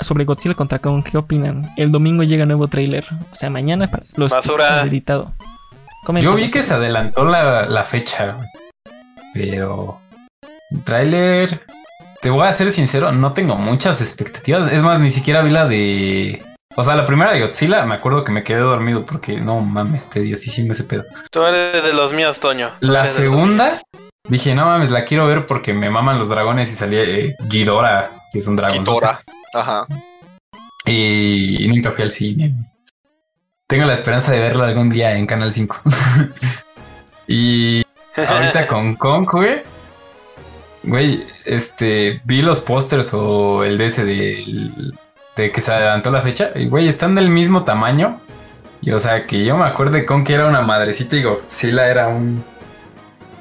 [0.00, 1.72] sobre Godzilla contra Kong, ¿qué opinan?
[1.76, 4.82] El domingo llega nuevo tráiler, o sea, mañana para los Basura.
[4.84, 5.34] editado.
[6.04, 8.48] Comenta, Yo vi que se adelantó la, la fecha, güey.
[9.34, 10.00] pero
[10.84, 11.62] tráiler,
[12.24, 14.72] te voy a ser sincero, no tengo muchas expectativas.
[14.72, 16.42] Es más, ni siquiera vi la de,
[16.74, 17.84] o sea, la primera de Godzilla.
[17.84, 21.04] Me acuerdo que me quedé dormido porque no mames, tediosísimo ese pedo.
[21.30, 22.70] Tú eres de los míos, Toño.
[22.80, 23.78] La segunda
[24.26, 28.10] dije, no mames, la quiero ver porque me maman los dragones y salía eh, Ghidorah,
[28.32, 28.78] que es un dragón.
[28.78, 29.20] Ghidorah.
[29.52, 29.86] Ajá.
[30.86, 32.54] Y, nunca fui al cine.
[33.66, 35.76] Tengo la esperanza de verlo algún día en Canal 5.
[37.28, 37.84] y
[38.16, 39.73] ahorita con Kong, güey.
[40.86, 44.82] Güey, este, vi los pósters o el de ese de,
[45.36, 46.50] de que se adelantó la fecha.
[46.54, 48.20] Y güey, están del mismo tamaño.
[48.82, 51.88] Y o sea, que yo me acuerdo de Kong que era una madrecita y Godzilla
[51.88, 52.44] era un...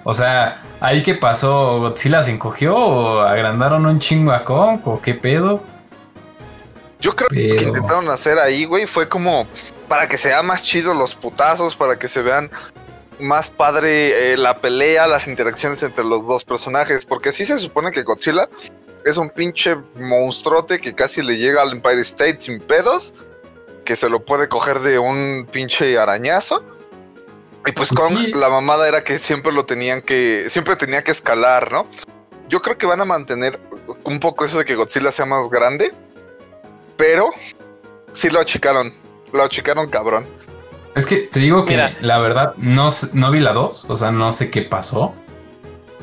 [0.06, 5.02] O sea, ahí que pasó, Godzilla se encogió o agrandaron un chingo a Kong o
[5.02, 5.62] qué pedo.
[7.02, 9.46] Yo creo que Pero- intentaron hacer ahí, güey, fue como
[9.90, 12.50] para que sea más chido los putazos, para que se vean
[13.24, 17.92] más padre eh, la pelea, las interacciones entre los dos personajes, porque sí se supone
[17.92, 18.50] que Godzilla
[19.06, 23.14] es un pinche monstruote que casi le llega al Empire State sin pedos,
[23.86, 26.64] que se lo puede coger de un pinche arañazo.
[27.66, 28.32] Y pues Pues con sí.
[28.34, 31.88] la mamada era que siempre lo tenían que, siempre tenía que escalar, ¿no?
[32.50, 33.60] Yo creo que van a mantener
[34.04, 35.94] un poco eso de que Godzilla sea más grande,
[36.98, 37.32] pero
[38.12, 38.94] sí lo achicaron,
[39.32, 40.26] lo achicaron cabrón.
[40.96, 41.94] Es que te digo que Mira.
[42.02, 45.14] la verdad no, no vi la 2, o sea, no sé qué pasó.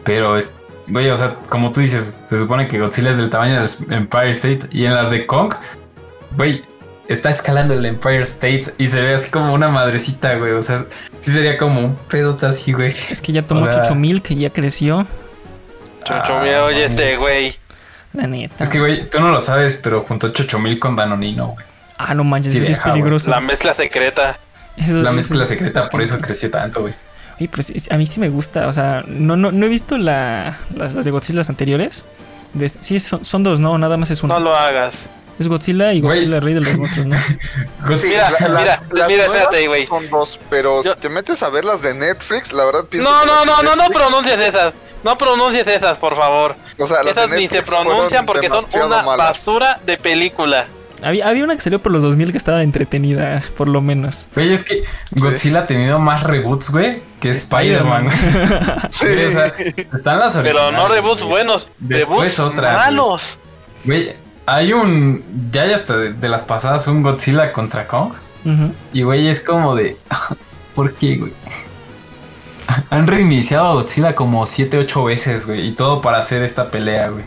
[0.05, 0.55] Pero es,
[0.89, 4.31] güey, o sea, como tú dices, se supone que Godzilla es del tamaño del Empire
[4.31, 5.55] State y en las de Kong,
[6.37, 6.65] güey,
[7.07, 10.53] está escalando el Empire State y se ve así como una madrecita, güey.
[10.53, 10.85] O sea,
[11.21, 12.89] sí sería como un pedote así, güey.
[13.11, 15.07] Es que ya tomó O sea- Chucho Milk, que ya creció.
[16.03, 17.55] Chucho, Ah, oye, este güey.
[18.13, 18.65] La neta.
[18.65, 21.65] Es que, güey, tú no lo sabes, pero juntó Chochomil con Danonino, güey.
[21.97, 23.31] Ah, no manches, Sí, eso sí es peligroso.
[23.31, 24.39] La mezcla secreta.
[24.81, 26.95] Eso- La eso- mezcla secreta, por eso creció tanto, güey.
[27.39, 28.67] Oye, sí, a mí sí me gusta.
[28.67, 32.05] O sea, no, no, no he visto la, las, las de Godzilla las anteriores.
[32.53, 34.35] De- sí, son, son dos, no, nada más es uno.
[34.35, 34.95] No lo hagas.
[35.39, 36.19] Es Godzilla y Güey.
[36.27, 37.17] Godzilla, rey de los monstruos, ¿no?
[37.87, 39.87] Godzilla- Mira, la- mira, las mira, espérate, güey.
[39.87, 43.11] Son dos, pero Yo- si te metes a ver las de Netflix, la verdad pienso
[43.11, 44.75] No, que no, no, no, no pronuncies esas.
[45.03, 46.57] No pronuncies esas, por favor.
[46.79, 49.29] O sea, las de Esas ni se pronuncian porque son una malas.
[49.29, 50.67] basura de película.
[51.03, 54.27] Había, había una que salió por los 2000 que estaba entretenida, por lo menos.
[54.35, 58.17] Güey, es que Godzilla ha tenido más reboots, güey, que Spider-Man, güey.
[58.91, 59.07] Sí.
[59.07, 61.31] Güey, o sea, están las Pero no reboots güey.
[61.31, 63.39] buenos, Después reboots otras, malos.
[63.85, 64.15] Güey,
[64.47, 65.51] hay un.
[65.53, 68.13] Ya hay hasta de, de las pasadas un Godzilla contra Kong.
[68.93, 69.97] Y güey, es como de.
[70.75, 71.33] ¿Por qué, güey?
[72.91, 75.69] Han reiniciado a Godzilla como 7, 8 veces, güey.
[75.69, 77.25] Y todo para hacer esta pelea, güey.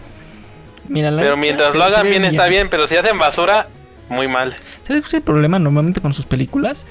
[0.87, 3.67] Mira, la Pero mientras se- lo hagan bien está bien, pero si hacen basura,
[4.09, 4.51] muy mal.
[4.83, 6.85] ¿Sabes cuál es el problema normalmente con sus películas?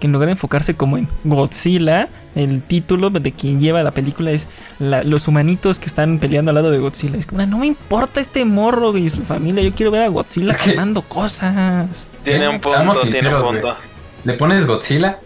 [0.00, 4.30] Que en lugar de enfocarse como en Godzilla, el título de quien lleva la película
[4.30, 7.16] es la- los humanitos que están peleando al lado de Godzilla.
[7.18, 10.52] Es como, no me importa este morro y su familia, yo quiero ver a Godzilla
[10.52, 12.08] Es que- quemando cosas.
[12.22, 13.76] Tiene un punto, tiene un punto.
[14.24, 15.18] Le pones Godzilla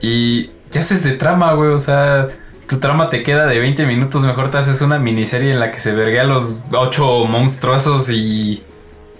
[0.00, 1.70] y ¿qué haces de trama, güey?
[1.70, 2.28] O sea,
[2.68, 5.78] tu trama te queda de 20 minutos, mejor te haces una miniserie en la que
[5.78, 8.62] se vergue a los 8 monstruosos y,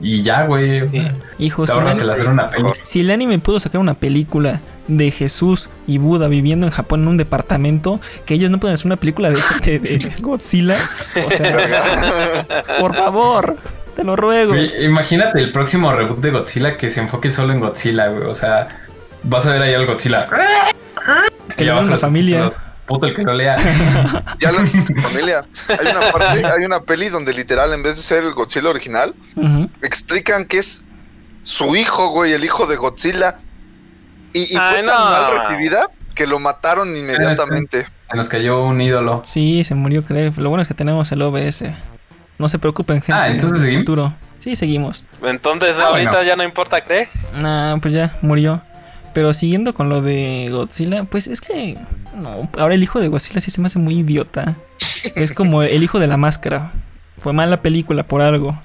[0.00, 0.82] y ya, güey.
[0.82, 2.68] O sea, Hijo, te el, el anime, hacer una peli.
[2.82, 7.08] si el anime pudo sacar una película de Jesús y Buda viviendo en Japón en
[7.08, 10.76] un departamento, que ellos no pueden hacer una película de, de- de Godzilla,
[11.26, 13.56] o sea, por favor,
[13.96, 14.52] te lo ruego.
[14.52, 18.24] Güey, imagínate el próximo reboot de Godzilla que se enfoque solo en Godzilla, güey.
[18.28, 18.68] O sea,
[19.24, 20.28] vas a ver ahí al Godzilla.
[21.56, 22.52] Que le los familia.
[22.86, 23.56] Puto el que lo lea.
[24.40, 24.58] Ya la
[25.02, 25.44] familia.
[25.68, 29.14] Hay una parte, hay una peli donde literal, en vez de ser el Godzilla original,
[29.82, 30.82] explican que es
[31.42, 33.38] su hijo, güey, el hijo de Godzilla.
[34.32, 35.04] Y, y Ay, fue tan no.
[35.10, 37.86] mal recibida que lo mataron inmediatamente.
[38.10, 39.22] Se nos cayó un ídolo.
[39.26, 40.32] Sí, se murió, creo.
[40.36, 41.64] Lo bueno es que tenemos el OBS.
[42.38, 43.12] No se preocupen, gente.
[43.14, 43.82] Ah, ¿entonces en el seguimos?
[43.86, 44.16] futuro.
[44.38, 45.04] Sí, seguimos.
[45.22, 46.24] Entonces Ah, ahorita bueno.
[46.26, 47.08] ya no importa qué.
[47.34, 48.62] Nah, pues ya, murió.
[49.16, 51.78] Pero siguiendo con lo de Godzilla, pues es que.
[52.14, 54.56] No, ahora el hijo de Godzilla sí se me hace muy idiota.
[55.14, 56.72] Es como el hijo de la máscara.
[57.20, 58.62] Fue mala película por algo.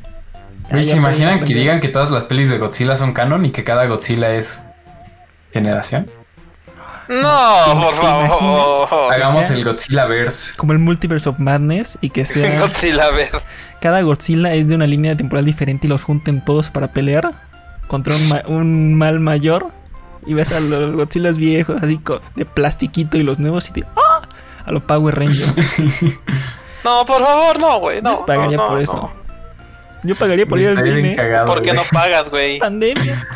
[0.77, 3.85] ¿Se imaginan que digan que todas las pelis de Godzilla son canon y que cada
[3.85, 4.63] Godzilla es
[5.53, 6.07] generación?
[7.07, 9.13] No, por favor.
[9.13, 10.57] Hagamos el Godzilla Verse.
[10.57, 12.59] Como el Multiverse of Madness y que sea.
[12.59, 13.29] Godzilla, a ver.
[13.79, 17.31] cada Godzilla es de una línea temporal diferente y los junten todos para pelear
[17.87, 19.71] contra un, ma- un mal mayor.
[20.25, 21.99] Y ves a los Godzillas viejos así
[22.35, 24.21] de plastiquito y los nuevos y de ¡ah!
[24.65, 25.53] a los Power Rangers.
[26.83, 28.01] No, por favor, no, güey.
[28.01, 28.81] No, Yo pagaría no, no, por no.
[28.81, 29.11] eso.
[30.03, 31.15] Yo pagaría por ir al cine.
[31.15, 32.57] cagado, ¿Por qué no pagas, güey?
[32.59, 33.27] Pandemia.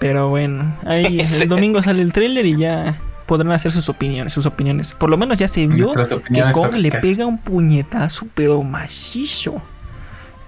[0.00, 4.46] Pero bueno, ahí el domingo sale el tráiler y ya podrán hacer sus opiniones, sus
[4.46, 4.94] opiniones.
[4.98, 9.62] Por lo menos ya se vio que Kong le pega un puñetazo, pero macizo.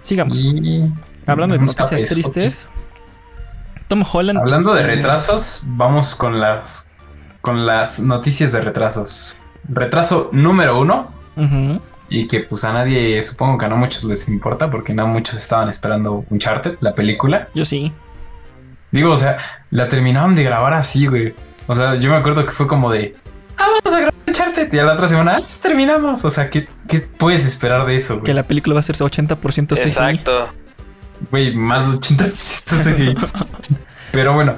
[0.01, 0.39] Sigamos.
[0.41, 0.91] Y-
[1.27, 2.15] Hablando de noticias eso.
[2.15, 2.71] tristes.
[3.91, 4.39] Tom Holland.
[4.39, 6.87] Hablando de este, retrasos, vamos con las
[7.41, 9.37] con las noticias de retrasos.
[9.69, 11.13] Retraso número uno,
[12.09, 15.35] y que pues a nadie, supongo que a no muchos les importa, porque no muchos
[15.35, 17.49] estaban esperando Uncharted, la película.
[17.53, 17.93] Yo sí.
[18.93, 19.39] Digo, o sea,
[19.71, 21.35] la terminaron de grabar así, güey.
[21.67, 23.17] O sea, yo me acuerdo que fue como de,
[23.59, 26.25] ah, vamos a grabar Uncharted, y a la otra semana, ah, terminamos.
[26.25, 29.75] O sea, ¿qué, qué puedes esperar de eso, Que la película va a ser 80%
[29.75, 29.89] CGI.
[29.89, 30.49] Exacto.
[31.31, 33.15] Güey, más de 80% CGI.
[34.13, 34.57] Pero bueno,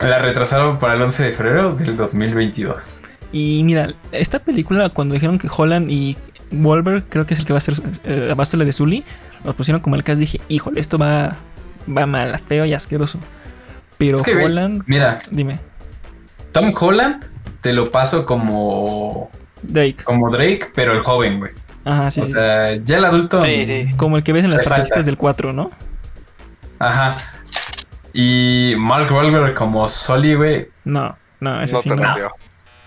[0.00, 3.02] la retrasaron para el 11 de febrero del 2022.
[3.32, 6.16] Y mira, esta película, cuando dijeron que Holland y
[6.50, 8.72] Wolver, creo que es el que va a ser, eh, va a ser la de
[8.72, 9.04] Zully,
[9.44, 10.18] lo pusieron como el cast.
[10.18, 11.36] Dije, híjole, esto va,
[11.88, 13.18] va mal, feo y asqueroso.
[13.98, 15.60] Pero Es que, güey, Holland, Mira, dime,
[16.52, 17.24] Tom Holland
[17.60, 19.30] te lo paso como,
[19.62, 20.02] Drake.
[20.04, 21.52] como Drake, pero el joven, güey.
[21.84, 22.32] Ajá, sí, o sí.
[22.32, 23.42] sea, ya el adulto.
[23.42, 23.94] Sí, sí.
[23.96, 25.70] Como el que ves en las partecitas del 4, ¿no?
[26.80, 27.16] Ajá.
[28.12, 30.68] Y Mark Wahlberg como Sully, güey.
[30.84, 32.14] No, no, ese No sí te no.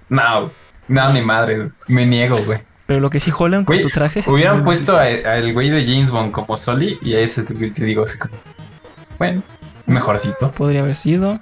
[0.10, 0.52] No,
[0.89, 1.72] no, ni madre.
[1.88, 2.60] Me niego, güey.
[2.86, 4.22] Pero lo que sí Holland con Güey, su traje.
[4.22, 7.86] se hubieran puesto al güey de James Bond como Sully y a ese te, te
[7.86, 8.34] digo así como.
[9.18, 9.41] Bueno,
[9.86, 10.52] mejorcito.
[10.52, 11.39] Podría haber sido.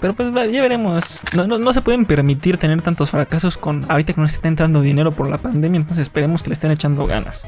[0.00, 1.22] Pero pues ya veremos.
[1.36, 4.48] No, no, no se pueden permitir tener tantos fracasos con ahorita que no se está
[4.48, 5.78] entrando dinero por la pandemia.
[5.78, 7.46] Entonces esperemos que le estén echando ganas.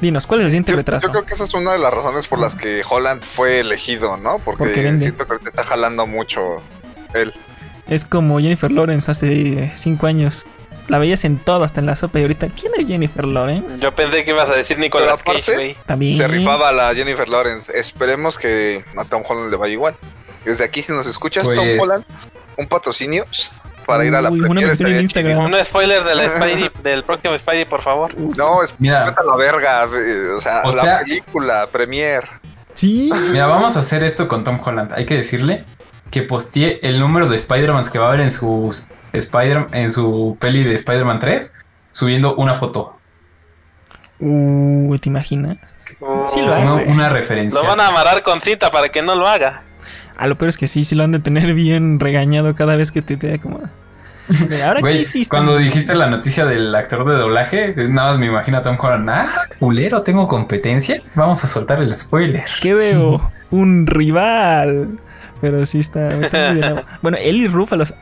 [0.00, 1.06] Dinos, ¿cuál es el siguiente Yo, retraso?
[1.06, 4.16] yo creo que esa es una de las razones por las que Holland fue elegido,
[4.16, 4.38] ¿no?
[4.38, 6.62] Porque, siento que ahorita está jalando mucho
[7.14, 7.34] él.
[7.86, 10.46] Es como Jennifer Lawrence hace 5 años.
[10.88, 12.18] La veías en todo, hasta en la sopa.
[12.18, 13.78] Y ahorita, ¿quién es Jennifer Lawrence?
[13.80, 15.76] Yo pensé que ibas a decir Nicolas Cage, güey.
[15.86, 16.16] También.
[16.16, 17.76] Se rifaba la Jennifer Lawrence.
[17.78, 19.96] Esperemos que a Tom Holland le vaya igual.
[20.44, 22.04] Desde aquí, si nos escuchas, Tom Pues- Holland,
[22.56, 23.50] un patrocinio shh,
[23.90, 25.38] para ir a la Uy, una premiere mención en Instagram.
[25.44, 28.14] Un spoiler de la Spidey, del próximo Spidey, por favor.
[28.36, 29.04] No, es Mira.
[29.06, 29.84] la verga.
[29.84, 32.22] eh, O sea, O la sea- película, premier.
[32.74, 33.10] Sí.
[33.32, 34.92] Mira, vamos a hacer esto con Tom Holland.
[34.94, 35.64] Hay que decirle
[36.10, 40.36] que postee el número de Spider-Man que va a haber en sus Spider en su
[40.40, 41.54] peli de Spider-Man 3
[41.90, 42.96] subiendo una foto.
[44.18, 45.58] Uy, ¿te imaginas?
[46.28, 46.84] Sí lo Una, hace.
[46.90, 47.60] una referencia.
[47.60, 49.64] Lo van a amarrar con cinta para que no lo haga.
[50.20, 52.92] A lo peor es que sí, sí lo han de tener bien regañado cada vez
[52.92, 53.60] que te te como.
[54.64, 55.28] Ahora qué Güey, hiciste.
[55.34, 59.10] cuando dijiste la noticia del actor de doblaje, nada más me imagino a Tom Holland.
[59.10, 61.02] Ah, culero, tengo competencia.
[61.16, 62.44] Vamos a soltar el spoiler.
[62.62, 63.28] ¿Qué veo?
[63.50, 65.00] Un rival.
[65.40, 66.82] Pero sí está, está muy bien.
[67.02, 67.84] Bueno, él y Ruffalo.
[67.86, 67.94] ¿Se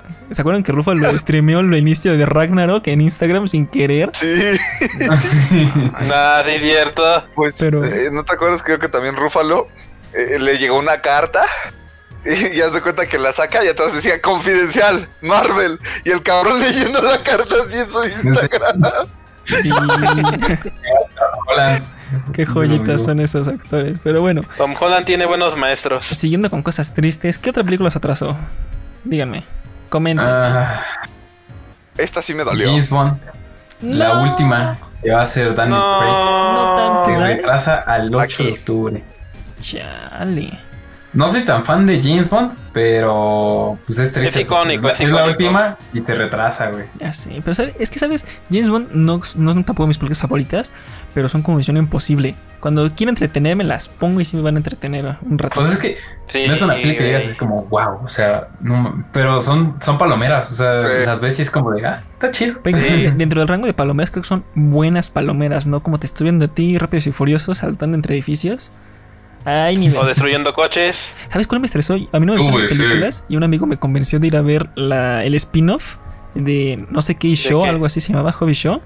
[0.43, 4.11] acuerdan que Ruffalo streameó el inicio de Ragnarok en Instagram sin querer?
[4.13, 4.27] Sí,
[6.09, 7.03] Nada, sí, cierto.
[7.35, 8.63] pues, Pero- eh, ¿no te acuerdas?
[8.63, 9.69] Creo que también Rúfalo
[10.13, 11.41] eh, le llegó una carta.
[12.25, 15.79] Y ya se cuenta que la saca y atrás decía confidencial, Marvel.
[16.05, 18.83] Y el cabrón leyendo la carta así en su Instagram.
[19.47, 19.71] Sí.
[21.47, 21.85] Holland.
[22.33, 23.99] Qué joyitas son esos actores.
[24.03, 26.05] Pero bueno, Tom Holland tiene buenos maestros.
[26.07, 28.37] siguiendo con cosas tristes, ¿qué otra película se atrasó?
[29.05, 29.45] Díganme.
[29.89, 30.27] Comenten.
[30.27, 30.83] Ah,
[31.97, 32.69] Esta sí me dolió.
[32.69, 33.19] James Bond,
[33.83, 34.23] la No.
[34.25, 36.11] última que va a ser Daniel Craig.
[36.13, 36.75] No No.
[37.05, 37.21] tanto.
[37.21, 39.05] Se retrasa al 8 de octubre.
[39.61, 40.59] Chale.
[41.13, 44.41] No soy tan fan de James Bond, pero pues es triste.
[44.41, 46.85] Es icónico, es es, la última y te retrasa, güey.
[47.01, 47.75] Ya sé, pero ¿sabes?
[47.79, 50.73] es que sabes, James Bond no, no son tampoco mis películas favoritas,
[51.15, 52.35] pero son como misión imposible.
[52.61, 55.61] Cuando quiero entretenerme las pongo y sí me van a entretener un rato.
[55.61, 55.97] Pues es que
[56.27, 59.97] Sí, no es una peli que digas como wow, o sea, no, pero son, son
[59.97, 60.87] palomeras, o sea, Sí.
[61.07, 62.61] las ves y es como de ah, está chido.
[62.63, 62.77] Pero
[63.17, 65.83] dentro del rango de palomeras creo que son buenas palomeras, ¿no?
[65.83, 68.73] Como te estoy viendo a ti, rápidos y furiosos, saltando entre edificios.
[69.45, 71.15] O destruyendo coches.
[71.31, 71.95] ¿Sabes cuál me estresó?
[71.95, 72.79] A mí no me gustan Uy, las sí.
[72.79, 75.97] películas y un amigo me convenció de ir a ver la, el spin-off
[76.35, 77.71] de no sé qué show, qué?
[77.71, 78.83] algo así se llamaba Hobby Show.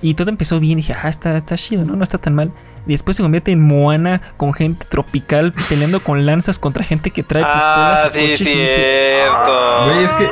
[0.00, 1.94] Y todo empezó bien y dije, ah, está, está chido, ¿no?
[1.94, 2.52] No está tan mal.
[2.86, 7.22] Y después se convierte en Moana con gente tropical peleando con lanzas contra gente que
[7.22, 8.06] trae pistolas.
[8.06, 9.84] Ah, sí, cierto.
[9.84, 10.30] Güey, es que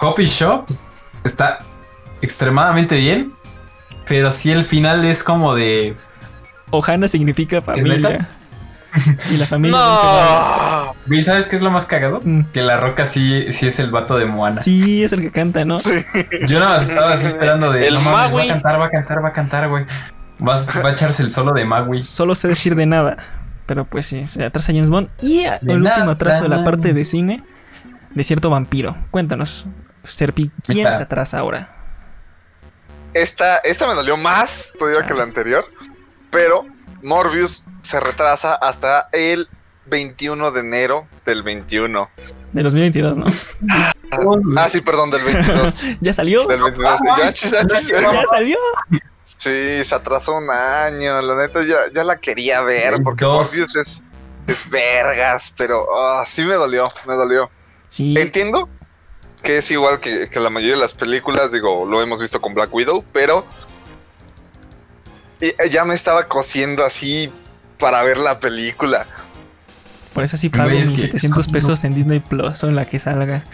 [0.00, 0.66] Hoppy Shop
[1.24, 1.60] está
[2.20, 3.32] extremadamente bien,
[4.06, 5.96] pero sí el final es como de
[6.70, 8.28] Ohana significa familia.
[9.30, 9.78] y la familia.
[9.78, 10.94] No.
[11.06, 12.20] Güey, ¿sabes qué es lo más cagado?
[12.22, 12.44] Mm.
[12.52, 14.60] Que la roca sí, sí es el vato de Moana.
[14.60, 15.78] Sí, es el que canta, ¿no?
[16.48, 18.90] Yo nada más estaba así esperando de El no mames, va a cantar, va a
[18.90, 19.86] cantar, va a cantar, güey.
[20.46, 22.02] Va a echarse el solo de Magui.
[22.02, 23.16] Solo sé decir de nada.
[23.66, 25.08] Pero pues sí, se atrasa James Bond.
[25.20, 27.42] Y De el último atraso de la parte de cine
[28.14, 28.96] de cierto vampiro.
[29.10, 29.66] Cuéntanos,
[30.02, 31.74] Serpi, ¿quién se atrasa ahora?
[33.12, 35.64] Esta, esta me dolió más todavía que la anterior.
[36.30, 36.66] Pero
[37.06, 39.48] Morbius se retrasa hasta el
[39.86, 42.10] 21 de enero del 21.
[42.52, 43.26] De 2022, ¿no?
[44.56, 45.82] Ah, sí, perdón, del 22.
[46.00, 46.44] ¿Ya salió?
[46.48, 46.98] del 22.
[47.16, 47.88] Ya, chis, ya, chis.
[47.88, 48.58] ¿Ya salió?
[49.24, 51.22] Sí, se atrasó un año.
[51.22, 53.50] La neta, ya, ya la quería ver porque Dos.
[53.50, 54.02] Morbius es,
[54.48, 57.48] es vergas, pero ah, sí me dolió, me dolió.
[57.86, 58.14] Sí.
[58.18, 58.68] Entiendo
[59.44, 62.52] que es igual que, que la mayoría de las películas, digo, lo hemos visto con
[62.52, 63.46] Black Widow, pero
[65.70, 67.30] ya me estaba cosiendo así
[67.78, 69.06] para ver la película.
[70.14, 72.98] Por eso sí pago mis que- 700 pesos en Disney Plus o en la que
[72.98, 73.44] salga.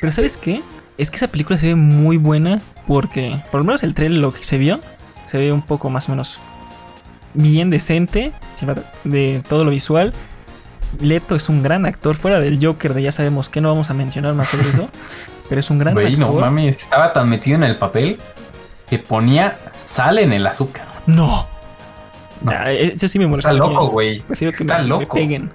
[0.00, 0.62] Pero ¿sabes qué?
[0.98, 4.32] Es que esa película se ve muy buena porque, por lo menos el trailer, lo
[4.32, 4.80] que se vio,
[5.24, 6.40] se ve un poco más o menos
[7.32, 8.32] bien decente
[9.04, 10.12] de todo lo visual.
[11.00, 13.94] Leto es un gran actor, fuera del Joker, de ya sabemos que no vamos a
[13.94, 14.88] mencionar más sobre eso,
[15.48, 16.40] pero es un gran Güey, no actor.
[16.42, 18.20] mames, estaba tan metido en el papel
[18.88, 20.86] que ponía sal en el azúcar.
[21.06, 21.48] No.
[22.42, 22.50] No.
[22.52, 23.52] Ah, eso sí me molesta.
[23.52, 24.20] Está loco, güey.
[24.22, 25.50] Prefiero que Está me, peguen.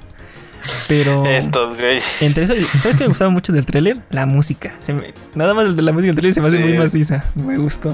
[0.88, 2.00] Pero Estos, güey.
[2.20, 4.02] entre eso, ¿sabes qué me gustaba mucho del tráiler?
[4.10, 4.74] La música.
[4.78, 6.64] Se me- nada más el de la música del tráiler se me hace Sí.
[6.64, 7.24] muy maciza.
[7.36, 7.94] Me gustó.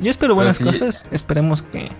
[0.00, 0.64] Yo espero buenas sí.
[0.64, 1.06] cosas.
[1.10, 1.90] Esperemos que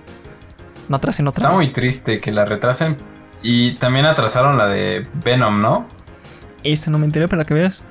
[0.89, 1.67] no atrasen otra Está vez.
[1.67, 2.97] muy triste que la retrasen.
[3.43, 5.87] Y también atrasaron la de Venom, ¿no?
[6.65, 7.85] Esa no me enteré para que veas.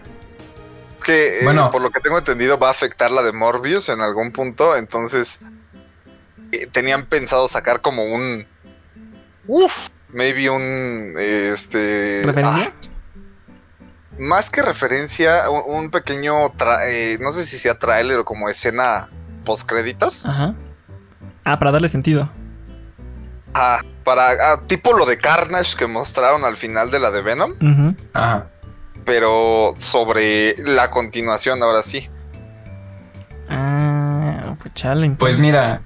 [1.06, 1.70] Que eh, Bueno.
[1.72, 5.40] por lo que tengo entendido va a afectar la de Morbius en algún punto, entonces
[6.52, 8.46] eh, tenían pensado sacar como un
[9.48, 12.74] uff, maybe un este ¿Referencia?
[12.82, 12.88] ah,
[14.20, 18.50] más que referencia, un, un pequeño tra- eh, no sé si sea tráiler o como
[18.50, 19.10] escena
[19.46, 20.26] post créditos.
[20.26, 20.54] Ajá.
[21.44, 22.30] Ah, para darle sentido.
[23.54, 27.54] Ah, para ah, tipo lo de Carnage que mostraron al final de la de Venom.
[28.14, 28.48] Ajá.
[29.06, 32.08] pero sobre la continuación ahora sí.
[34.72, 35.16] Pues chale.
[35.20, 35.40] Pues entonces.
[35.40, 35.82] mira,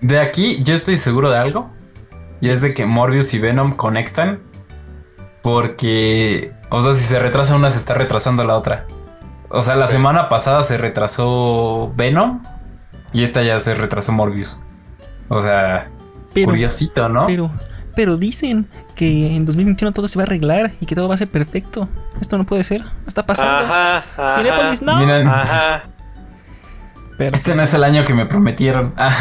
[0.00, 1.70] de aquí yo estoy seguro de algo.
[2.40, 4.40] Y es de que Morbius y Venom conectan.
[5.42, 8.86] Porque, o sea, si se retrasa una, se está retrasando la otra.
[9.48, 12.42] O sea, la semana pasada se retrasó Venom.
[13.12, 14.58] Y esta ya se retrasó Morbius.
[15.28, 15.88] O sea,
[16.34, 17.26] Pero, curiosito, ¿no?
[17.26, 17.50] pero,
[17.94, 21.18] pero dicen que en 2021 todo se va a arreglar y que todo va a
[21.18, 21.88] ser perfecto.
[22.20, 22.82] Esto no puede ser.
[23.06, 23.64] Está pasando.
[23.64, 24.28] Ajá, ajá.
[24.28, 24.98] Cinépolis, no.
[24.98, 25.84] Miren, Ajá.
[27.18, 28.92] Pero este no es el año que me prometieron.
[28.96, 29.16] Ah,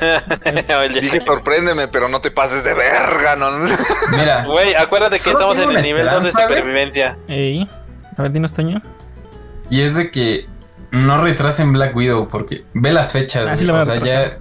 [0.80, 1.00] Oye.
[1.00, 3.50] Dije sorpréndeme, pero no te pases de verga, no.
[4.16, 7.18] mira, Güey, acuérdate que estamos en el nivel 2 de supervivencia.
[7.28, 7.68] Ey,
[8.16, 8.82] a ver, dinos, Toño.
[9.70, 10.46] y es de que
[10.90, 13.48] no retrasen Black Widow porque ve las fechas.
[13.48, 14.38] Ah, sí güey, la van o a sea, ya.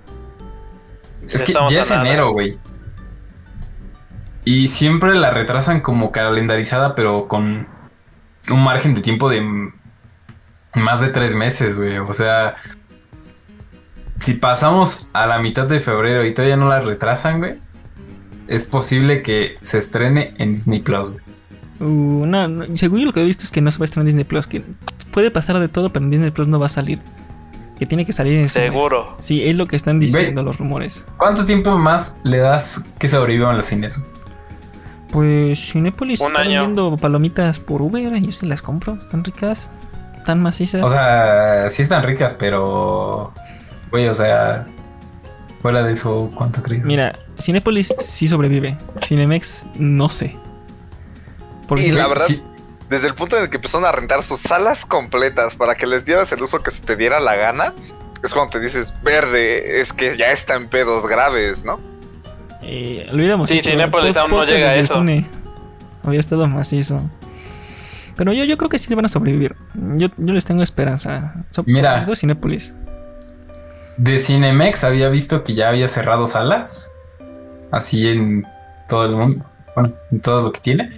[1.30, 2.02] Es que ya es nada.
[2.02, 2.58] enero, güey.
[4.44, 7.68] Y siempre la retrasan como calendarizada, pero con
[8.50, 9.72] un margen de tiempo de
[10.76, 11.98] más de tres meses, güey.
[11.98, 12.56] O sea,
[14.20, 17.60] si pasamos a la mitad de febrero y todavía no la retrasan, güey,
[18.48, 21.22] es posible que se estrene en Disney Plus, güey.
[21.80, 23.86] Uh, no, no, según yo lo que he visto es que no se va a
[23.86, 24.46] estrenar en Disney Plus.
[24.48, 24.64] Que
[25.12, 27.00] puede pasar de todo, pero en Disney Plus no va a salir.
[27.80, 28.72] Que tiene que salir en cines.
[28.72, 29.16] Seguro.
[29.18, 31.06] Sí, es lo que están diciendo los rumores.
[31.18, 34.06] ¿Cuánto tiempo más le das que sobrevivan los cines?
[35.10, 36.52] Pues Cinépolis Un está año.
[36.52, 38.16] vendiendo palomitas por Uber.
[38.22, 38.94] Yo sí las compro.
[39.02, 39.72] Están ricas.
[40.22, 40.82] Están macizas.
[40.84, 43.34] O sea, sí están ricas, pero.
[43.92, 44.66] Güey, o sea.
[45.62, 46.84] Fuera de eso, ¿cuánto crees?
[46.86, 48.78] Mira, Cinépolis sí sobrevive.
[49.04, 50.36] Cinemex no sé.
[51.68, 52.42] Porque Y si- la verdad, Sí.
[52.90, 56.04] desde el punto en el que empezaron a rentar sus salas completas para que les
[56.04, 57.74] dieras el uso que se te diera la gana,
[58.24, 61.80] es cuando te dices, verde, es que ya está en pedos graves, ¿no?
[62.64, 63.70] eh, lo hubiéramos Sí, hecho.
[63.72, 64.96] Cinépolis aún no llega a eso.
[64.96, 65.26] cine.
[66.04, 67.08] Hubiera estado macizo.
[68.16, 69.56] Pero yo, yo creo que sí van a sobrevivir.
[69.74, 71.46] Yo, yo les tengo esperanza.
[71.52, 72.06] So- Mira.
[72.06, 72.74] todo Cinépolis.
[73.98, 76.92] De Cinemex había visto que ya había cerrado salas.
[77.72, 78.46] Así en
[78.90, 79.46] todo el mundo.
[79.76, 80.92] Bueno, en todo lo que tiene.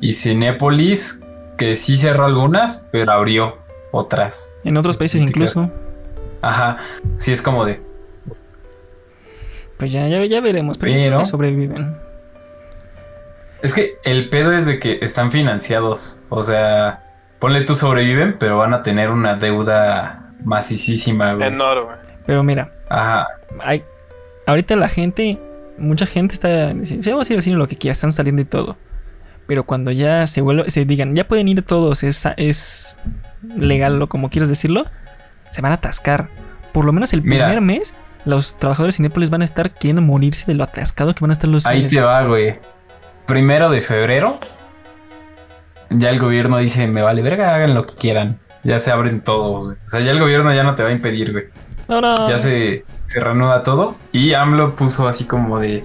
[0.00, 1.22] Y Cinépolis,
[1.58, 3.58] que sí cerró algunas, pero abrió
[3.92, 4.54] otras.
[4.64, 5.72] En otros países Sí, te incluso.
[6.42, 6.78] Ajá.
[7.18, 7.80] Sí, es como de.
[9.78, 10.78] Pues ya, ya, ya veremos.
[10.78, 11.96] Pero, sobreviven.
[13.66, 16.20] Es que el pedo es de que están financiados.
[16.28, 17.02] O sea,
[17.38, 21.48] ponle tú sobreviven, pero van a tener una deuda macicísima, güey.
[21.48, 21.94] Enorme.
[22.26, 23.26] Pero mira, Ajá.
[23.60, 23.84] hay,
[24.46, 25.38] ahorita la gente,
[25.78, 28.42] mucha gente está diciendo, "Sí, vamos a ir al cine lo que quieras, están saliendo
[28.42, 28.76] y todo.
[29.46, 32.98] Pero cuando ya se vuelve, se digan, ya pueden ir todos, es, es
[33.56, 34.84] legal o como quieras decirlo,
[35.50, 36.28] se van a atascar.
[36.72, 37.46] Por lo menos el Mira.
[37.46, 37.94] primer mes,
[38.24, 41.34] los trabajadores de Cinépolis van a estar queriendo morirse de lo atascado que van a
[41.34, 41.92] estar los Ahí cines.
[41.92, 42.58] te va, güey.
[43.26, 44.38] Primero de febrero.
[45.90, 48.38] Ya el gobierno dice, me vale verga, hagan lo que quieran.
[48.64, 49.76] Ya se abren todos, güey.
[49.86, 51.44] O sea, ya el gobierno ya no te va a impedir, güey.
[51.88, 53.94] Ahora, Ya se, se reanuda todo.
[54.12, 55.84] Y AMLO puso así como de,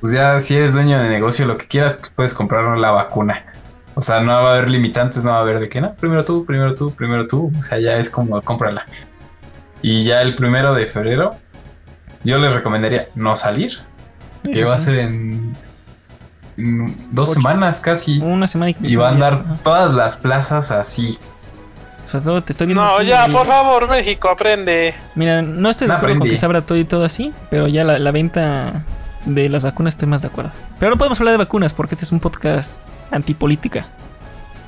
[0.00, 3.46] pues ya si eres dueño de negocio, lo que quieras, pues puedes comprar la vacuna.
[3.94, 6.24] O sea, no va a haber limitantes, no va a haber de que no, primero
[6.24, 7.52] tú, primero tú, primero tú.
[7.58, 8.86] O sea, ya es como cómprala.
[9.82, 11.36] Y ya el primero de febrero,
[12.24, 13.78] yo les recomendaría no salir,
[14.44, 15.56] que va a ser en
[17.10, 17.40] dos Ocho.
[17.40, 18.18] semanas casi.
[18.20, 21.18] Una semana Y va a andar todas las plazas así.
[22.06, 22.82] Sobre todo te estoy viendo.
[22.82, 24.94] No, ya, por favor, México, aprende.
[25.14, 27.68] Mira, no estoy de No acuerdo con que se abra todo y todo así, pero
[27.68, 28.84] ya la, la venta
[29.26, 30.50] de las vacunas estoy más de acuerdo.
[30.78, 33.86] Pero no podemos hablar de vacunas porque este es un podcast antipolítica.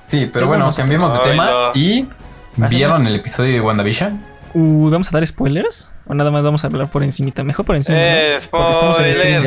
[0.06, 0.76] Sí, pero Según bueno, nosotros.
[0.88, 1.44] cambiemos de Ay, tema.
[1.50, 1.70] no.
[1.74, 2.08] ¿Y
[2.52, 4.31] Hacemos- vieron el episodio de WandaVision?
[4.54, 5.90] Uh, ¿Vamos a dar spoilers?
[6.06, 7.42] ¿O nada más vamos a hablar por encimita?
[7.42, 7.96] Mejor por encima.
[7.98, 8.04] ¿no?
[8.50, 9.42] Porque estamos en stream.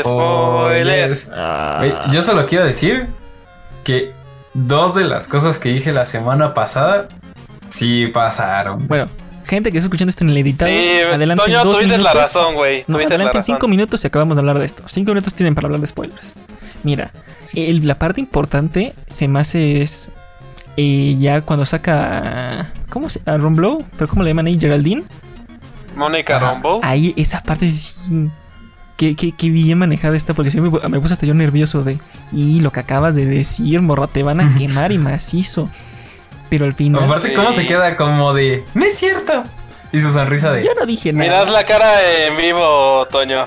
[0.00, 1.18] Spoiler, spoiler.
[1.36, 3.06] Ah, Yo solo quiero decir
[3.84, 4.12] que
[4.54, 7.08] dos de las cosas que dije la semana pasada
[7.68, 8.88] sí pasaron.
[8.88, 9.08] Bueno,
[9.46, 12.02] gente que está escuchando esto en el editado, Sí, adelante Toño, dos minutos.
[12.02, 12.84] la razón, güey.
[12.86, 14.84] No, adelante en cinco minutos y acabamos de hablar de esto.
[14.86, 16.34] Cinco minutos tienen para hablar de spoilers.
[16.84, 17.12] Mira,
[17.54, 20.12] el- la parte importante se me hace es
[20.80, 22.70] eh, ya cuando saca.
[22.88, 23.84] ¿Cómo se A Ron Blow?
[23.96, 24.56] ¿Pero cómo le llaman ahí?
[24.58, 25.02] Geraldine.
[25.96, 26.38] Mónica.
[26.38, 26.80] Rombo.
[26.84, 28.30] Ahí esa parte sí.
[28.96, 31.98] Que, que, que bien manejada está, porque sí me, me puse hasta yo nervioso de.
[32.32, 35.68] Y lo que acabas de decir, morra, te van a quemar y macizo.
[36.50, 37.04] Pero al final.
[37.04, 37.56] Aparte, cómo Sí.
[37.56, 38.64] se queda como de.
[38.74, 39.44] No es cierto.
[39.92, 40.64] Y su sonrisa de.
[40.64, 41.24] Yo no dije nada.
[41.42, 41.86] Mirad la cara
[42.26, 43.46] en vivo, Toño.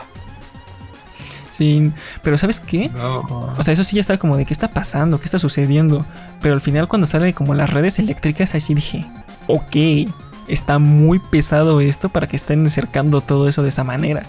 [1.51, 1.91] Sí,
[2.23, 2.89] pero ¿sabes qué?
[2.89, 3.19] No.
[3.57, 6.05] O sea, eso sí ya estaba como de qué está pasando, qué está sucediendo.
[6.41, 9.05] Pero al final cuando sale como las redes eléctricas, ahí sí dije,
[9.47, 10.09] ok,
[10.47, 14.23] está muy pesado esto para que estén cercando todo eso de esa manera.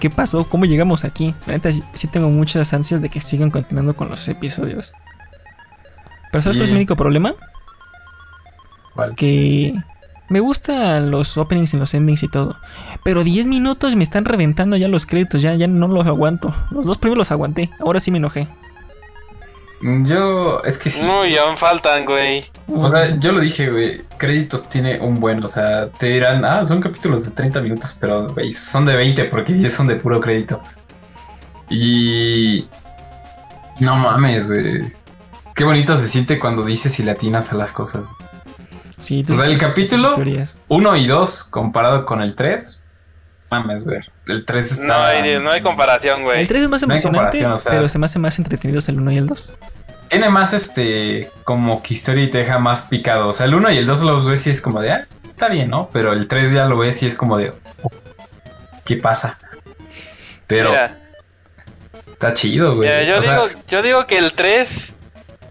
[0.00, 0.48] ¿Qué pasó?
[0.48, 1.34] ¿Cómo llegamos aquí?
[1.46, 4.92] La neta sí- sí tengo muchas ansias de que sigan continuando con los episodios.
[6.30, 6.58] Pero ¿sabes Sí.
[6.58, 7.34] cuál es mi único problema?
[8.94, 9.14] ¿Cuál?
[9.14, 9.72] Que
[10.28, 12.56] me gustan los openings y los endings y todo.
[13.02, 16.54] Pero 10 minutos me están reventando ya los créditos, ya, ya no los aguanto.
[16.70, 18.48] Los dos primeros los aguanté, ahora sí me enojé.
[19.82, 20.62] Yo.
[20.64, 21.06] Es que sí.
[21.06, 22.46] Uy, aún faltan, güey.
[22.68, 24.02] O sea, yo lo dije, güey.
[24.16, 25.44] Créditos tiene un buen.
[25.44, 29.24] O sea, te dirán, ah, son capítulos de 30 minutos, pero, güey, son de 20
[29.24, 30.62] porque 10 son de puro crédito.
[31.68, 32.66] Y.
[33.80, 34.90] No mames, güey.
[35.54, 38.08] Qué bonito se siente cuando dices y latinas a las cosas.
[38.98, 40.58] Sí, tú O sea, el capítulo- teorías.
[40.68, 42.82] 1 y 2 comparado con el 3.
[43.50, 44.00] Mames, güey.
[44.26, 44.84] El 3 está.
[44.86, 46.46] No hay, no hay comparación, El güey.
[46.46, 49.00] 3 es más No emocionante, comparación, o sea- pero se me hace más entretenidos el
[49.00, 49.54] 1 y el 2.
[50.08, 51.30] Tiene más este.
[51.44, 53.28] Como que historia y te deja más picado.
[53.28, 54.92] O sea, el 1 y el 2 los ves y es como de.
[54.92, 55.88] Ah, está bien, ¿no?
[55.92, 57.52] Pero el 3 ya lo ves y es como de.
[57.82, 57.90] oh,
[58.84, 59.38] ¿Qué pasa?
[60.46, 60.98] Pero Mira,
[62.12, 62.88] está chido, güey.
[62.88, 64.92] mira, yo, O sea, digo, yo digo que el 3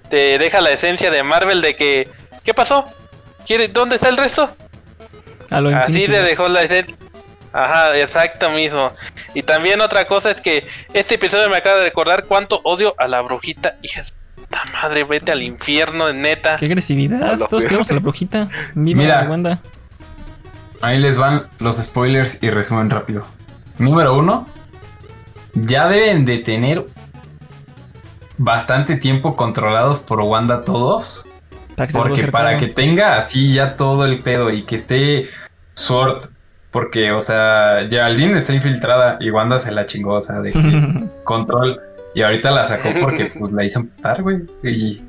[0.09, 2.09] te deja la esencia de Marvel de que.
[2.43, 2.85] ¿Qué pasó?
[3.47, 4.49] ¿Quiere- ¿Dónde está el resto?
[5.49, 6.11] A lo Así infinito.
[6.13, 6.95] te dejó la esencia.
[7.51, 8.91] Ajá, exacto mismo.
[9.35, 13.07] Y también otra cosa es que este episodio me acaba de recordar cuánto odio a
[13.07, 13.75] la brujita.
[13.83, 16.55] Hija de puta madre, vete al infierno, neta.
[16.55, 17.37] Qué agresividad.
[17.47, 18.49] Todos queremos a la brujita.
[18.73, 19.23] Viva Mira.
[19.23, 19.59] la Wanda.
[20.81, 23.25] ahí les van los spoilers y resumen rápido.
[23.77, 24.47] Número uno.
[25.53, 26.85] Ya deben de tener
[28.37, 31.27] bastante tiempo controlados por Wanda todos.
[31.75, 35.29] Para que Porque para que tenga así ya todo el pedo y que esté
[35.75, 36.23] Sword,
[36.71, 41.03] porque, o sea, Geraldine está infiltrada y Wanda se la chingó, o sea, de que
[41.23, 41.79] control.
[42.15, 44.41] Y ahorita la sacó porque pues la hizo emputar, güey.
[44.63, 45.01] Y,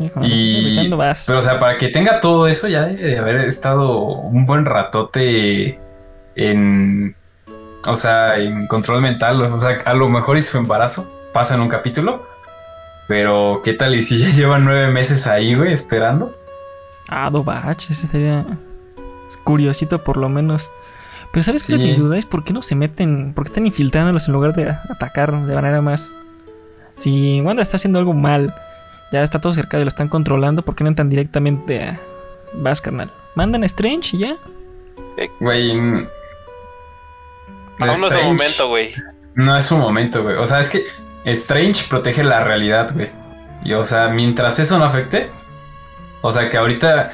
[0.00, 1.24] Hijo, y- ahorita vas.
[1.26, 4.64] pero, o sea, para que tenga todo eso, ya debe de haber estado un buen
[4.64, 5.78] ratote
[6.36, 7.14] en.
[7.84, 9.42] O sea, en control mental.
[9.42, 12.26] O sea, a lo mejor y su embarazo pasa en un capítulo.
[13.08, 13.94] Pero, ¿qué tal?
[13.94, 16.34] Y si ya llevan nueve meses ahí, güey, esperando.
[17.08, 18.46] Ah, Dobach, ese sería
[19.44, 20.70] curiosito por lo menos.
[21.32, 21.92] Pero ¿sabes cuál es Sí.
[21.92, 22.18] mi duda?
[22.18, 25.54] Es por qué no se meten, por qué están infiltrándolos en lugar de atacar de
[25.54, 26.16] manera más...
[26.94, 28.54] Si Wanda está haciendo algo mal,
[29.12, 32.00] ya está todo cerca y lo están controlando, ¿por qué no entran directamente a...
[32.54, 33.10] Vas, carnal.
[33.34, 34.36] Mandan a Strange y ya.
[35.40, 35.70] Güey.
[35.72, 36.08] Aún
[37.78, 38.94] no es Strange momento, güey.
[39.34, 40.36] No es su momento, güey.
[40.36, 40.84] O sea, es que
[41.24, 43.10] Strange protege la realidad, güey.
[43.64, 45.30] Y, o sea, mientras eso no afecte.
[46.20, 47.10] O sea, que ahorita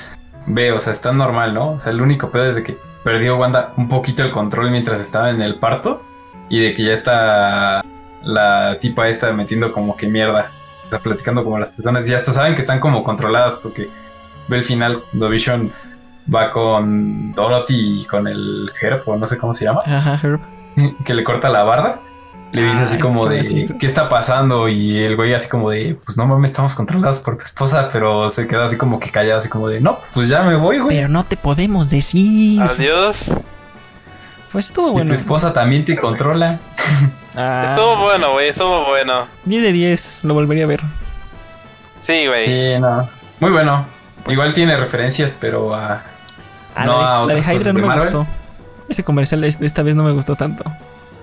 [0.46, 1.72] ve, o sea, está normal, ¿no?
[1.72, 5.00] O sea, el único pedo es de que perdió Wanda un poquito el control mientras
[5.00, 6.02] estaba en el parto.
[6.48, 7.84] Y de que ya está
[8.22, 10.50] la tipa esta metiendo como que mierda.
[10.84, 12.08] O sea, platicando como las personas.
[12.08, 13.90] Y hasta saben que están como controladas porque
[14.48, 15.02] ve el final.
[15.18, 15.72] The Vision
[16.32, 20.40] va con Dorothy y con el Herb, o no sé cómo se llama Ajá, Herb.
[21.04, 22.00] que le corta la barda.
[22.52, 23.42] Le dice así Ay, como de.
[23.78, 24.68] ¿qué está pasando?
[24.68, 28.28] Y el güey así como de pues no mames, estamos controlados por tu esposa, pero
[28.30, 30.96] se queda así como que callado, así como de no, pues ya me voy, güey.
[30.96, 32.62] Pero no te podemos decir.
[32.62, 33.30] Adiós.
[34.50, 35.08] Pues estuvo Y bueno.
[35.08, 36.58] tu esposa también te controla.
[37.36, 39.26] Ah, Estuvo bueno, güey, estuvo bueno.
[39.44, 40.80] 10 de 10, lo volvería a ver.
[42.06, 42.44] Sí, güey.
[42.46, 43.08] Sí, no.
[43.40, 43.84] Muy bueno.
[44.26, 46.02] Igual tiene referencias, pero a.
[46.74, 48.04] Ah, No, a la, de, la de Hydra no me Marvel.
[48.06, 48.26] gustó.
[48.88, 50.64] Ese comercial de esta vez no me gustó tanto.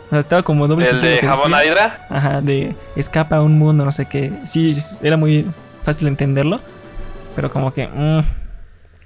[0.07, 1.65] O sea, estaba como doble El de Jabón decía.
[1.71, 2.07] Hydra.
[2.09, 4.31] Ajá, de escapa a un mundo, no sé qué.
[4.45, 5.47] Sí, era muy
[5.83, 6.61] fácil entenderlo.
[7.35, 7.87] Pero como que.
[7.87, 8.21] mm,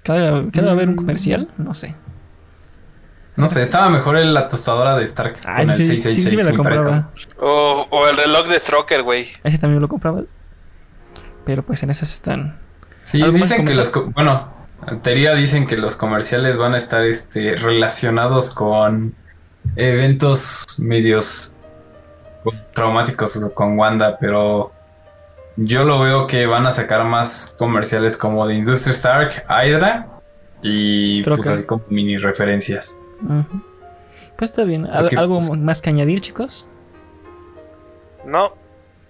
[0.04, 0.97] cada, cada va a haber un Mm.
[0.97, 1.95] comercial, no sé.
[3.36, 5.38] No sé, estaba mejor en la tostadora de Stark.
[5.45, 7.12] Ay, con el sí, sí, 666, sí me la compraba.
[7.39, 9.30] O, o el reloj de Stroker, güey.
[9.45, 10.24] Ese también lo compraba.
[11.45, 12.60] Pero pues en esas están.
[13.04, 13.91] Sí, ¿Algo más dicen que los.
[14.14, 14.54] Bueno,
[14.88, 19.16] en teoría dicen que los comerciales van a estar este, relacionados con
[19.76, 21.53] eventos medios
[22.74, 24.72] traumáticos con Wanda, pero
[25.57, 30.07] yo lo veo que van a sacar más comerciales como de Industria Stark, Hydra
[30.62, 33.01] y pues así como mini referencias.
[34.38, 34.86] Pues está bien.
[34.86, 36.68] ¿Al- Porque, ¿Algo pues- más que añadir, chicos?
[38.26, 38.53] No.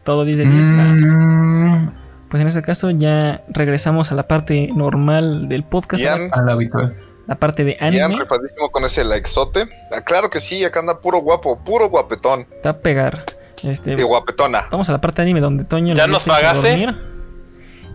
[0.04, 0.70] Todo 10 de 10.
[0.70, 0.84] va.
[0.84, 1.94] Mm,
[2.30, 6.04] Pues en ese caso ya regresamos a la parte normal del podcast.
[6.04, 6.96] Ian, a la habitual.
[7.30, 8.20] La parte de anime.
[8.20, 9.66] ripadísimo con ese likezote.
[9.92, 12.48] Ah, claro que sí, acá anda puro guapo, puro guapetón.
[12.52, 13.24] Está a pegar.
[13.64, 14.68] Este, Y guapetona.
[14.72, 16.70] vamos a la parte de anime donde Toño ¿Ya le nos pagaste?
[16.70, 16.96] dormir.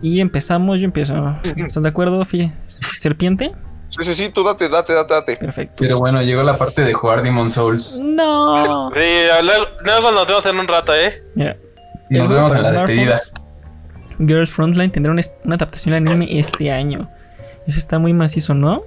[0.01, 1.15] Y empezamos, yo empiezo.
[1.57, 3.51] ¿Estás de acuerdo, Fi- Serpiente?
[3.87, 5.37] Sí, sí, sí, tú date, date, date, date.
[5.37, 5.75] Perfecto.
[5.79, 7.99] Pero bueno, llegó la parte de jugar Demon Souls.
[8.03, 8.89] No.
[8.95, 8.99] Sí,
[9.43, 11.23] luego, luego nos vemos en un rato, ¿eh?
[11.35, 11.55] Mira,
[12.09, 13.17] Nos vemos en la despedida.
[14.19, 17.09] Girls Frontline tendrá una, una adaptación al anime este año.
[17.67, 18.83] Eso está muy macizo, ¿no?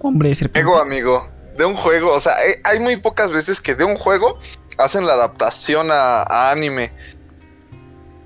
[0.00, 0.62] Hombre, serpiente.
[0.62, 3.96] Juego, amigo, de un juego, o sea, hay, hay muy pocas veces que de un
[3.96, 4.38] juego
[4.78, 6.92] hacen la adaptación a, a anime.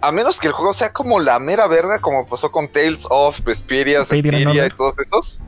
[0.00, 3.40] A menos que el juego sea como la mera verga, como pasó con Tales of,
[3.44, 5.40] Vesperia, Styria y todos esos.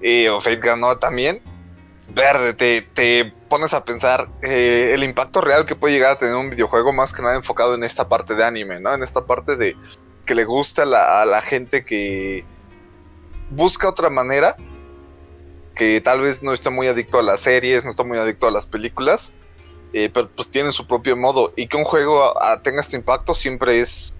[0.00, 1.42] Eh, o Fate Granola también.
[2.14, 6.36] Verde, te, te pones a pensar eh, el impacto real que puede llegar a tener
[6.36, 8.94] un videojuego más que nada enfocado en esta parte de anime, ¿no?
[8.94, 9.76] En esta parte de
[10.24, 12.44] que le gusta la, a la gente que
[13.50, 14.56] busca otra manera
[15.78, 18.50] que tal vez no está muy adicto a las series, no está muy adicto a
[18.50, 19.32] las películas,
[19.94, 23.80] eh, pero pues tienen su propio modo y que un juego tenga este impacto siempre
[23.80, 24.12] es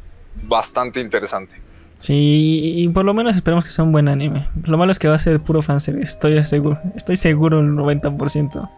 [0.44, 1.60] bastante interesante.
[1.98, 4.48] Sí, y por lo menos esperemos que sea un buen anime.
[4.62, 8.70] Lo malo es que va a ser puro fanservice, estoy seguro, estoy seguro el 90%.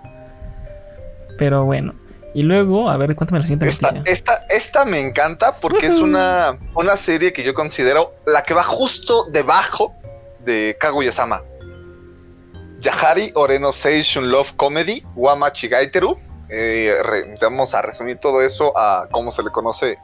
[1.38, 1.94] Pero bueno.
[2.32, 4.12] Y luego, a ver, cuéntame la siguiente Esta, noticia.
[4.12, 8.62] esta, esta me encanta porque es una, una serie que yo considero la que va
[8.62, 9.92] justo debajo
[10.44, 11.42] de Kaguya-sama.
[12.80, 16.18] Yahari Oreno Seishun Love Comedy, Wama Chigaiteru.
[16.48, 19.98] Eh, re- vamos a resumir todo eso a cómo se le conoce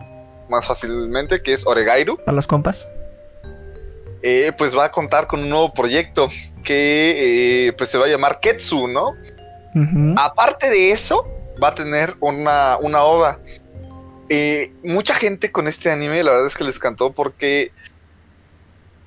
[0.49, 2.17] más fácilmente, que es Oregairu.
[2.19, 2.89] Para los compas.
[4.23, 6.29] eh, pues va a contar con un nuevo proyecto
[6.65, 9.13] que eh, pues se va a llamar Ketsu, ¿no?
[10.19, 11.25] Aparte de eso,
[11.63, 13.39] va a tener una, una ova.
[14.29, 17.71] Eh, mucha gente con este anime, la verdad es que les cantó porque,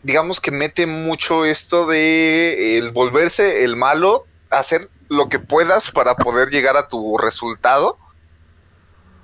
[0.04, 6.16] digamos que mete mucho esto de el volverse el malo, hacer lo que puedas para
[6.16, 7.98] poder llegar a tu resultado,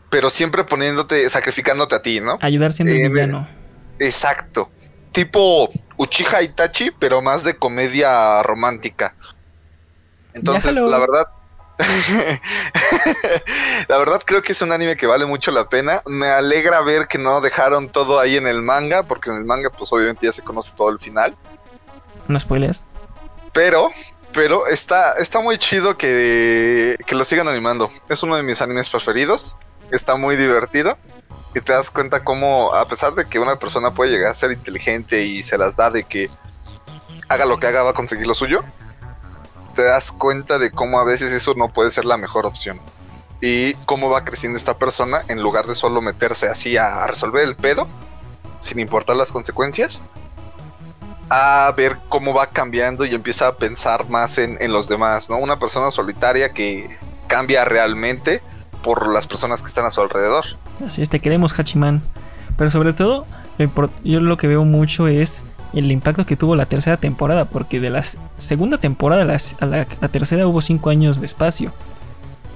[0.10, 2.38] pero siempre poniéndote, sacrificándote a ti, ¿no?
[2.42, 3.48] Ayudar siendo Eh, villano.
[4.00, 4.70] Exacto.
[5.12, 9.16] Tipo Uchiha Itachi, pero más de comedia romántica.
[10.34, 10.88] Entonces, Déjalo.
[10.90, 11.26] la verdad.
[13.88, 16.02] la verdad creo que es un anime que vale mucho la pena.
[16.06, 19.70] Me alegra ver que no dejaron todo ahí en el manga, porque en el manga
[19.70, 21.36] pues obviamente ya se conoce todo el final.
[22.28, 22.86] No spoilers.
[23.54, 23.92] Pero,
[24.34, 27.92] pero está, está muy chido que, que lo sigan animando.
[28.10, 29.56] Es uno de mis animes preferidos.
[29.92, 30.98] Está muy divertido.
[31.54, 34.52] Y te das cuenta cómo, a pesar de que una persona puede llegar a ser
[34.52, 36.30] inteligente y se las da de que
[37.30, 38.62] haga lo que haga, va a conseguir lo suyo,
[39.76, 42.80] te das cuenta de cómo a veces eso no puede ser la mejor opción.
[43.42, 47.56] Y cómo va creciendo esta persona en lugar de solo meterse así a, resolver el
[47.56, 47.88] pedo,
[48.60, 50.02] sin importar las consecuencias,
[51.30, 55.38] a ver cómo va cambiando y empieza a pensar más en, los demás, ¿no?
[55.38, 56.98] Una persona solitaria que
[57.28, 58.42] cambia realmente
[58.84, 60.46] por las personas que están a su alrededor.
[60.86, 62.02] Así es, te queremos, Hachiman.
[62.58, 63.26] Pero sobre todo,
[64.04, 65.46] yo lo que veo mucho es
[65.80, 67.46] el impacto que tuvo la tercera temporada.
[67.46, 68.04] Porque de la
[68.38, 71.74] segunda temporada a la, a tercera hubo cinco años de espacio.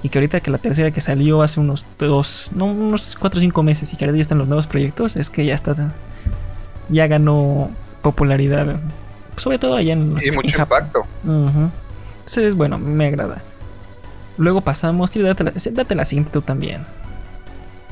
[0.02, 3.42] Y que ahorita que la tercera que salió hace unos dos, no, unos cuatro o
[3.42, 5.92] cinco meses y que ahora ya están los nuevos proyectos, es que ya está,
[6.88, 7.70] ya ganó
[8.00, 8.76] popularidad.
[9.36, 11.00] Sobre todo allá en, Y mucho impacto.
[11.24, 11.70] Ujú.
[12.20, 13.42] Entonces, bueno, me agrada.
[14.38, 16.86] Luego pasamos, quiero darte la, date la siguiente tú también.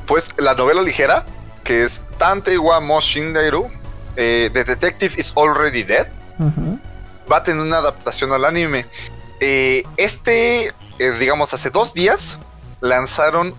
[0.07, 1.25] Pues la novela ligera,
[1.63, 3.69] que es Tante wa mo Shindairu,
[4.19, 6.05] eh, The Detective is Already Dead,
[7.31, 8.85] va a tener una adaptación al anime.
[9.39, 10.67] Eh, este,
[10.99, 12.37] eh, digamos, hace dos días
[12.81, 13.53] lanzaron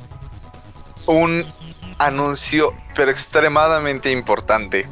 [1.07, 1.51] un
[1.99, 4.87] anuncio pero extremadamente importante.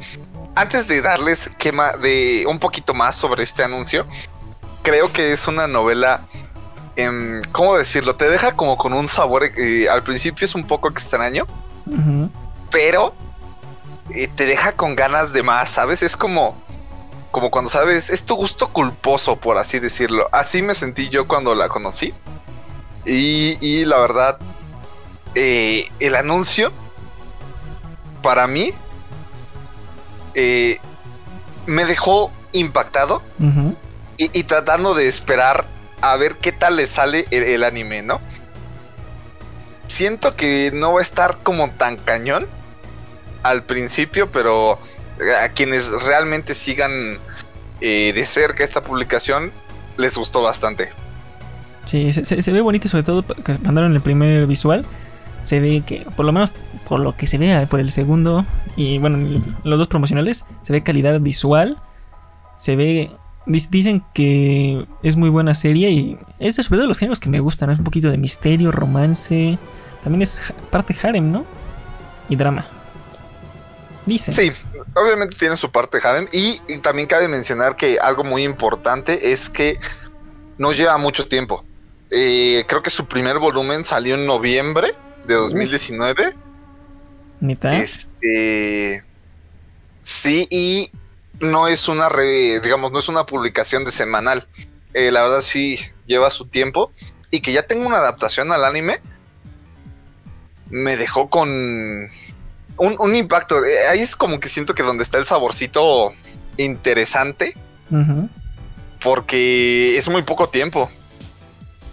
[0.55, 4.07] Antes de darles quema de un poquito más sobre este anuncio,
[4.81, 6.21] creo que es una novela,
[6.95, 8.15] em, ¿cómo decirlo?
[8.15, 11.45] Te deja como con un sabor, eh, al principio es un poco extraño,
[11.85, 12.31] Ujú.
[12.71, 13.13] pero
[14.13, 16.03] eh, te deja con ganas de más, ¿sabes?
[16.03, 16.55] Es como,
[17.31, 20.27] como cuando sabes, es tu gusto culposo, por así decirlo.
[20.31, 22.13] Así me sentí yo cuando la conocí.
[23.05, 24.39] Y, y la verdad,
[25.35, 26.71] eh, el anuncio,
[28.21, 28.71] para mí,
[30.33, 30.79] eh,
[31.65, 33.21] me dejó impactado
[34.17, 35.65] y tratando de esperar
[36.01, 38.19] a ver qué tal le sale el, el anime, ¿no?
[39.87, 42.47] Siento que no va a estar como tan cañón
[43.43, 44.79] al principio, pero
[45.43, 47.17] a quienes realmente sigan
[47.81, 49.51] eh, de cerca esta publicación
[49.97, 50.89] les gustó bastante.
[51.85, 54.85] Sí, se, ve bonito sobre todo que mandaron el primer visual.
[55.41, 56.51] Se ve que, por lo menos
[56.87, 58.45] por lo que se ve por el segundo
[58.75, 61.81] y bueno, en los dos promocionales, se ve calidad visual.
[62.57, 63.11] Se ve.
[63.45, 67.39] Dicen que es muy buena serie y es sobre todo de los géneros que me
[67.39, 67.71] gustan.
[67.71, 69.57] Es un poquito de misterio, romance.
[70.03, 71.45] También es parte harem, ¿no?
[72.27, 72.67] Y drama.
[74.05, 74.33] Dicen.
[74.33, 74.51] Sí,
[74.95, 79.49] obviamente tiene su parte Harem y, y también cabe mencionar que algo muy importante es
[79.49, 79.79] que
[80.57, 81.63] no lleva mucho tiempo.
[82.11, 84.95] Eh, creo que su primer volumen salió en noviembre
[85.27, 86.35] de 2019.
[87.39, 87.71] Neta.
[87.77, 89.03] Este.
[90.01, 90.91] Sí, y
[91.39, 94.47] no es una, re- digamos, no es una publicación de semanal.
[94.93, 96.91] Eh, la verdad sí lleva su tiempo.
[97.31, 98.95] Y que ya tenga una adaptación al anime.
[100.69, 102.09] Me dejó con
[102.79, 103.63] un, un impacto.
[103.63, 106.13] Eh, ahí es como que siento que donde está el saborcito
[106.57, 107.55] interesante.
[109.01, 110.89] Porque es muy poco tiempo.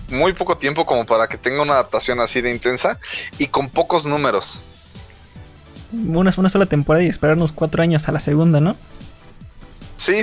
[0.09, 2.99] Muy poco tiempo como para que tenga una adaptación así de intensa.
[3.39, 4.61] Y con pocos números.
[5.93, 8.77] Una, una sola temporada y esperarnos cuatro años a la segunda, ¿no?
[9.97, 10.15] Sí,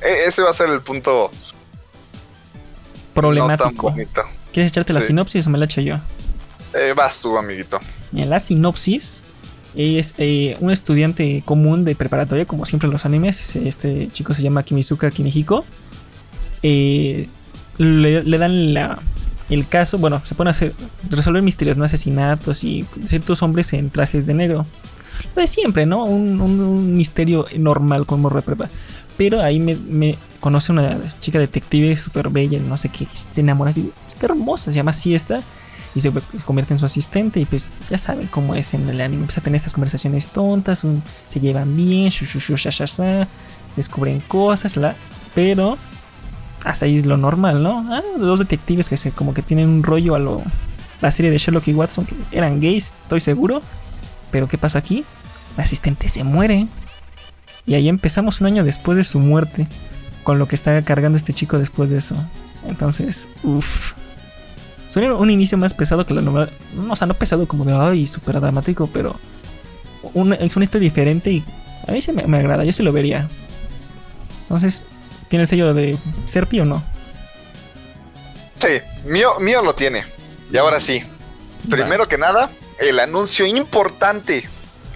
[0.00, 3.94] e- ese va a ser el punto no tan Problemático.
[4.52, 5.98] ¿Quieres echarte la sinopsis o me la echo yo?
[6.74, 7.80] Eh, vas tú, amiguito.
[8.14, 9.24] En la sinopsis
[9.76, 13.56] es eh, un estudiante común de preparatoria, como siempre en los animes.
[13.56, 15.64] Este chico se llama Kimizuka Kinihiko.
[16.62, 17.28] Eh,
[17.78, 18.98] le, le dan la-
[19.50, 20.72] el caso, bueno, se pone a hacer,
[21.10, 24.64] resolver misterios, no asesinatos y ciertos hombres en trajes de negro.
[25.36, 26.04] Lo de siempre, ¿no?
[26.04, 28.68] Un, un- misterio normal como morro de prepa.
[29.16, 33.70] Pero ahí me, me conoce una chica detective súper bella, no sé qué, se enamora
[33.70, 35.40] así, está hermosa, se llama Siesta
[35.94, 36.12] y se,
[36.44, 39.44] convierte en su asistente y pues ya saben cómo es en el anime, empieza a
[39.44, 40.84] tener estas conversaciones tontas,
[41.28, 42.26] se llevan bien, shu,
[43.76, 44.96] descubren cosas, la,
[45.34, 45.78] pero
[46.64, 47.86] hasta ahí es lo normal, ¿no?
[47.90, 50.42] Ah, dos detectives que se como que tienen un rollo a lo
[51.00, 53.60] la serie de Sherlock y Watson que eran gays, estoy seguro,
[54.30, 55.04] pero ¿qué pasa aquí?
[55.56, 56.66] La asistente se muere.
[57.66, 59.68] Y ahí empezamos un año después de su muerte.
[60.22, 62.16] Con lo que está cargando este chico después de eso.
[62.64, 63.92] Entonces, uff.
[64.88, 66.50] Suena un inicio más pesado que la novela.
[66.74, 69.14] No, o sea, no pesado como de ay, súper dramático, pero.
[70.40, 71.44] es una historia diferente y
[71.86, 73.28] a mí se me, me agrada, yo se lo vería.
[74.42, 74.84] Entonces,
[75.28, 76.82] ¿tiene el sello de Serpi o no?
[78.58, 80.04] Sí, mío, mío lo tiene.
[80.50, 81.02] Y ahora sí,
[81.68, 84.48] primero que nada, el anuncio importante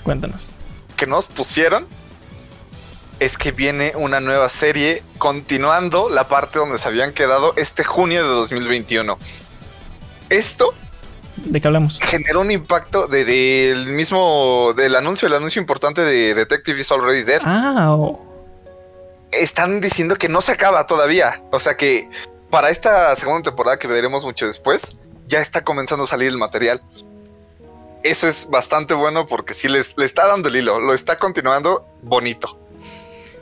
[0.03, 0.49] cuéntanos.
[0.97, 1.87] que nos pusieron
[3.21, 8.23] es que viene una nueva serie continuando la parte donde se habían quedado este junio
[8.23, 9.19] de 2021.
[10.31, 10.75] Esto
[11.45, 11.99] ¿De qué hablamos?
[12.01, 17.23] generó un impacto de- del mismo del anuncio, el anuncio importante de Detective is Already
[17.23, 17.41] Dead.
[17.45, 18.21] Ah, oh,
[19.33, 21.43] están diciendo que no se acaba todavía.
[21.53, 22.09] O sea que
[22.51, 24.99] para esta segunda temporada que veremos mucho después,
[25.29, 26.83] ya está comenzando a salir el material.
[28.03, 31.87] Eso es bastante bueno porque sí les, le está dando el hilo, lo está continuando
[32.03, 32.59] bonito.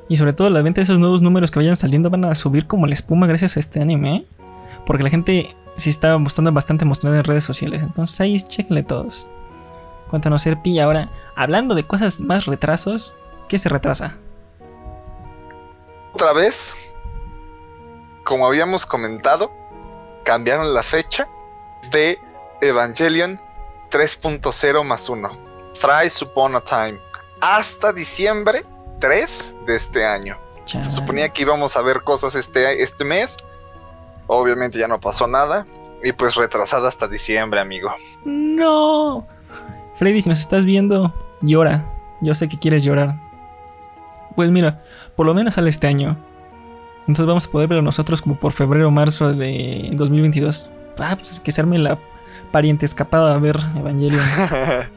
[0.09, 2.67] Y sobre todo la venta de esos nuevos números que vayan saliendo van a subir
[2.67, 4.17] como la espuma gracias a este anime.
[4.17, 4.27] ¿eh?
[4.87, 7.83] Porque la gente sí está mostrando bastante emocionada en redes sociales.
[7.83, 9.29] Entonces ahí chequenle todos.
[10.09, 10.79] Cuéntanos, Serpi.
[10.79, 13.15] Ahora, hablando de cosas más retrasos,
[13.49, 14.17] ¿qué se retrasa?
[16.13, 16.75] Otra vez,
[18.25, 19.51] como habíamos comentado,
[20.25, 21.29] cambiaron la fecha
[21.91, 22.19] de
[22.63, 23.41] Evangelion
[23.91, 25.47] 3.0 más 1.
[25.81, 26.99] Thrice Upon a Time.
[27.41, 28.65] Hasta diciembre
[29.01, 30.39] 3 de este año.
[30.65, 30.85] Chale.
[30.85, 33.37] Se suponía que íbamos a ver cosas este, este mes.
[34.27, 35.67] Obviamente ya no pasó nada.
[36.03, 37.91] Y pues retrasada hasta diciembre, amigo.
[38.25, 39.27] ¡No!
[39.95, 41.93] Freddy, si nos estás viendo, llora.
[42.21, 43.21] Yo sé que quieres llorar.
[44.35, 44.83] Pues mira,
[45.17, 46.19] por lo menos sale este año.
[47.01, 50.71] Entonces vamos a poder verlo nosotros como por febrero o marzo de 2022.
[50.99, 51.99] Ah, pues que se arme la
[52.51, 54.23] pariente escapada a ver Evangelion.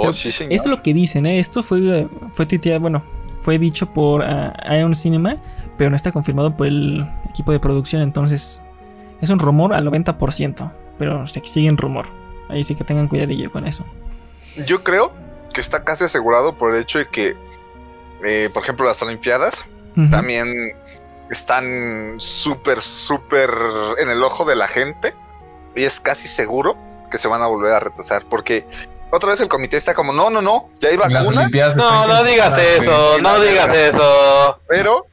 [0.00, 0.52] Oh, sí, señor.
[0.52, 1.40] Esto es lo que dicen, ¿eh?
[1.40, 3.02] Esto fue, fue tuiteado, bueno,
[3.40, 5.38] fue dicho por ah, Ion Cinema,
[5.78, 8.62] pero no está confirmado por el equipo de producción, entonces
[9.22, 12.08] es un rumor al 90%, pero se sigue en rumor.
[12.48, 13.86] Ahí sí que tengan cuidadillo con eso.
[14.66, 15.12] Yo creo
[15.54, 17.36] que está casi asegurado por el hecho de que,
[18.24, 19.64] eh, por ejemplo, las Olimpiadas
[20.10, 20.76] también
[21.28, 23.50] están súper, súper
[23.98, 25.14] en el ojo de la gente.
[25.74, 26.76] Y es casi seguro
[27.10, 28.24] que se van a volver a retrasar.
[28.30, 28.64] Porque
[29.10, 31.48] otra vez el comité está como, no, no, no, ya hay vacuna.
[31.76, 34.60] No, no digas eso, no digas eso.
[34.68, 35.07] Pero,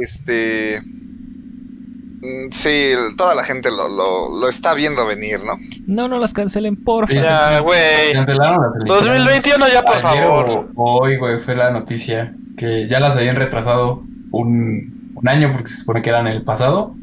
[0.00, 0.80] este.
[0.82, 5.58] mm, Sí, toda la gente lo, lo, lo está viendo venir, ¿no?
[5.86, 7.12] No, no las cancelen, porfa.
[7.12, 8.12] Sí, Ya, güey.
[8.12, 9.04] Cancelaron las Olimpiadas.
[9.04, 10.68] 2021 ya, por Ayer favor.
[10.76, 15.78] Hoy, güey, fue la noticia que ya las habían retrasado un, un año porque se
[15.78, 16.94] supone que eran el pasado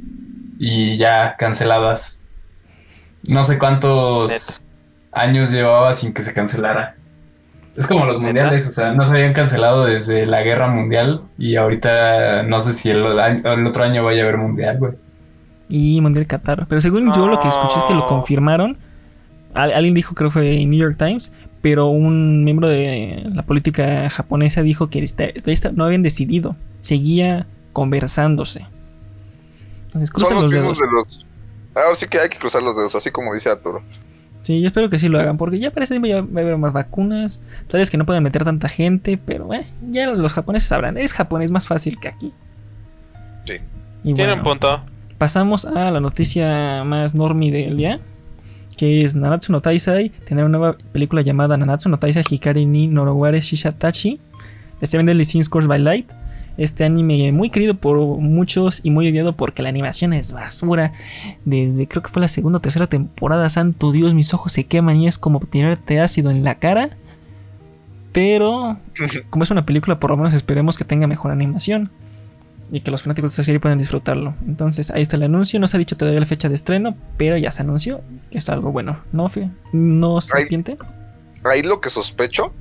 [0.59, 2.21] y ya canceladas.
[3.27, 4.61] No sé cuántos
[5.11, 6.95] años llevaba sin que se cancelara.
[7.75, 11.55] Es como los mundiales, o sea, no se habían cancelado desde la guerra mundial y
[11.55, 14.93] ahorita no sé si el, el otro año vaya a haber mundial, güey.
[15.69, 16.67] Y Mundial Qatar.
[16.67, 18.77] Pero según yo lo que escuché es que lo confirmaron.
[19.53, 21.31] Al- alguien dijo, creo que fue en New York Times,
[21.61, 26.57] pero un miembro de la política japonesa dijo que esta- esta- no habían decidido.
[26.81, 28.65] Seguía conversándose.
[29.85, 30.77] Entonces, crucen los, dedos.
[30.77, 31.25] de los.
[31.75, 33.81] Ahora sí que hay que cruzar los dedos, así como dice Arturo.
[34.41, 36.57] Sí, yo espero que sí lo hagan, porque ya parece que ya va a haber
[36.57, 37.41] más vacunas.
[37.67, 40.97] Tal vez que no pueden meter tanta gente, pero eh, ya los japoneses sabrán.
[40.97, 42.33] Es japonés más fácil que aquí.
[43.45, 43.53] Sí.
[44.03, 44.83] Y Tiene bueno, un punto.
[45.19, 47.99] pasamos a la noticia más normie del día,
[48.77, 52.87] que es Nanatsu no Taisai tendrá una nueva película llamada Nanatsu no Taisai Hikari ni
[52.87, 54.19] Noroware Shishatachi
[54.79, 56.11] de Seven Deadly Sins Course by Light.
[56.57, 60.93] Este anime muy querido por muchos y muy odiado porque la animación es basura.
[61.45, 64.97] Desde creo que fue la segunda o tercera temporada, santo Dios, mis ojos se queman
[64.97, 66.97] y es como tirarte ácido en la cara.
[68.11, 68.77] Pero
[69.29, 71.91] como es una película, por lo menos esperemos que tenga mejor animación
[72.71, 74.35] y que los fanáticos de esta serie puedan disfrutarlo.
[74.47, 75.59] Entonces ahí está el anuncio.
[75.59, 78.01] No se ha dicho todavía la fecha de estreno, pero ya se anunció
[78.31, 79.03] que es algo bueno.
[79.11, 79.51] ¿No, Fe?
[79.73, 80.77] ¿No serpiente?
[81.43, 82.53] Ahí lo que sospecho.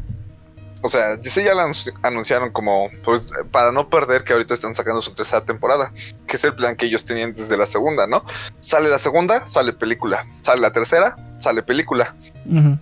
[0.83, 4.75] O sea, sí ya la anunci- anunciaron como, pues, para no perder que ahorita están
[4.75, 5.93] sacando su tercera temporada,
[6.27, 8.25] que es el plan que ellos tenían desde la segunda, ¿no?
[8.61, 10.27] Sale la segunda, sale película.
[10.41, 12.17] Sale la tercera, sale película.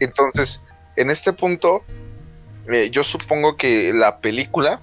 [0.00, 0.60] Entonces,
[0.96, 1.84] en este punto,
[2.68, 4.80] eh, yo supongo que la película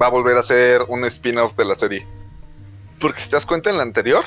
[0.00, 2.06] va a volver a ser un spin-off de la serie.
[3.00, 4.24] Porque si te das cuenta en la anterior,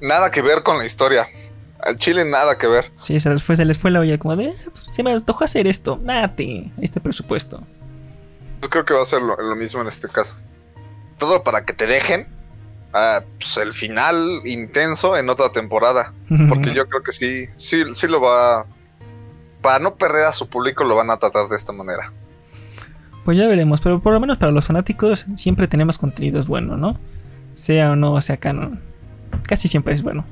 [0.00, 1.26] nada que ver con la historia.
[1.84, 2.90] Al chile nada que ver.
[2.94, 5.12] Sí, se les fue, se les fue la olla como de, "Ah, pues, se me
[5.12, 6.00] antojó hacer esto.
[6.02, 7.62] Date este presupuesto.
[8.62, 10.36] Yo creo que va a ser lo, lo mismo en este caso.
[11.18, 12.26] Todo para que te dejen
[13.38, 16.12] pues, el final intenso en otra temporada.
[16.48, 18.66] Porque yo creo que sí, sí, sí lo va.
[19.60, 22.12] Para no perder a su público, lo van a tratar de esta manera.
[23.24, 26.98] Pues ya veremos, pero por lo menos para los fanáticos siempre tenemos contenidos bueno, ¿no?
[27.52, 28.80] Sea o no sea canon.
[29.44, 30.26] Casi siempre es bueno.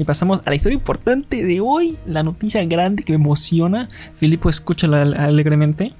[0.00, 3.86] Y pasamos a la historia importante de hoy, la noticia grande que me emociona.
[4.16, 5.92] Filipo, escúchala al- alegremente.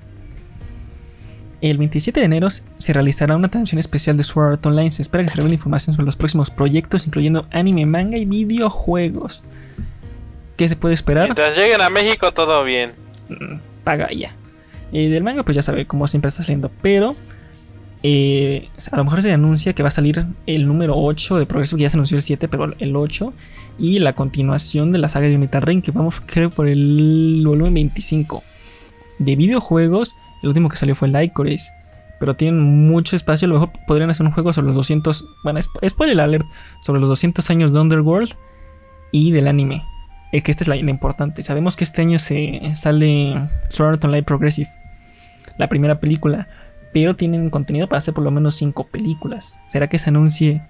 [1.61, 4.91] El 27 de enero se realizará una transmisión especial de Sword Art Online.
[4.91, 9.45] Se espera que se revele información sobre los próximos proyectos, incluyendo anime, manga y videojuegos.
[10.57, 11.25] ¿Qué se puede esperar?
[11.25, 12.93] Mientras lleguen a México, todo bien.
[13.29, 14.35] Mm, paga ya.
[14.93, 16.71] Y del manga, pues ya sabe, como siempre está saliendo.
[16.81, 17.15] Pero
[18.03, 21.77] eh, a lo mejor se anuncia que va a salir el número 8 de Progreso,
[21.77, 23.35] que ya se anunció el 7, pero el 8.
[23.81, 27.73] Y la continuación de la saga de Unitar Ring, que vamos, creo, por el volumen
[27.75, 28.43] 25.
[29.19, 31.73] De videojuegos, el último que salió fue el Icoris.
[32.19, 33.47] Pero tienen mucho espacio.
[33.47, 35.25] A lo mejor podrían hacer un juego sobre los 200.
[35.43, 36.47] Bueno, sp- spoiler alert.
[36.83, 38.35] Sobre los 200 años de Underworld
[39.13, 39.83] y del anime.
[40.31, 41.41] Es que esta es la, la importante.
[41.43, 44.69] Sabemos que este año se sale Sword Art Online Progressive,
[45.59, 46.47] la primera película,
[46.93, 49.59] pero tienen contenido para hacer por lo menos 5 películas.
[49.67, 50.63] ¿Será que se anuncie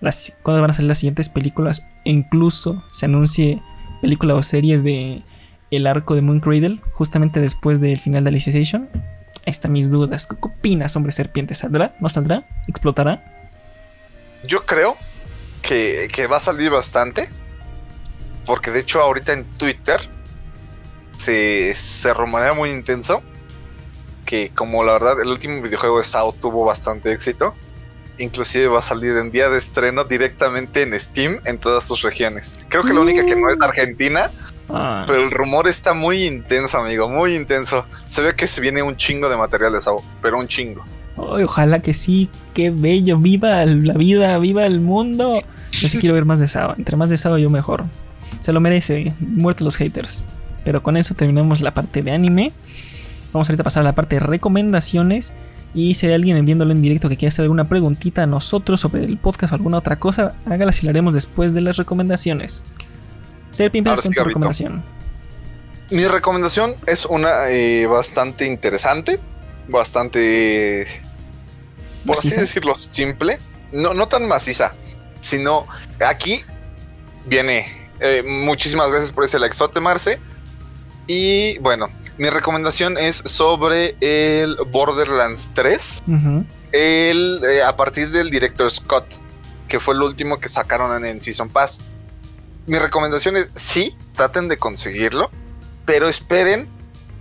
[0.00, 1.86] las, cuándo van a salir las siguientes películas?
[2.04, 3.62] E incluso se anuncie
[4.00, 5.22] película o serie de
[5.70, 8.88] el arco de Moon Cradle, justamente después del final de Alicization.
[8.92, 10.26] Ahí están mis dudas.
[10.26, 11.54] ¿Qué opinas, hombre serpiente?
[11.54, 11.94] ¿Saldrá?
[12.00, 12.46] ¿No saldrá?
[12.66, 13.22] ¿Explotará?
[14.44, 14.96] Yo creo
[15.62, 17.28] que, que va a salir bastante.
[18.46, 20.00] Porque de hecho ahorita en Twitter
[21.16, 23.22] se, se rumorea muy intenso
[24.24, 27.54] que como la verdad el último videojuego de SAO tuvo bastante éxito,
[28.20, 32.60] inclusive va a salir en día de estreno directamente en Steam en todas sus regiones.
[32.68, 34.30] Creo que la única que no es Argentina,
[34.72, 37.84] Ah, pero el rumor está muy intenso, amigo, muy intenso.
[38.06, 40.84] Se ve que se viene un chingo de material de SAO, pero un chingo.
[41.16, 42.30] ay, ojalá que sí.
[42.54, 43.18] Qué bello.
[43.18, 45.42] Viva la vida, viva el mundo.
[45.72, 46.74] Yo sí quiero ver más de Sao.
[46.78, 47.84] Entre más de Sao, yo mejor.
[48.38, 49.12] Se lo merece.
[49.18, 50.24] Muerte los haters.
[50.64, 52.52] Pero con eso terminamos la parte de anime.
[53.32, 55.34] Vamos ahorita a pasar a la parte de recomendaciones.
[55.74, 59.04] Y si hay alguien viéndolo en directo que quiera hacer alguna preguntita a nosotros sobre
[59.04, 62.64] el podcast o alguna otra cosa, hágala y la haremos después de las recomendaciones.
[63.50, 64.84] Ser Pimper Ahora sí, con tu recomendación.
[65.90, 69.18] Mi recomendación es una eh, bastante interesante,
[69.68, 70.86] bastante,
[72.06, 73.38] por así decirlo, simple.
[73.72, 74.72] No, no tan maciza,
[75.20, 75.66] sino
[76.04, 76.42] aquí
[77.26, 77.66] viene.
[78.00, 80.18] eh, muchísimas gracias por ese likezote, Marce.
[81.06, 81.88] Y bueno,
[82.18, 86.02] mi recomendación es sobre el Borderlands 3.
[86.06, 86.46] Ujú.
[86.72, 89.06] el, eh, a partir del director Scott,
[89.68, 91.80] que fue el último que sacaron en, en Season Pass.
[92.66, 95.30] Mi recomendación es, sí, traten de conseguirlo,
[95.84, 96.68] pero esperen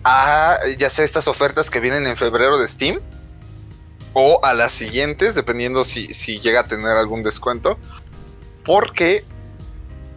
[0.03, 2.99] a ya sea estas ofertas que vienen en febrero de Steam
[4.13, 7.77] o a las siguientes, dependiendo si, si llega a tener algún descuento,
[8.63, 9.23] porque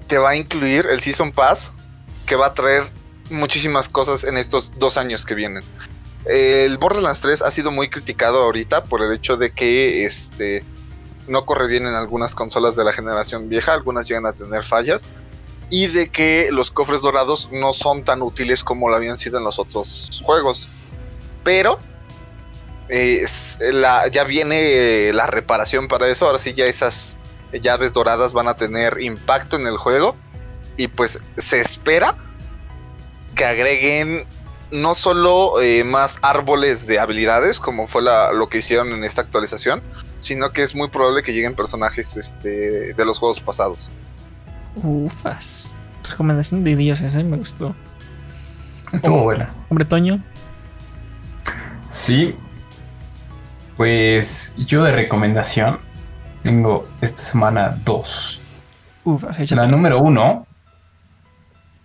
[0.06, 1.72] te va a incluir el Season Pass
[2.26, 2.84] que va a traer
[3.32, 5.64] muchísimas cosas en estos dos años que vienen.
[6.24, 10.64] El Borderlands 3 ha sido muy criticado ahorita por el hecho de que este
[11.26, 15.10] no corre bien en algunas consolas de la generación vieja, algunas llegan a tener fallas
[15.70, 19.44] y de que los cofres dorados no son tan útiles como lo habían sido en
[19.44, 20.68] los otros juegos.
[21.44, 21.78] Pero
[23.72, 27.18] la- ya viene eh, la reparación para eso, ahora sí ya esas
[27.52, 30.16] llaves doradas van a tener impacto en el juego
[30.76, 32.16] y pues se espera
[33.34, 34.24] que agreguen
[34.70, 39.20] no solo eh, más árboles de habilidades, como fue la- lo que hicieron en esta
[39.20, 39.82] actualización,
[40.18, 43.90] sino que es muy probable que lleguen personajes este, de los juegos pasados.
[44.82, 45.72] Ufas.
[46.08, 47.74] Recomendación de Dios, ese me gustó.
[48.92, 49.52] Estuvo buena.
[49.68, 50.22] Hombre Toño.
[51.90, 52.34] Sí.
[53.76, 55.78] Pues yo de recomendación
[56.42, 58.40] tengo esta semana dos.
[59.04, 60.46] Ufas, La número uno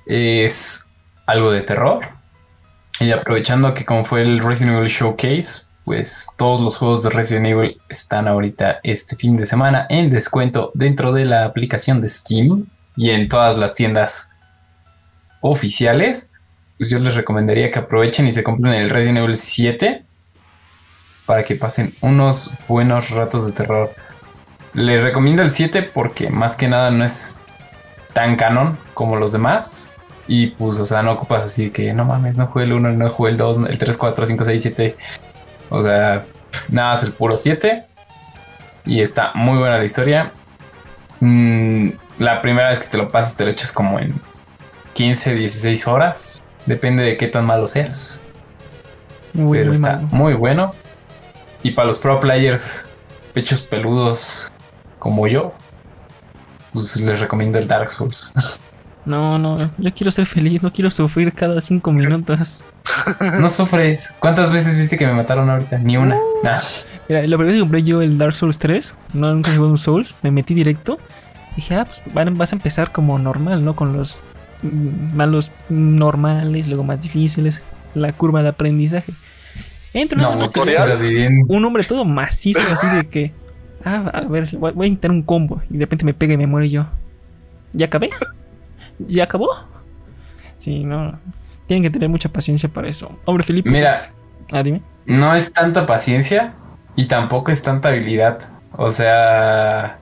[0.06, 0.87] es
[1.28, 2.00] algo de terror.
[3.00, 7.46] Y aprovechando que como fue el Resident Evil Showcase, pues todos los juegos de Resident
[7.46, 12.66] Evil están ahorita este fin de semana en descuento dentro de la aplicación de Steam
[12.96, 14.32] y en todas las tiendas
[15.42, 16.32] oficiales.
[16.78, 20.04] Pues yo les recomendaría que aprovechen y se compren el Resident Evil 7
[21.26, 23.94] para que pasen unos buenos ratos de terror.
[24.74, 27.40] Les recomiendo el 7 porque más que nada no es
[28.14, 29.90] tan canon como los demás.
[30.28, 33.10] Y pues, o sea, no ocupas así que no mames, no jugué el 1, no
[33.10, 34.98] jugué el 2, el 3, 4, 5, 6, 7.
[35.70, 36.26] O sea,
[36.70, 37.86] nada, es el puro 7.
[38.86, 40.32] Y está muy buena la historia.
[41.20, 41.90] Mm,
[42.20, 44.20] la primera vez que te lo pasas, te lo echas como en
[44.94, 46.44] 15, 16 horas.
[46.66, 48.22] Depende de qué tan malo seas.
[49.34, 50.08] Muy, pero muy está malo.
[50.12, 50.74] muy bueno.
[51.64, 52.88] Y para los pro players,
[53.34, 54.52] pechos peludos
[55.00, 55.54] como yo,
[56.74, 58.34] pues les recomiendo el Dark Souls.
[59.08, 62.62] No, no, yo quiero ser feliz, no quiero sufrir cada cinco minutos.
[63.40, 64.14] No sufres.
[64.20, 65.78] ¿Cuántas veces viste que me mataron ahorita?
[65.80, 66.18] Ni una.
[66.42, 66.60] Nah.
[67.10, 69.78] Mira, la primera vez que compré yo el Dark Souls 3, no nunca jugado un
[69.78, 70.98] Souls, me metí directo.
[71.58, 72.02] Dije, ah, pues
[72.38, 73.76] vas a empezar como normal, ¿no?
[73.76, 74.22] Con los
[75.14, 77.62] malos normales, luego más difíciles,
[77.94, 79.14] la curva de aprendizaje.
[79.94, 80.38] Entra No,
[81.48, 83.34] un hombre todo macizo, así de que,
[83.84, 85.62] ah, a ver, voy a intentar un combo.
[85.70, 86.88] Y de repente me pega y me muero y yo.
[87.74, 88.10] ¿Ya acabé?
[89.00, 89.50] ¿Ya acabó?
[90.58, 91.20] Sí, no.
[91.68, 93.18] Tienen que tener mucha paciencia para eso.
[93.26, 93.70] Hombre, Felipe.
[93.70, 94.10] Mira,
[94.52, 94.82] Ah, dime.
[95.06, 96.54] no es tanta paciencia
[96.96, 98.40] y tampoco es tanta habilidad.
[98.72, 100.00] O sea,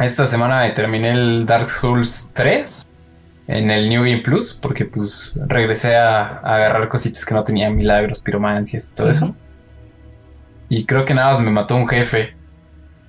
[0.00, 2.86] esta semana me terminé el Dark Souls 3
[3.46, 7.70] en el New Game Plus porque pues regresé a, a agarrar cositas que no tenía
[7.70, 9.34] milagros, piromancias y todo eso.
[10.68, 12.34] Y creo que nada más me mató un jefe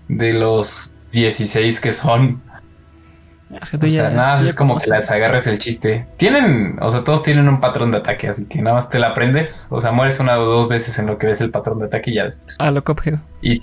[0.07, 2.41] de los 16 que son.
[3.61, 5.47] Es que tú O ya- sea, nada más tú ya es como que las agarres
[5.47, 6.07] el chiste.
[6.17, 9.07] Tienen, o sea, todos tienen un patrón de ataque, así que nada más te la
[9.07, 9.67] aprendes.
[9.71, 12.11] O sea, mueres una o dos veces en lo que ves el patrón de ataque
[12.11, 12.55] y ya después.
[12.59, 13.15] A lo Cuphead.
[13.41, 13.61] Easy.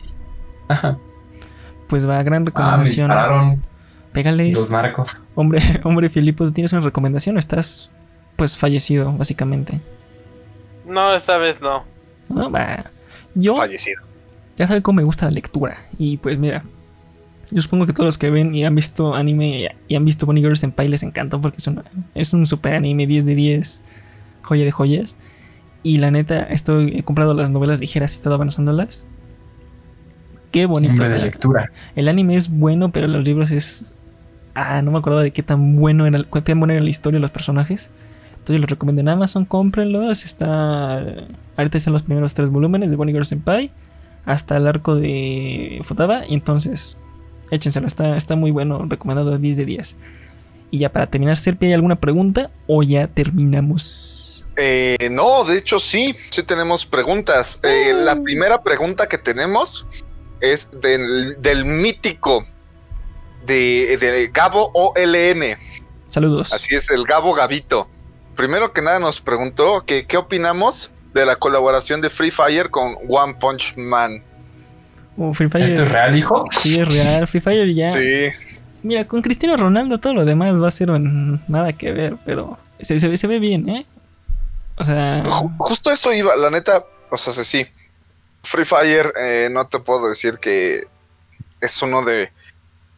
[0.69, 0.99] Ajá.
[1.89, 2.47] Pues va, gran Ah, me
[2.85, 3.63] recomendación.
[4.13, 4.55] Pégales.
[4.55, 5.23] los narcos.
[5.35, 7.93] Hombre, hombre, Filipo, ¿tú tienes una recomendación o estás,
[8.37, 9.81] pues, fallecido, básicamente?
[10.87, 11.85] No, esta vez no.
[12.29, 12.85] No, va.
[13.35, 14.01] Yo, Fallecido.
[14.57, 15.77] ya saben cómo me gusta la lectura.
[15.99, 16.65] Y pues, mira,
[17.51, 20.43] yo supongo que todos los que ven y han visto anime y han visto Bonnie
[20.43, 23.85] Girls Senpai les encantó porque es, una- es un super anime 10 de 10,
[24.43, 25.17] joya de joyas.
[25.83, 29.07] Y la neta, estoy, he comprado las novelas ligeras y he estado avanzándolas.
[30.51, 31.71] Qué bonito es de lectura.
[31.95, 33.95] El anime es bueno, pero los libros es.
[34.55, 37.19] Ah, no me acordaba de qué tan bueno era, qué tan buena era la historia
[37.19, 37.91] de los personajes.
[38.39, 40.25] Entonces los recomiendo en Amazon, cómprenlos.
[40.25, 40.99] Está.
[41.57, 43.71] Ahorita están los primeros tres volúmenes de Bonnie Girl Senpai.
[44.25, 46.23] Hasta el arco de Futaba.
[46.27, 46.99] Y entonces,
[47.51, 49.97] échenselo, está, está muy bueno, recomendado 10 de 10.
[50.71, 54.45] Y ya para terminar, Serpi, ¿hay alguna pregunta o ya terminamos?
[54.57, 57.61] Eh, no, de hecho sí, sí tenemos preguntas.
[57.63, 59.87] Eh, la primera pregunta que tenemos
[60.41, 62.47] es del, del mítico
[63.45, 65.57] de, de Gabo OLN.
[66.09, 66.53] Saludos.
[66.53, 67.89] Así es, el Gabo Gabito.
[68.35, 72.97] Primero que nada nos preguntó que qué opinamos de la colaboración de Free Fire con
[73.09, 74.23] One Punch Man.
[75.17, 75.65] Uh, Free Fire.
[75.65, 76.45] ¿Esto es real, hijo?
[76.61, 77.27] Sí, es real.
[77.27, 77.89] Free Fire ya.
[77.89, 78.29] Sí,
[78.83, 82.59] Mira, con Cristiano Ronaldo todo lo demás va a ser mm, nada que ver, pero
[82.81, 83.87] se, se ve, se ve bien, ¿eh?
[84.77, 87.67] O sea, Ju- justo eso iba, la neta, o sea, sí, sí.
[88.45, 90.87] Free Fire, eh, no te puedo decir que
[91.61, 92.31] es uno de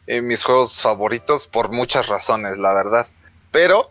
[0.09, 3.07] eh, mis juegos favoritos por muchas razones, la verdad.
[3.51, 3.91] Pero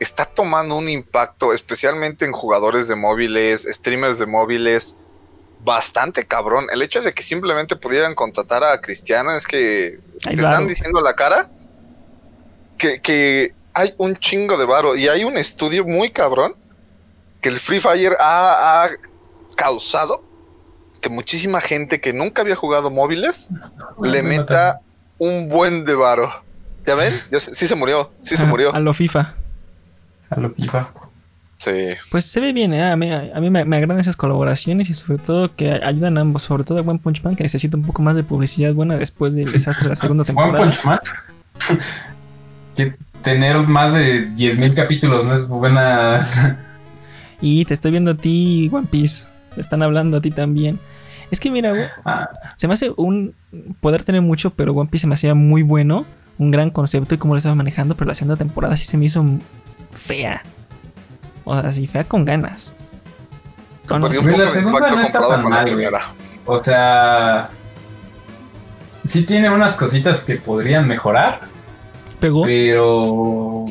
[0.00, 4.96] está tomando un impacto, especialmente en jugadores de móviles, streamers de móviles,
[5.64, 6.66] bastante cabrón.
[6.72, 10.98] El hecho de que simplemente pudieran contratar a Cristiano es que hay te están diciendo
[11.00, 11.50] a la cara
[12.78, 16.54] que, que hay un chingo de varo y hay un estudio muy cabrón
[17.40, 18.88] que el Free Fire ha, ha
[19.56, 20.24] causado
[21.00, 23.48] que muchísima gente que nunca había jugado móviles
[24.02, 24.80] le me meta
[25.18, 26.42] un buen de varo.
[26.86, 27.12] ¿Ya ven?
[27.30, 28.74] Ya se- sí se murió, sí se murió.
[28.74, 29.34] A lo FIFA.
[30.30, 30.90] A lo FIFA.
[31.60, 31.72] Sí.
[32.10, 32.90] Pues se ve bien, ¿eh?
[32.90, 36.22] A mí, a mí me, me agradan esas colaboraciones y sobre todo que ayudan a
[36.22, 38.96] ambos, sobre todo a One Punch Man que necesita un poco más de publicidad buena
[38.96, 40.64] después del desastre de la segunda One temporada.
[40.64, 40.98] Punch Man.
[42.76, 46.26] que tener más de 10.000 capítulos no es buena.
[47.42, 49.28] Y te estoy viendo a ti, One Piece.
[49.54, 50.80] Te están hablando a ti también.
[51.30, 53.34] Es que mira, güey, Ah, se me hace un
[53.80, 56.06] poder tener mucho, pero One Piece se me hacía muy bueno,
[56.38, 59.04] un gran concepto y cómo lo estaba manejando, pero la segunda temporada sí se me
[59.04, 59.24] hizo
[59.92, 60.42] fea.
[61.50, 62.76] O sea, sí, fea con ganas.
[63.88, 65.86] Poco la segunda no está tan con mal, güey.
[66.46, 67.50] o sea.
[69.04, 71.40] Sí tiene unas cositas que podrían mejorar,
[72.20, 72.44] Pegó.
[72.44, 73.64] pero.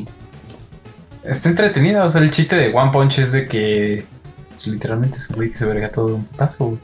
[1.24, 2.04] Está entretenida.
[2.04, 4.04] O sea, el chiste de One Punch es de que.
[4.50, 6.78] pues, literalmente es un güey que se verga todo un putazo, güey.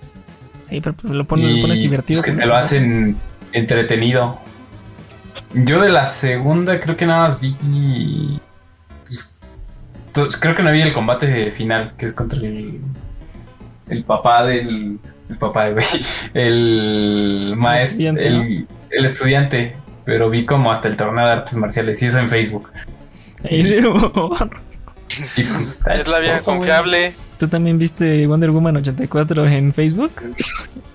[0.65, 2.21] Sí, pero lo pones, Y, lo pones divertido.
[2.23, 3.19] pues, que con te lo hacen
[3.53, 4.39] entretenido.
[5.53, 8.41] Yo de la segunda creo que nada más vi.
[10.41, 12.81] Creo que no vi el combate final, que es contra el.
[13.89, 14.99] El papá del.
[15.29, 15.87] El papá de güey.
[16.35, 17.85] El maestro.
[18.13, 19.77] estudiante, El, el estudiante.
[20.05, 22.01] Pero vi como hasta el torneo de artes marciales.
[22.03, 22.71] Y eso en Facebook.
[25.37, 25.83] Y pues.
[25.95, 27.15] Es la vieja confiable.
[27.39, 30.13] ¿Tú también viste Wonder Woman 84 en Facebook?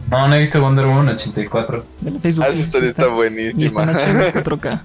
[0.10, 1.85] No, no he visto Wonder Woman 84.
[2.02, 2.45] De la Facebook.
[2.48, 3.84] Ah, sí, está Y está buenísima.
[3.84, 4.81] en HD 4K.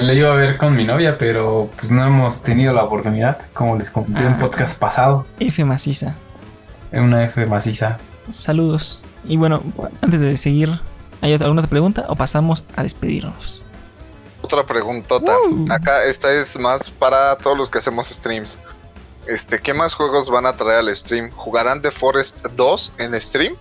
[0.00, 3.76] Le iba a ver con mi novia, pero pues no hemos tenido la oportunidad, como
[3.76, 4.38] les comenté en un Ah.
[4.38, 6.14] podcast pasado, F maciza.
[6.92, 7.98] en una F maciza.
[8.30, 9.04] Saludos.
[9.24, 9.62] Y bueno,
[10.02, 10.80] antes de seguir,
[11.20, 13.64] ¿hay alguna otra pregunta o pasamos a despedirnos?
[14.42, 15.32] Otra preguntota.
[15.50, 15.64] Uh.
[15.72, 18.58] Acá esta es más para todos los que hacemos streams.
[19.26, 21.30] Este, ¿qué más juegos van a traer al stream?
[21.32, 23.54] ¿Jugarán The Forest 2 en stream?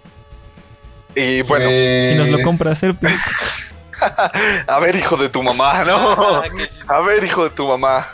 [1.15, 3.07] Y bueno, Pues, Si nos lo compras, Serpi.
[4.67, 5.95] a ver, hijo de tu mamá, ¿no?
[5.95, 6.43] Ah,
[6.87, 8.05] A ver, hijo de tu mamá.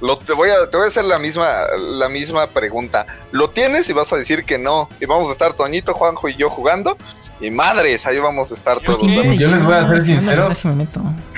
[0.00, 1.46] Lo, te, voy a, te voy a hacer la misma,
[1.76, 3.06] la misma pregunta.
[3.32, 4.88] ¿Lo tienes y vas a decir que no?
[4.98, 6.96] Y vamos a estar Toñito, Juanjo y yo jugando.
[7.40, 9.02] Y madres, ahí vamos a estar Yo todos.
[9.02, 9.32] ¿no?
[9.34, 10.48] Yo les voy a ser sincero.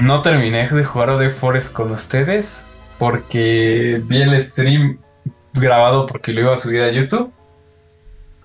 [0.00, 4.98] No terminé de jugar The Forest con ustedes porque vi el stream
[5.54, 7.32] grabado porque lo iba a subir a YouTube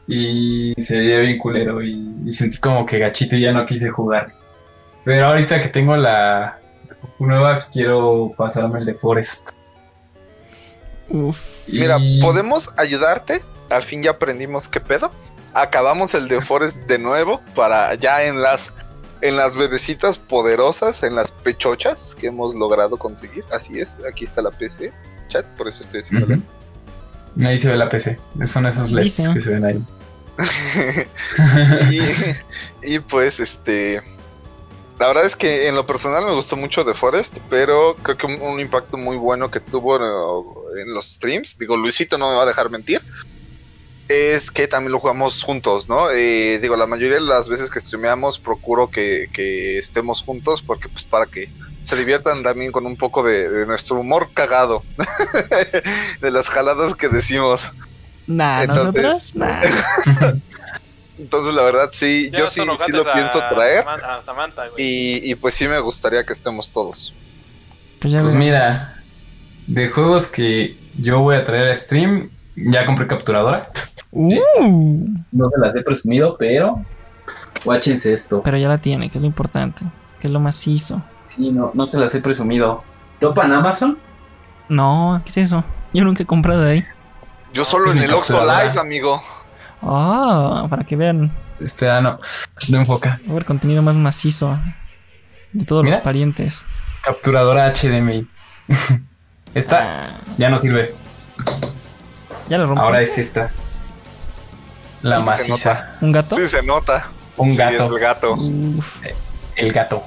[0.08, 3.90] y se veía bien culero y, y sentí como que gachito y ya no quise
[3.90, 4.37] jugar.
[5.08, 6.60] Pero ahorita que tengo la
[7.18, 9.52] nueva quiero pasarme el The Forest.
[11.08, 11.70] Uf.
[11.72, 13.42] Mira, ¿podemos ayudarte?
[13.70, 15.10] Al fin ya aprendimos qué pedo.
[15.54, 18.74] Acabamos el de Forest de nuevo para ya en las
[19.22, 23.46] en las bebecitas poderosas, en las pechochas que hemos logrado conseguir.
[23.50, 24.92] Así es, aquí está la PC,
[25.30, 26.44] chat, por eso estoy haciendo Ujú.
[27.46, 28.20] Ahí se ve la PC.
[28.46, 29.86] Son esos LEDs que se ven ahí.
[32.84, 34.04] y, y pues este
[35.00, 38.26] la verdad es que en lo personal me gustó mucho The Forest, pero creo que
[38.26, 42.36] un, un impacto muy bueno que tuvo eh, en los streams, digo Luisito no me
[42.36, 43.02] va a dejar mentir,
[44.08, 46.10] es que también lo jugamos juntos, ¿no?
[46.12, 50.88] Eh, digo, la mayoría de las veces que streameamos procuro que, que estemos juntos porque
[50.90, 51.50] pues para que
[51.82, 54.84] se diviertan también con un poco de, de nuestro humor cagado,
[56.22, 57.72] de las jaladas que decimos.
[58.28, 59.62] Nah, Entonces- nosotros, nah.
[61.18, 63.84] Entonces la verdad sí, Ya yo sí, sí lo pienso traer.
[63.84, 64.84] Saman- a Samantha, güey.
[64.84, 67.14] Y, y pues sí me gustaría que estemos todos.
[68.00, 69.02] Pues ya Pues mira,
[69.66, 73.72] de juegos que yo voy a traer a stream, ya compré capturadora.
[74.12, 76.86] Uh, No se las he presumido, pero
[77.66, 78.42] guáchense esto.
[78.44, 79.84] pero ya la tiene, que es lo importante.
[80.20, 81.04] Que es lo macizo.
[81.26, 82.84] Sí, no, no se las he presumido.
[83.20, 83.98] ¿Topan Amazon?
[84.70, 85.64] No, ¿qué es eso?
[85.94, 86.86] Yo nunca he comprado de ahí.
[87.54, 88.40] Yo solo en el Oxxo.
[88.42, 89.22] Live, amigo.
[89.82, 91.32] Ah, para que vean.
[91.60, 92.20] Espera, no.
[92.70, 93.20] No enfoca.
[93.24, 94.60] Va a haber contenido más macizo
[95.54, 95.98] de todos Mira.
[95.98, 96.66] los parientes.
[97.04, 98.28] Capturadora HDMI.
[99.54, 100.94] Esta Ah, ya no sirve.
[102.50, 102.82] ya lo rompí.
[102.82, 103.50] Ahora es esta.
[105.02, 105.90] La Sí, maciza.
[106.02, 106.36] ¿Un gato?
[106.36, 107.08] Sí, se nota.
[107.38, 107.76] Un Sí, gato.
[107.76, 108.34] es el gato.
[108.36, 109.02] Uf,
[109.56, 110.04] El gato.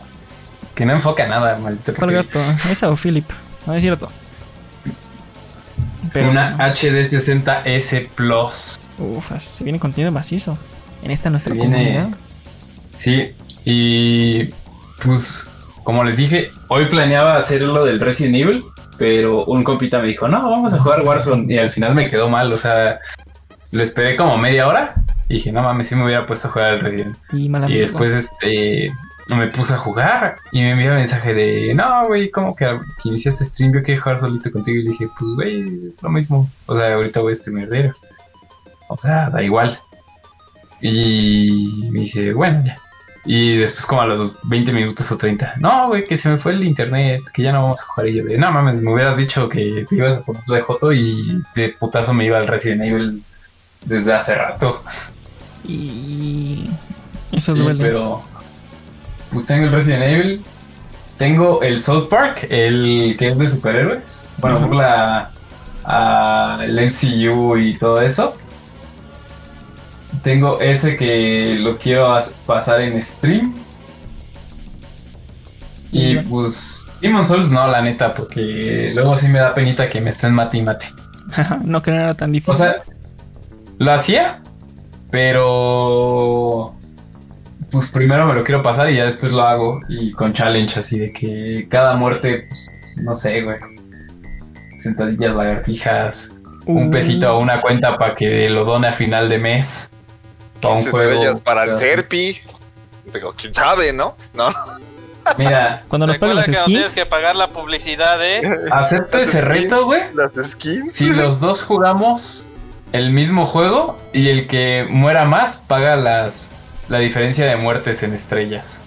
[0.75, 1.95] Que no enfoca nada, maldito.
[1.95, 2.71] ¿Cuál porque gato?
[2.71, 3.29] Esa o Philip.
[3.67, 4.11] No es cierto.
[6.13, 8.79] Pero, Una HD60S Plus.
[9.05, 10.57] Uf, se viene contenido macizo.
[11.03, 12.09] En esta nuestra Se viene- comunidad.
[12.95, 13.31] Sí,
[13.65, 14.45] y
[15.03, 15.49] pues
[15.85, 18.61] como les dije, hoy planeaba hacer lo del Resident Evil,
[18.99, 22.29] pero un compita me dijo, no, vamos a jugar Warzone y al final me quedó
[22.29, 22.99] mal, o sea,
[23.71, 24.95] le esperé como media hora
[25.29, 27.17] y dije, no mames, si me hubiera puesto a jugar al Resident.
[27.33, 28.93] Y Y después este
[29.35, 32.67] me puse a jugar y me envió mensaje de, no, güey, ¿cómo que,
[33.01, 33.73] que iniciaste stream?
[33.73, 35.61] Yo quiero jugar solito contigo y le dije, pues, güey,
[35.95, 37.93] es lo mismo, o sea, ahorita voy a streamer,
[38.91, 39.79] o sea, da igual.
[40.81, 42.79] Y me dice, bueno, ya.
[43.27, 46.53] Y después como a los 20 minutos o 30, no, güey, que se me fue
[46.53, 48.09] el internet, que ya no vamos a jugar.
[48.09, 50.91] Y yo de, no mames, me hubieras dicho que te ibas a poner de Joto
[50.93, 53.23] y de putazo me iba al Resident Evil
[53.85, 54.83] desde hace rato.
[55.65, 56.71] Y.
[57.33, 57.85] Eso Sí, duele.
[57.85, 58.23] pero
[59.33, 60.45] pues tengo el Resident Evil,
[61.19, 64.27] tengo el South Park, el que es de superhéroes.
[64.39, 64.67] Bueno, Ajá.
[64.67, 65.31] burla
[65.85, 68.35] a el MCU y todo eso.
[70.23, 73.55] Tengo ese que lo quiero as- pasar en stream.
[75.93, 80.11] Y pues Demon Souls no, la neta, porque luego sí me da penita que me
[80.11, 80.87] estén mate y mate.
[81.65, 82.55] no que no era tan difícil.
[82.55, 82.77] O sea,
[83.79, 84.41] lo hacía,
[85.11, 86.75] pero
[87.71, 90.99] pues primero me lo quiero pasar y ya después lo hago y con challenge así
[90.99, 92.69] de que cada muerte, pues
[93.03, 93.59] no sé, güey.
[94.79, 96.37] Sentadillas, lagartijas,
[96.67, 99.91] un pesito o una cuenta para que lo done a final de mes.
[100.61, 101.13] Para un 15 juego.
[101.13, 102.39] estrellas para el Serpi.
[103.13, 104.17] Digo, quién sabe, ¿no?
[104.35, 104.49] No.
[105.37, 107.05] Mira, Cuando nos paguen las que no tienes skins.
[107.05, 108.41] que pagar la publicidad, ¿eh?
[108.73, 110.03] acepto ese reto, güey.
[110.15, 110.93] Las skins.
[110.93, 112.49] Si los dos jugamos
[112.93, 116.51] el mismo juego y el que muera más paga las
[116.89, 118.81] la diferencia de muertes en estrellas.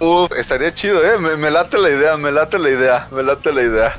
[0.00, 1.18] Uf, estaría chido, eh.
[1.18, 3.96] Me, me late la idea, me late la idea, me late la idea.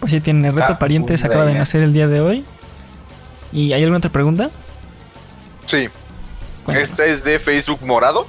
[0.00, 1.24] Pues sí, tiene reto parientes.
[1.24, 2.44] Acaba de nacer el día de hoy.
[3.52, 4.50] ¿Y hay alguna otra pregunta?
[5.72, 5.88] Sí,
[6.68, 8.26] esta es de Facebook Morado.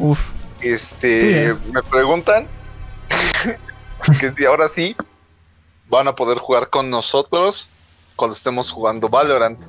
[0.00, 0.26] Uf.
[0.60, 2.48] Este, me preguntan
[4.18, 4.96] que si ahora sí
[5.88, 7.68] van a poder jugar con nosotros
[8.16, 9.60] cuando estemos jugando Valorant.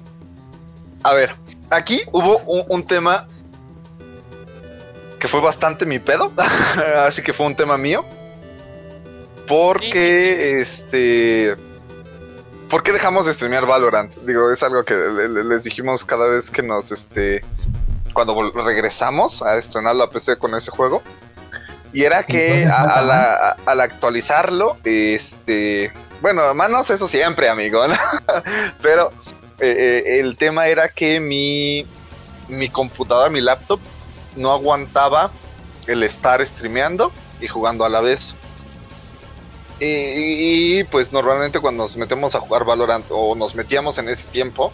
[1.04, 1.36] A ver,
[1.70, 3.28] aquí hubo un, un tema
[5.20, 6.34] que fue bastante mi pedo,
[7.06, 8.04] así que fue un tema mío.
[9.48, 11.56] Porque, este,
[12.72, 14.16] ¿por qué dejamos de streamear Valorant?
[14.26, 17.44] Digo, es algo que le- le- les dijimos cada vez que nos, este,
[18.14, 21.04] cuando regresamos a estrenar la PC con ese juego.
[21.94, 25.92] Y era que Entonces, a- ¿cuántas a la- a- al actualizarlo, este,
[26.22, 27.94] bueno, manos eso siempre, amigo, ¿no?
[28.82, 29.12] Pero
[29.60, 31.86] eh, eh, el tema era que mi,
[32.48, 33.80] mi computadora, mi laptop,
[34.38, 35.30] no aguantaba
[35.88, 37.12] el estar streameando
[37.42, 38.34] y jugando a la vez.
[39.84, 44.72] Y, pues normalmente cuando nos metemos a jugar Valorant o nos metíamos en ese tiempo,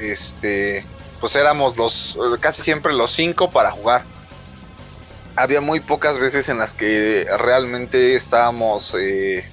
[0.00, 0.86] este,
[1.20, 4.04] pues éramos los casi siempre los cinco para jugar.
[5.36, 9.44] Había muy pocas veces en las que realmente estábamos eh,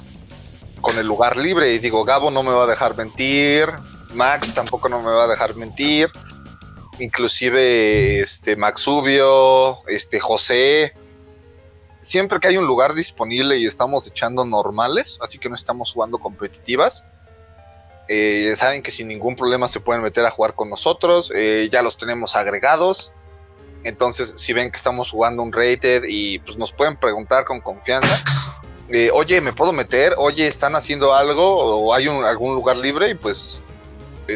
[0.79, 1.73] con el lugar libre.
[1.73, 3.69] Y digo, Gabo no me va a dejar mentir,
[4.13, 6.09] Max tampoco no me va a dejar mentir.
[6.99, 10.93] Inclusive este Maxubio, este José.
[12.01, 16.17] Siempre que hay un lugar disponible y estamos echando normales, así que no estamos jugando
[16.17, 17.03] competitivas,
[18.07, 21.31] eh, saben que sin ningún problema se pueden meter a jugar con nosotros.
[21.35, 23.11] eh, ya los tenemos agregados.
[23.83, 28.19] Entonces, si ven que estamos jugando un rated y pues nos pueden preguntar con confianza,
[28.89, 30.15] eh, oye, ¿me puedo meter?
[30.17, 31.45] Oye, ¿están haciendo algo?
[31.85, 33.09] ¿O hay un- algún lugar libre?
[33.11, 33.59] Y pues,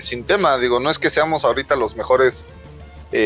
[0.01, 2.45] sin tema, digo, no es que seamos ahorita los mejores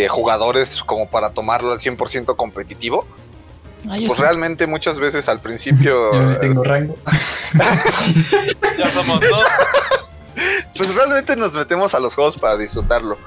[0.09, 3.05] jugadores como para tomarlo al 100% competitivo.
[3.89, 4.21] Ah, Pues sí.
[4.21, 6.11] realmente muchas veces al principio...
[6.13, 6.95] Yo no tengo rango.
[8.77, 9.43] Ya somos dos.
[10.77, 13.17] Pues realmente nos metemos a los juegos para disfrutarlo.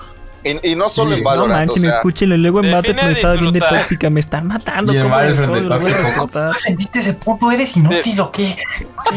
[0.44, 2.34] Y, y no solo Sí, en no No Valorant, manchen, o sea, escúchenlo.
[2.36, 2.72] Y luego en me
[3.12, 4.08] estaba bien de tóxica.
[4.10, 4.92] Me están matando.
[4.92, 6.52] Y en ¿cómo Battlefront les de.
[6.68, 7.50] ¿Vendiste ese punto?
[7.50, 8.56] ¿Eres inútil o qué?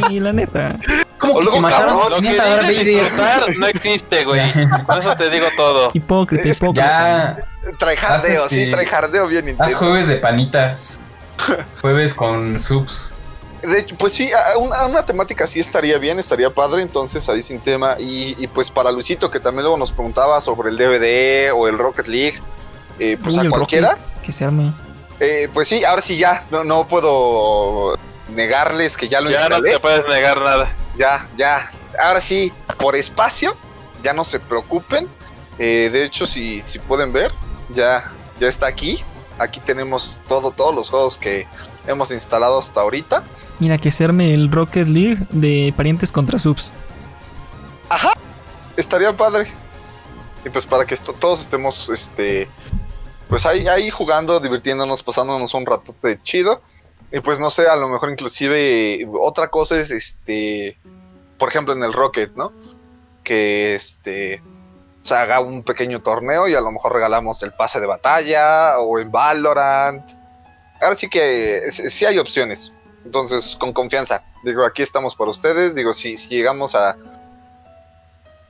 [0.10, 0.76] Sí, la neta.
[1.20, 2.10] ¿Cómo que te mataron?
[2.10, 3.60] Lo que Vader.
[3.60, 4.42] no existe, güey.
[4.88, 5.90] Por eso te digo todo.
[5.94, 7.38] Hipócrita, hipócrita.
[7.38, 7.38] Ya,
[7.78, 9.78] Tryhardeo, Haces sí, que- tryhardeo bien haz intenso.
[9.78, 11.00] jueves de panitas.
[11.82, 13.12] Jueves con subs.
[13.62, 17.30] De hecho, pues sí, a una, a una temática sí estaría bien, estaría padre, entonces
[17.30, 17.96] ahí sin tema.
[17.98, 21.78] Y, y pues para Luisito, que también luego nos preguntaba sobre el DVD o el
[21.78, 22.40] Rocket League,
[23.00, 23.92] eh, pues Uy, a cualquiera.
[23.92, 24.74] Rocket, que se arme.
[25.20, 27.98] Eh, pues sí, ahora sí ya, no, no puedo
[28.30, 30.70] negarles que ya lo Ya no te puedes negar nada.
[30.98, 31.72] Ya, ya.
[32.02, 33.56] Ahora sí, por espacio,
[34.02, 35.08] ya no se preocupen.
[35.60, 37.32] Eh, de hecho, si, si pueden ver,
[37.74, 39.04] ya, ya está aquí.
[39.40, 41.48] Aquí tenemos todo, todos los juegos que
[41.88, 43.24] hemos instalado hasta ahorita.
[43.60, 46.72] Mira, que se arme el Rocket League de parientes contra subs.
[48.78, 49.52] Estaría padre.
[50.46, 52.50] Y pues para que esto- todos estemos, este,
[53.30, 56.62] pues ahí, ahí jugando, divirtiéndonos, pasándonos un rato de chido.
[57.12, 60.78] Y pues no sé, a lo mejor inclusive otra cosa es, este,
[61.38, 62.52] por ejemplo en el Rocket, ¿no?
[63.24, 64.42] Que este
[65.04, 68.98] se haga un pequeño torneo y a lo mejor regalamos el pase de batalla o
[69.00, 70.10] en Valorant.
[70.82, 72.74] Ahora sí que sí sí hay opciones.
[73.06, 74.24] Entonces, con confianza.
[74.46, 75.76] Digo, aquí estamos para ustedes.
[75.76, 76.96] Digo, si, si llegamos a,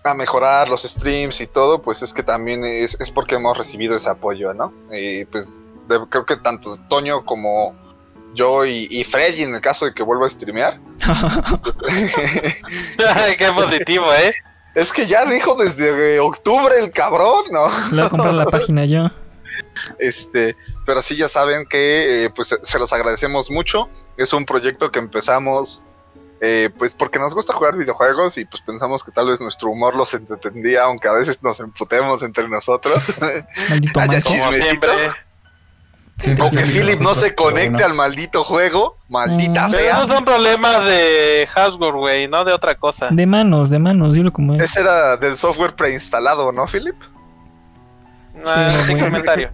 [0.03, 3.95] a mejorar los streams y todo, pues es que también es, es porque hemos recibido
[3.95, 4.71] ese apoyo, ¿no?
[4.91, 5.55] Y pues
[5.88, 7.75] de- creo que tanto Toño como
[8.35, 10.80] yo y, y Freddy, en el caso de que vuelva a streamear,
[11.63, 11.77] pues,
[13.38, 14.31] Qué positivo, ¿eh?
[14.75, 17.67] Es que ya dijo desde octubre el cabrón, ¿no?
[17.91, 19.09] Le voy a comprar la página yo.
[19.99, 20.55] Este,
[20.85, 23.89] pero sí ya saben que eh, pues se- los agradecemos mucho.
[24.17, 25.83] Es un proyecto que empezamos
[26.41, 29.95] eh, pues porque nos gusta jugar videojuegos y pues pensamos que tal vez nuestro humor
[29.95, 33.13] los entretendría, aunque a veces nos emputemos entre nosotros.
[33.69, 34.13] Maldito ya manco.
[34.29, 34.87] chis- Como Chismecito.
[34.87, 35.19] siempre.
[36.19, 37.85] O que Philip no se pero conecte bueno.
[37.88, 39.72] al maldito juego, maldita Mm.
[39.72, 39.94] Pero sea.
[39.98, 43.10] esos son problemas de hardware, güey, no de otra cosa.
[43.11, 44.61] De manos, de manos, dilo como es.
[44.61, 46.95] Ese era del software preinstalado, ¿no, Philip?
[48.44, 49.52] Pero sin comentario.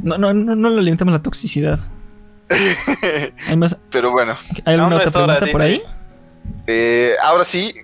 [0.00, 1.78] No, no, no, no le limitamos la toxicidad.
[3.48, 5.82] ¿Hay, más, Pero bueno, ¿hay alguna No, no otra hora, pregunta por ahí?
[6.66, 7.74] eh, ahora sí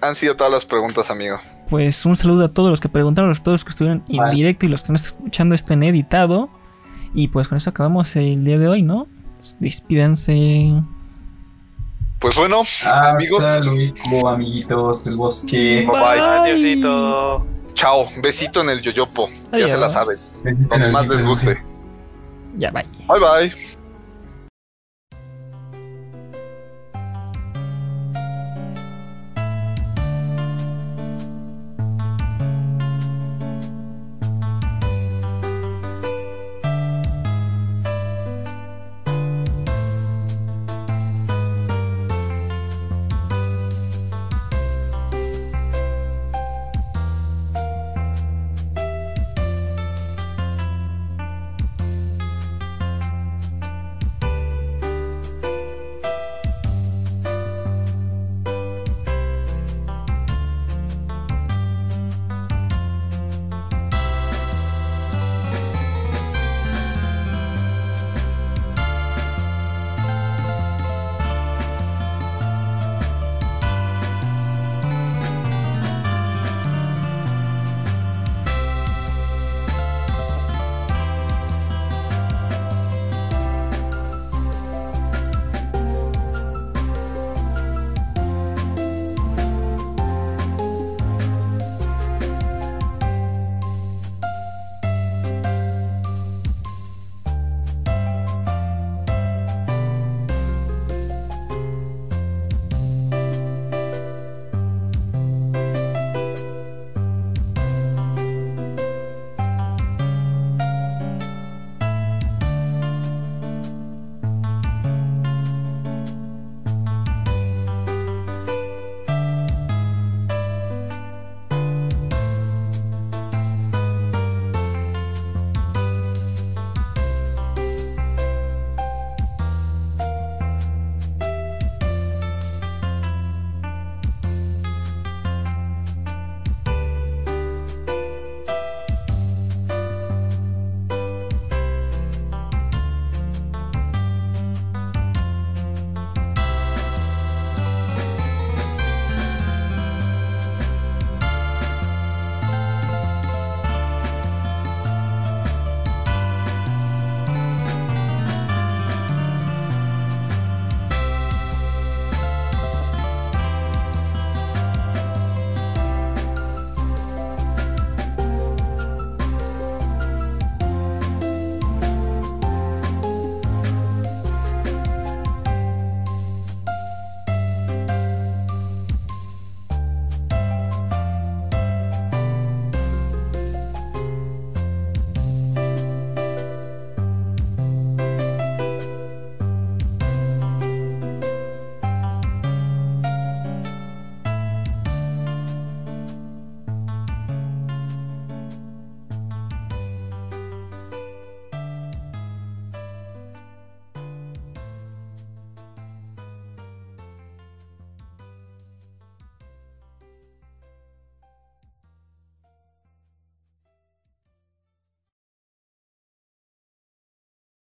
[0.00, 1.38] han sido todas las preguntas, amigo.
[1.68, 4.34] Pues un saludo a todos los que preguntaron, a todos los que estuvieron en Vale.
[4.34, 6.50] directo y los que están escuchando esto en editado.
[7.14, 9.06] Y pues con eso acabamos el día de hoy, ¿no?
[9.60, 10.82] Despídanse.
[12.20, 15.86] Pues bueno, Hasta amigos, luego, amiguitos del bosque.
[15.90, 16.20] bye.
[16.20, 17.44] Adiósito.
[17.74, 19.28] Chao, besito en el yoyopo.
[19.52, 20.42] Ya se la Adiós.
[20.44, 21.62] en Donde más les guste.
[22.56, 22.86] Ya, bye.
[23.08, 23.18] Bye
[23.48, 23.71] bye.